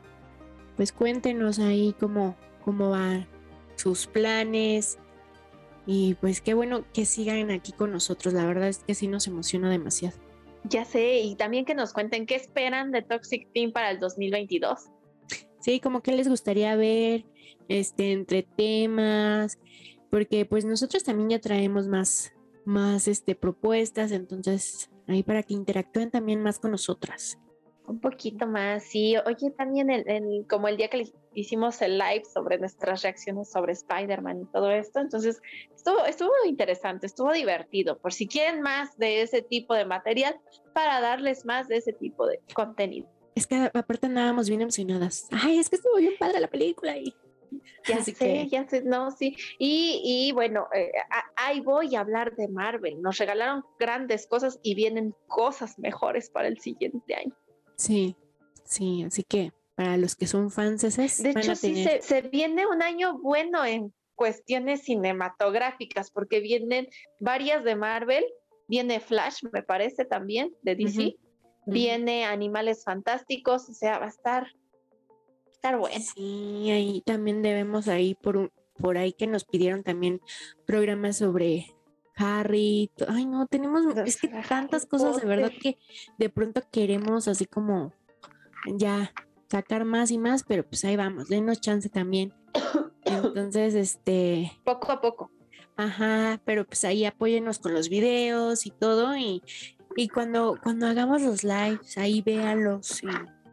Pues 0.75 0.91
cuéntenos 0.91 1.59
ahí 1.59 1.95
cómo, 1.99 2.35
cómo 2.63 2.91
van 2.91 3.27
sus 3.75 4.05
planes. 4.05 4.99
Y 5.85 6.13
pues 6.15 6.41
qué 6.41 6.53
bueno 6.53 6.85
que 6.93 7.05
sigan 7.05 7.49
aquí 7.51 7.71
con 7.71 7.91
nosotros. 7.91 8.33
La 8.33 8.45
verdad 8.45 8.69
es 8.69 8.79
que 8.79 8.93
sí 8.93 9.07
nos 9.07 9.27
emociona 9.27 9.69
demasiado. 9.69 10.15
Ya 10.65 10.85
sé, 10.85 11.19
y 11.19 11.35
también 11.35 11.65
que 11.65 11.75
nos 11.75 11.91
cuenten 11.91 12.25
qué 12.25 12.35
esperan 12.35 12.91
de 12.91 13.01
Toxic 13.01 13.51
Team 13.51 13.73
para 13.73 13.91
el 13.91 13.99
2022. 13.99 14.89
Sí, 15.63 15.79
como 15.79 16.01
que 16.01 16.11
les 16.11 16.27
gustaría 16.27 16.75
ver 16.75 17.23
este 17.69 18.11
entre 18.11 18.43
temas, 18.43 19.57
porque 20.09 20.45
pues 20.45 20.65
nosotros 20.65 21.05
también 21.05 21.29
ya 21.29 21.39
traemos 21.39 21.87
más 21.87 22.33
más 22.65 23.07
este 23.07 23.33
propuestas, 23.33 24.11
entonces 24.11 24.91
ahí 25.07 25.23
para 25.23 25.41
que 25.41 25.53
interactúen 25.53 26.11
también 26.11 26.43
más 26.43 26.59
con 26.59 26.71
nosotras. 26.71 27.39
Un 27.87 28.01
poquito 28.01 28.45
más, 28.45 28.83
sí. 28.83 29.15
Oye, 29.25 29.51
también 29.51 29.89
el, 29.89 30.45
como 30.49 30.67
el 30.67 30.75
día 30.75 30.89
que 30.89 31.05
hicimos 31.33 31.81
el 31.81 31.97
live 31.97 32.23
sobre 32.33 32.57
nuestras 32.57 33.01
reacciones 33.01 33.49
sobre 33.49 33.71
Spider-Man 33.71 34.41
y 34.41 34.45
todo 34.51 34.69
esto, 34.69 34.99
entonces 34.99 35.41
estuvo, 35.73 36.05
estuvo 36.05 36.31
interesante, 36.45 37.05
estuvo 37.05 37.31
divertido. 37.31 37.97
Por 37.99 38.11
si 38.11 38.27
quieren 38.27 38.61
más 38.61 38.97
de 38.97 39.21
ese 39.21 39.41
tipo 39.41 39.75
de 39.75 39.85
material, 39.85 40.35
para 40.73 40.99
darles 40.99 41.45
más 41.45 41.69
de 41.69 41.77
ese 41.77 41.93
tipo 41.93 42.27
de 42.27 42.41
contenido. 42.53 43.07
Es 43.35 43.47
que 43.47 43.71
aparte 43.73 44.07
andábamos 44.07 44.47
bien 44.47 44.61
emocionadas. 44.61 45.27
Ay, 45.31 45.59
es 45.59 45.69
que 45.69 45.77
estuvo 45.77 45.97
bien 45.97 46.13
padre 46.19 46.39
la 46.39 46.47
película 46.47 46.97
y 46.97 47.13
ya 47.87 48.03
sé, 48.03 48.47
ya 48.49 48.67
sé, 48.67 48.83
no, 48.83 49.11
sí. 49.11 49.35
Y, 49.59 50.01
y 50.03 50.31
bueno, 50.31 50.67
eh, 50.73 50.91
ahí 51.35 51.61
voy 51.61 51.95
a 51.95 52.01
hablar 52.01 52.35
de 52.35 52.47
Marvel. 52.47 53.01
Nos 53.01 53.17
regalaron 53.17 53.63
grandes 53.79 54.27
cosas 54.27 54.59
y 54.63 54.75
vienen 54.75 55.15
cosas 55.27 55.77
mejores 55.79 56.29
para 56.29 56.47
el 56.47 56.59
siguiente 56.59 57.15
año. 57.15 57.35
Sí, 57.75 58.15
sí, 58.63 59.03
así 59.03 59.23
que 59.23 59.51
para 59.75 59.97
los 59.97 60.15
que 60.15 60.27
son 60.27 60.51
fans, 60.51 60.83
es 60.83 61.23
De 61.23 61.31
hecho, 61.31 61.55
sí, 61.55 61.83
se, 61.83 62.01
se, 62.01 62.21
viene 62.21 62.67
un 62.67 62.83
año 62.83 63.17
bueno 63.19 63.65
en 63.65 63.91
cuestiones 64.15 64.83
cinematográficas, 64.83 66.11
porque 66.11 66.39
vienen 66.39 66.87
varias 67.19 67.63
de 67.63 67.75
Marvel, 67.75 68.23
viene 68.67 68.99
Flash, 68.99 69.43
me 69.51 69.63
parece 69.63 70.05
también, 70.05 70.55
de 70.61 70.75
DC 70.75 71.15
viene 71.65 72.25
Animales 72.25 72.83
Fantásticos, 72.83 73.69
o 73.69 73.73
sea, 73.73 73.99
va 73.99 74.05
a 74.05 74.09
estar, 74.09 74.47
estar 75.51 75.77
bueno. 75.77 76.03
Sí, 76.15 76.69
ahí 76.71 77.01
también 77.05 77.41
debemos 77.41 77.87
ahí 77.87 78.15
por 78.15 78.51
por 78.77 78.97
ahí 78.97 79.13
que 79.13 79.27
nos 79.27 79.45
pidieron 79.45 79.83
también 79.83 80.21
programas 80.65 81.17
sobre 81.17 81.67
Harry. 82.15 82.91
Ay, 83.07 83.25
no, 83.25 83.45
tenemos 83.47 83.85
es 84.05 84.19
que 84.19 84.27
tantas 84.27 84.85
cosas 84.85 85.21
de 85.21 85.27
verdad 85.27 85.51
que 85.59 85.77
de 86.17 86.29
pronto 86.29 86.61
queremos 86.71 87.27
así 87.27 87.45
como 87.45 87.93
ya 88.65 89.13
sacar 89.49 89.85
más 89.85 90.11
y 90.11 90.17
más, 90.17 90.43
pero 90.43 90.65
pues 90.67 90.83
ahí 90.85 90.95
vamos, 90.95 91.27
denos 91.27 91.61
chance 91.61 91.89
también. 91.89 92.33
Entonces, 93.05 93.73
este. 93.75 94.51
Poco 94.63 94.91
a 94.91 95.01
poco. 95.01 95.31
Ajá, 95.75 96.39
pero 96.45 96.65
pues 96.65 96.83
ahí 96.85 97.03
apóyenos 97.05 97.57
con 97.57 97.73
los 97.73 97.89
videos 97.89 98.65
y 98.65 98.71
todo 98.71 99.17
y, 99.17 99.41
y 99.95 100.09
cuando, 100.09 100.59
cuando 100.61 100.87
hagamos 100.87 101.21
los 101.21 101.43
lives, 101.43 101.97
ahí 101.97 102.21
véanlos 102.21 103.03
y 103.03 103.07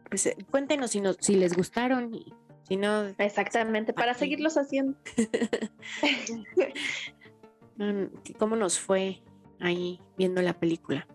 pues 0.09 0.25
eh, 0.25 0.37
cuéntenos 0.51 0.91
si, 0.91 1.01
si 1.19 1.35
les 1.35 1.55
gustaron 1.55 2.13
y 2.13 2.33
Si 2.67 2.75
no, 2.75 3.07
Exactamente, 3.17 3.93
para 3.93 4.13
seguirlos 4.13 4.57
haciendo. 4.57 4.97
¿Cómo 8.37 8.55
nos 8.55 8.77
fue 8.77 9.21
ahí 9.59 9.99
viendo 10.17 10.41
la 10.41 10.53
película? 10.53 11.07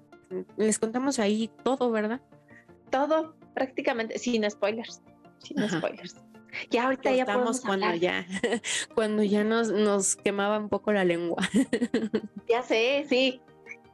Les 0.56 0.78
contamos 0.78 1.18
ahí 1.18 1.50
todo, 1.62 1.90
¿verdad? 1.90 2.20
Todo, 2.90 3.36
prácticamente, 3.54 4.18
sin 4.18 4.48
spoilers. 4.50 5.02
Sin 5.38 5.68
spoilers. 5.68 6.16
Ya 6.70 6.84
ahorita 6.84 7.12
ya 7.12 7.26
podemos 7.26 7.60
cuando 7.60 7.94
ya 7.94 8.26
cuando 8.94 9.22
ya 9.22 9.44
nos, 9.44 9.70
nos 9.70 10.16
quemaba 10.16 10.58
un 10.58 10.70
poco 10.70 10.92
la 10.92 11.04
lengua. 11.04 11.46
ya 12.48 12.62
sé, 12.62 13.04
sí. 13.08 13.42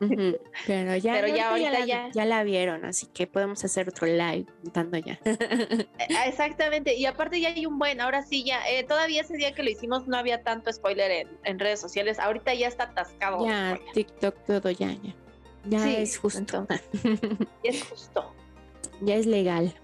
Pero 0.67 0.97
ya, 0.97 1.21
ahorita 1.21 1.85
ya, 1.87 2.11
ya, 2.13 2.25
la, 2.25 2.43
vieron, 2.43 2.85
así 2.85 3.07
que 3.07 3.27
podemos 3.27 3.65
hacer 3.65 3.89
otro 3.89 4.07
live 4.07 4.47
contando 4.63 4.99
ya. 4.99 5.19
Eh, 6.03 6.09
ah, 6.17 6.27
exactamente, 6.27 6.95
y 6.95 7.07
aparte 7.07 7.41
ya 7.41 7.51
hay 7.51 7.67
un 7.67 7.79
buen, 7.79 8.01
ahora 8.01 8.23
sí 8.23 8.45
ya, 8.45 8.61
eh, 8.69 8.83
todavía 8.85 9.21
ese 9.21 9.37
día 9.37 9.53
que 9.53 9.63
lo 9.63 9.71
hicimos 9.71 10.07
no 10.07 10.17
había 10.17 10.43
tanto 10.43 10.73
spoiler 10.73 11.29
en, 11.45 11.59
redes 11.59 11.81
sociales, 11.81 12.19
ahorita 12.19 12.55
ya 12.55 12.69
está 12.69 12.85
atascado. 12.85 13.47
Ya, 13.47 13.79
TikTok, 13.95 14.35
todo 14.45 14.71
ya, 14.71 14.93
ya. 15.03 15.15
Ya 15.65 15.91
es 15.91 16.19
justo. 16.19 16.67
ya 16.69 16.81
es 17.63 17.85
justo. 17.85 18.35
Ya 19.01 19.17
es 19.17 19.27
legal. 19.27 19.75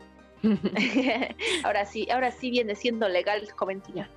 ahora 1.64 1.84
sí, 1.84 2.08
ahora 2.10 2.30
sí 2.30 2.50
viene 2.50 2.74
siendo 2.74 3.08
legal, 3.08 3.48
jovencilla. 3.56 4.10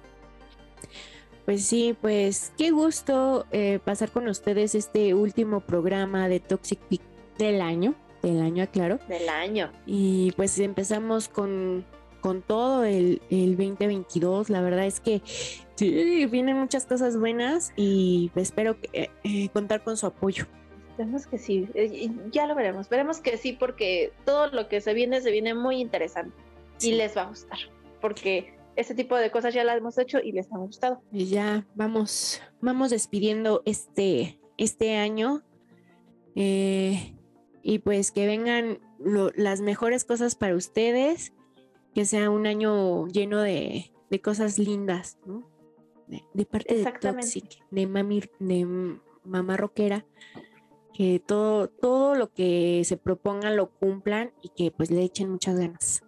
Pues 1.45 1.65
sí, 1.65 1.95
pues 1.99 2.53
qué 2.57 2.71
gusto 2.71 3.45
eh, 3.51 3.79
pasar 3.83 4.11
con 4.11 4.27
ustedes 4.27 4.75
este 4.75 5.13
último 5.13 5.61
programa 5.61 6.27
de 6.27 6.39
Toxic 6.39 6.79
Peak 6.79 7.01
del 7.37 7.61
año, 7.61 7.95
del 8.21 8.41
año, 8.41 8.63
aclaro. 8.63 8.99
Del 9.07 9.27
año. 9.27 9.71
Y 9.85 10.31
pues 10.33 10.59
empezamos 10.59 11.27
con, 11.27 11.83
con 12.21 12.41
todo 12.43 12.83
el, 12.83 13.21
el 13.31 13.57
2022. 13.57 14.49
La 14.49 14.61
verdad 14.61 14.85
es 14.85 14.99
que 14.99 15.21
sí, 15.75 16.25
vienen 16.27 16.57
muchas 16.57 16.85
cosas 16.85 17.17
buenas 17.17 17.73
y 17.75 18.31
espero 18.35 18.77
eh, 18.93 19.09
eh, 19.23 19.49
contar 19.49 19.83
con 19.83 19.97
su 19.97 20.05
apoyo. 20.05 20.45
Esperemos 20.91 21.25
que 21.25 21.37
sí, 21.39 21.67
ya 22.31 22.45
lo 22.45 22.53
veremos, 22.53 22.87
veremos 22.89 23.21
que 23.21 23.37
sí, 23.37 23.53
porque 23.53 24.11
todo 24.25 24.47
lo 24.47 24.67
que 24.67 24.81
se 24.81 24.93
viene 24.93 25.21
se 25.21 25.31
viene 25.31 25.55
muy 25.55 25.79
interesante 25.79 26.35
y 26.81 26.91
les 26.91 27.15
va 27.17 27.23
a 27.23 27.27
gustar, 27.27 27.57
porque 28.01 28.53
ese 28.75 28.95
tipo 28.95 29.15
de 29.15 29.31
cosas 29.31 29.53
ya 29.53 29.63
las 29.63 29.77
hemos 29.77 29.97
hecho 29.97 30.19
y 30.19 30.31
les 30.31 30.51
han 30.51 30.61
gustado. 30.61 31.01
Y 31.11 31.25
ya 31.25 31.67
vamos, 31.75 32.41
vamos 32.61 32.89
despidiendo 32.89 33.61
este, 33.65 34.39
este 34.57 34.95
año. 34.95 35.43
Eh, 36.35 37.15
y 37.63 37.79
pues 37.79 38.11
que 38.11 38.25
vengan 38.25 38.79
las 39.35 39.61
mejores 39.61 40.05
cosas 40.05 40.35
para 40.35 40.55
ustedes, 40.55 41.33
que 41.93 42.05
sea 42.05 42.29
un 42.29 42.47
año 42.47 43.07
lleno 43.07 43.41
de, 43.41 43.91
cosas 44.23 44.57
lindas, 44.57 45.17
¿no? 45.25 45.49
De, 46.33 46.45
parte 46.45 46.75
de 46.75 46.91
Toxic, 46.91 47.63
de 47.69 47.87
mami, 47.87 48.21
de 48.39 48.97
mamá 49.23 49.55
rockera, 49.55 50.05
que 50.93 51.21
todo, 51.25 51.69
todo 51.69 52.15
lo 52.15 52.33
que 52.33 52.81
se 52.83 52.97
propongan 52.97 53.55
lo 53.55 53.69
cumplan 53.69 54.33
y 54.41 54.49
que 54.49 54.71
pues 54.71 54.91
le 54.91 55.03
echen 55.03 55.29
muchas 55.29 55.57
ganas. 55.57 56.03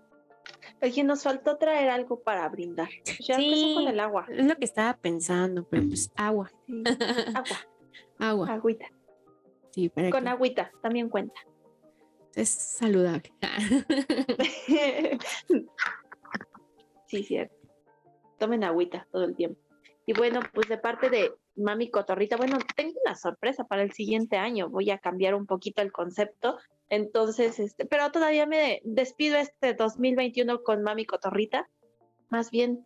Oye, 0.84 1.04
nos 1.06 1.24
faltó 1.24 1.58
traer 1.58 1.90
algo 1.90 2.20
para 2.20 2.48
brindar. 2.50 2.90
Ya 3.22 3.38
sí, 3.38 3.74
con 3.76 3.88
el 3.88 4.02
agua. 4.02 4.28
Es 4.30 4.46
lo 4.46 4.56
que 4.58 4.66
estaba 4.66 4.98
pensando, 4.98 5.66
pero 5.70 5.84
pues 5.88 6.12
agua. 6.16 6.52
Agua. 7.34 7.58
agua. 8.20 8.54
Agüita. 8.54 8.88
Sí, 9.72 9.90
con 10.12 10.28
agüita, 10.28 10.72
también 10.82 11.08
cuenta. 11.08 11.40
Es 12.36 12.50
saludable. 12.50 13.32
sí, 17.08 17.24
cierto. 17.24 17.56
Tomen 18.38 18.66
agüita 18.66 19.08
todo 19.10 19.24
el 19.24 19.36
tiempo. 19.36 19.62
Y 20.06 20.14
bueno, 20.14 20.42
pues 20.54 20.68
de 20.68 20.78
parte 20.78 21.10
de 21.10 21.34
Mami 21.56 21.90
Cotorrita, 21.90 22.38
bueno, 22.38 22.58
tengo 22.76 22.94
una 23.06 23.16
sorpresa 23.16 23.64
para 23.66 23.84
el 23.84 23.92
siguiente 23.92 24.38
año. 24.38 24.70
Voy 24.70 24.90
a 24.92 24.98
cambiar 24.98 25.36
un 25.36 25.46
poquito 25.46 25.82
el 25.82 25.92
concepto 25.92 26.58
entonces, 26.94 27.60
este, 27.60 27.86
pero 27.86 28.12
todavía 28.12 28.46
me 28.46 28.80
despido 28.84 29.38
este 29.38 29.74
2021 29.74 30.62
con 30.62 30.84
Mami 30.84 31.08
Cotorrita. 31.08 31.68
Más 32.30 32.52
bien, 32.52 32.86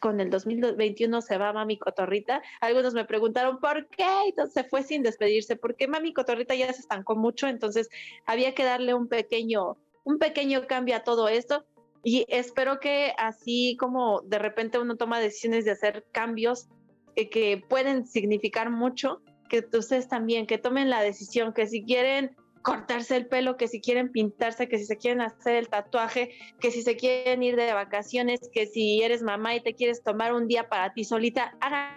con 0.00 0.20
el 0.20 0.30
2021 0.30 1.20
se 1.20 1.36
va 1.36 1.52
Mami 1.52 1.78
Cotorrita. 1.78 2.40
Algunos 2.62 2.94
me 2.94 3.04
preguntaron 3.04 3.60
por 3.60 3.88
qué, 3.88 4.06
entonces 4.26 4.54
se 4.54 4.64
fue 4.64 4.82
sin 4.82 5.02
despedirse, 5.02 5.56
porque 5.56 5.86
Mami 5.86 6.14
Cotorrita 6.14 6.54
ya 6.54 6.72
se 6.72 6.80
estancó 6.80 7.14
mucho, 7.14 7.46
entonces 7.46 7.90
había 8.24 8.54
que 8.54 8.64
darle 8.64 8.94
un 8.94 9.06
pequeño, 9.06 9.76
un 10.04 10.18
pequeño 10.18 10.66
cambio 10.66 10.96
a 10.96 11.04
todo 11.04 11.28
esto. 11.28 11.66
Y 12.02 12.24
espero 12.28 12.80
que 12.80 13.12
así 13.18 13.76
como 13.78 14.22
de 14.22 14.38
repente 14.38 14.78
uno 14.78 14.96
toma 14.96 15.20
decisiones 15.20 15.66
de 15.66 15.72
hacer 15.72 16.06
cambios 16.10 16.68
que 17.14 17.62
pueden 17.68 18.06
significar 18.06 18.70
mucho, 18.70 19.20
que 19.48 19.64
ustedes 19.76 20.08
también, 20.08 20.46
que 20.46 20.58
tomen 20.58 20.90
la 20.90 21.02
decisión, 21.02 21.52
que 21.52 21.66
si 21.66 21.84
quieren 21.84 22.34
cortarse 22.62 23.16
el 23.16 23.26
pelo, 23.26 23.56
que 23.56 23.68
si 23.68 23.80
quieren 23.80 24.10
pintarse, 24.10 24.68
que 24.68 24.78
si 24.78 24.86
se 24.86 24.96
quieren 24.96 25.20
hacer 25.20 25.56
el 25.56 25.68
tatuaje, 25.68 26.30
que 26.60 26.70
si 26.70 26.82
se 26.82 26.96
quieren 26.96 27.42
ir 27.42 27.56
de 27.56 27.72
vacaciones, 27.72 28.40
que 28.52 28.66
si 28.66 29.02
eres 29.02 29.22
mamá 29.22 29.54
y 29.54 29.60
te 29.60 29.74
quieres 29.74 30.02
tomar 30.02 30.32
un 30.32 30.46
día 30.46 30.68
para 30.68 30.92
ti 30.94 31.04
solita, 31.04 31.54
hagan, 31.60 31.90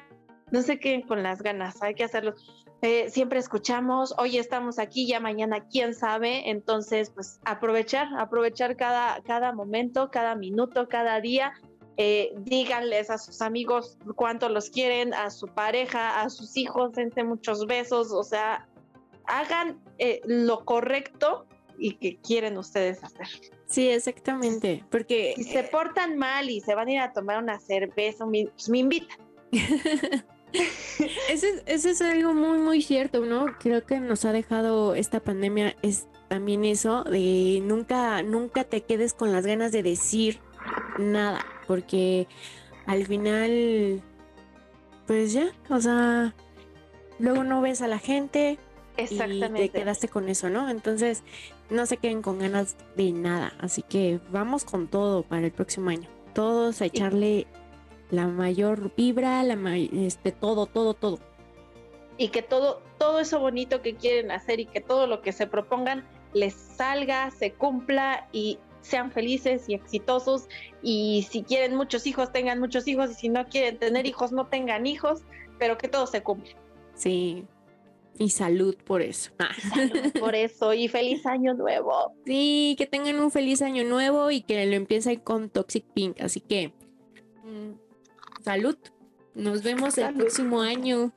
no 0.51 0.61
sé 0.61 0.79
qué 0.79 1.03
con 1.07 1.23
las 1.23 1.41
ganas, 1.41 1.81
hay 1.81 1.93
que 1.93 2.03
hacerlo. 2.03 2.33
Eh, 2.81 3.09
siempre 3.09 3.39
escuchamos, 3.39 4.13
hoy 4.17 4.37
estamos 4.37 4.79
aquí, 4.79 5.07
ya 5.07 5.19
mañana 5.19 5.65
quién 5.71 5.93
sabe, 5.93 6.49
entonces 6.49 7.09
pues 7.09 7.39
aprovechar, 7.45 8.07
aprovechar 8.17 8.75
cada, 8.75 9.21
cada 9.23 9.53
momento, 9.53 10.11
cada 10.11 10.35
minuto, 10.35 10.87
cada 10.89 11.21
día. 11.21 11.53
Eh, 11.97 12.33
díganles 12.39 13.09
a 13.09 13.17
sus 13.17 13.41
amigos 13.41 13.97
cuánto 14.15 14.49
los 14.49 14.69
quieren, 14.69 15.13
a 15.13 15.29
su 15.29 15.47
pareja, 15.47 16.21
a 16.21 16.29
sus 16.29 16.57
hijos, 16.57 16.91
dense 16.93 17.23
muchos 17.23 17.65
besos, 17.67 18.11
o 18.11 18.23
sea, 18.23 18.67
hagan 19.27 19.79
eh, 19.97 20.21
lo 20.25 20.65
correcto 20.65 21.45
y 21.77 21.93
que 21.95 22.17
quieren 22.17 22.57
ustedes 22.57 23.03
hacer. 23.03 23.27
Sí, 23.67 23.89
exactamente, 23.89 24.83
porque... 24.91 25.33
Si 25.37 25.45
se 25.45 25.63
portan 25.63 26.17
mal 26.17 26.49
y 26.49 26.61
se 26.61 26.75
van 26.75 26.89
a 26.89 26.91
ir 26.91 26.99
a 26.99 27.13
tomar 27.13 27.41
una 27.41 27.59
cerveza, 27.59 28.25
pues 28.25 28.69
me 28.69 28.79
invitan. 28.79 29.17
eso, 31.29 31.47
es, 31.65 31.85
es 31.85 32.01
algo 32.01 32.33
muy, 32.33 32.57
muy 32.57 32.81
cierto, 32.81 33.25
¿no? 33.25 33.57
Creo 33.59 33.85
que 33.85 33.99
nos 33.99 34.25
ha 34.25 34.31
dejado 34.31 34.95
esta 34.95 35.19
pandemia 35.19 35.75
es 35.81 36.07
también 36.27 36.65
eso 36.65 37.03
de 37.03 37.61
nunca, 37.63 38.21
nunca 38.23 38.63
te 38.63 38.81
quedes 38.81 39.13
con 39.13 39.31
las 39.31 39.45
ganas 39.45 39.71
de 39.71 39.83
decir 39.83 40.39
nada, 40.97 41.45
porque 41.67 42.27
al 42.85 43.05
final, 43.05 44.01
pues 45.07 45.33
ya, 45.33 45.51
o 45.69 45.79
sea, 45.79 46.33
luego 47.19 47.43
no 47.43 47.61
ves 47.61 47.81
a 47.81 47.87
la 47.87 47.99
gente, 47.99 48.57
Exactamente. 48.97 49.65
Y 49.65 49.69
te 49.69 49.79
quedaste 49.79 50.07
con 50.07 50.29
eso, 50.29 50.49
¿no? 50.49 50.69
Entonces, 50.69 51.23
no 51.69 51.85
se 51.85 51.97
queden 51.97 52.21
con 52.21 52.39
ganas 52.39 52.75
de 52.95 53.11
nada. 53.11 53.53
Así 53.59 53.81
que 53.81 54.19
vamos 54.31 54.63
con 54.63 54.87
todo 54.87 55.23
para 55.23 55.45
el 55.45 55.51
próximo 55.51 55.89
año. 55.89 56.07
Todos 56.33 56.81
a 56.81 56.85
echarle 56.85 57.47
la 58.11 58.27
mayor 58.27 58.93
vibra, 58.95 59.43
la 59.43 59.77
este, 59.77 60.31
todo, 60.31 60.65
todo, 60.65 60.93
todo. 60.93 61.19
Y 62.17 62.29
que 62.29 62.41
todo, 62.41 62.81
todo 62.97 63.19
eso 63.19 63.39
bonito 63.39 63.81
que 63.81 63.95
quieren 63.95 64.31
hacer 64.31 64.59
y 64.59 64.65
que 64.65 64.79
todo 64.79 65.07
lo 65.07 65.21
que 65.21 65.33
se 65.33 65.47
propongan 65.47 66.05
les 66.33 66.53
salga, 66.53 67.31
se 67.31 67.53
cumpla 67.53 68.27
y 68.31 68.59
sean 68.85 69.11
felices 69.11 69.67
y 69.67 69.73
exitosos. 69.73 70.47
Y 70.81 71.27
si 71.29 71.43
quieren 71.43 71.75
muchos 71.75 72.05
hijos, 72.05 72.31
tengan 72.31 72.59
muchos 72.59 72.87
hijos. 72.87 73.11
Y 73.11 73.13
si 73.15 73.29
no 73.29 73.47
quieren 73.47 73.79
tener 73.79 74.05
hijos, 74.05 74.31
no 74.31 74.47
tengan 74.47 74.85
hijos, 74.85 75.23
pero 75.57 75.77
que 75.77 75.87
todo 75.87 76.07
se 76.07 76.21
cumpla. 76.21 76.55
Sí, 76.93 77.45
y 78.17 78.29
salud 78.29 78.75
por 78.85 79.01
eso. 79.01 79.31
Ah. 79.39 79.49
por 80.19 80.35
eso. 80.35 80.73
Y 80.73 80.87
feliz 80.87 81.25
año 81.25 81.53
nuevo. 81.53 82.13
Sí, 82.25 82.75
que 82.77 82.85
tengan 82.85 83.19
un 83.19 83.31
feliz 83.31 83.61
año 83.61 83.83
nuevo 83.83 84.31
y 84.31 84.41
que 84.41 84.65
lo 84.65 84.75
empiecen 84.75 85.19
con 85.19 85.49
Toxic 85.49 85.85
Pink. 85.93 86.21
Así 86.21 86.39
que, 86.39 86.73
mm, 87.43 87.71
salud. 88.43 88.77
Nos 89.33 89.63
vemos 89.63 89.97
el 89.97 90.13
próximo 90.13 90.61
año. 90.61 91.11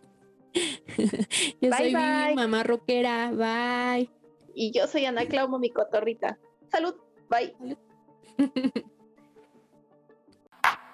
yo 1.61 1.73
soy 1.73 1.95
mi 1.95 2.35
mamá 2.35 2.65
rockera. 2.65 3.31
Bye. 3.31 4.11
Y 4.55 4.73
yo 4.73 4.89
soy 4.89 5.05
Ana 5.05 5.27
Claumo, 5.27 5.61
mi 5.61 5.71
cotorrita. 5.71 6.37
Salud. 6.73 6.95
Bye. 7.29 7.53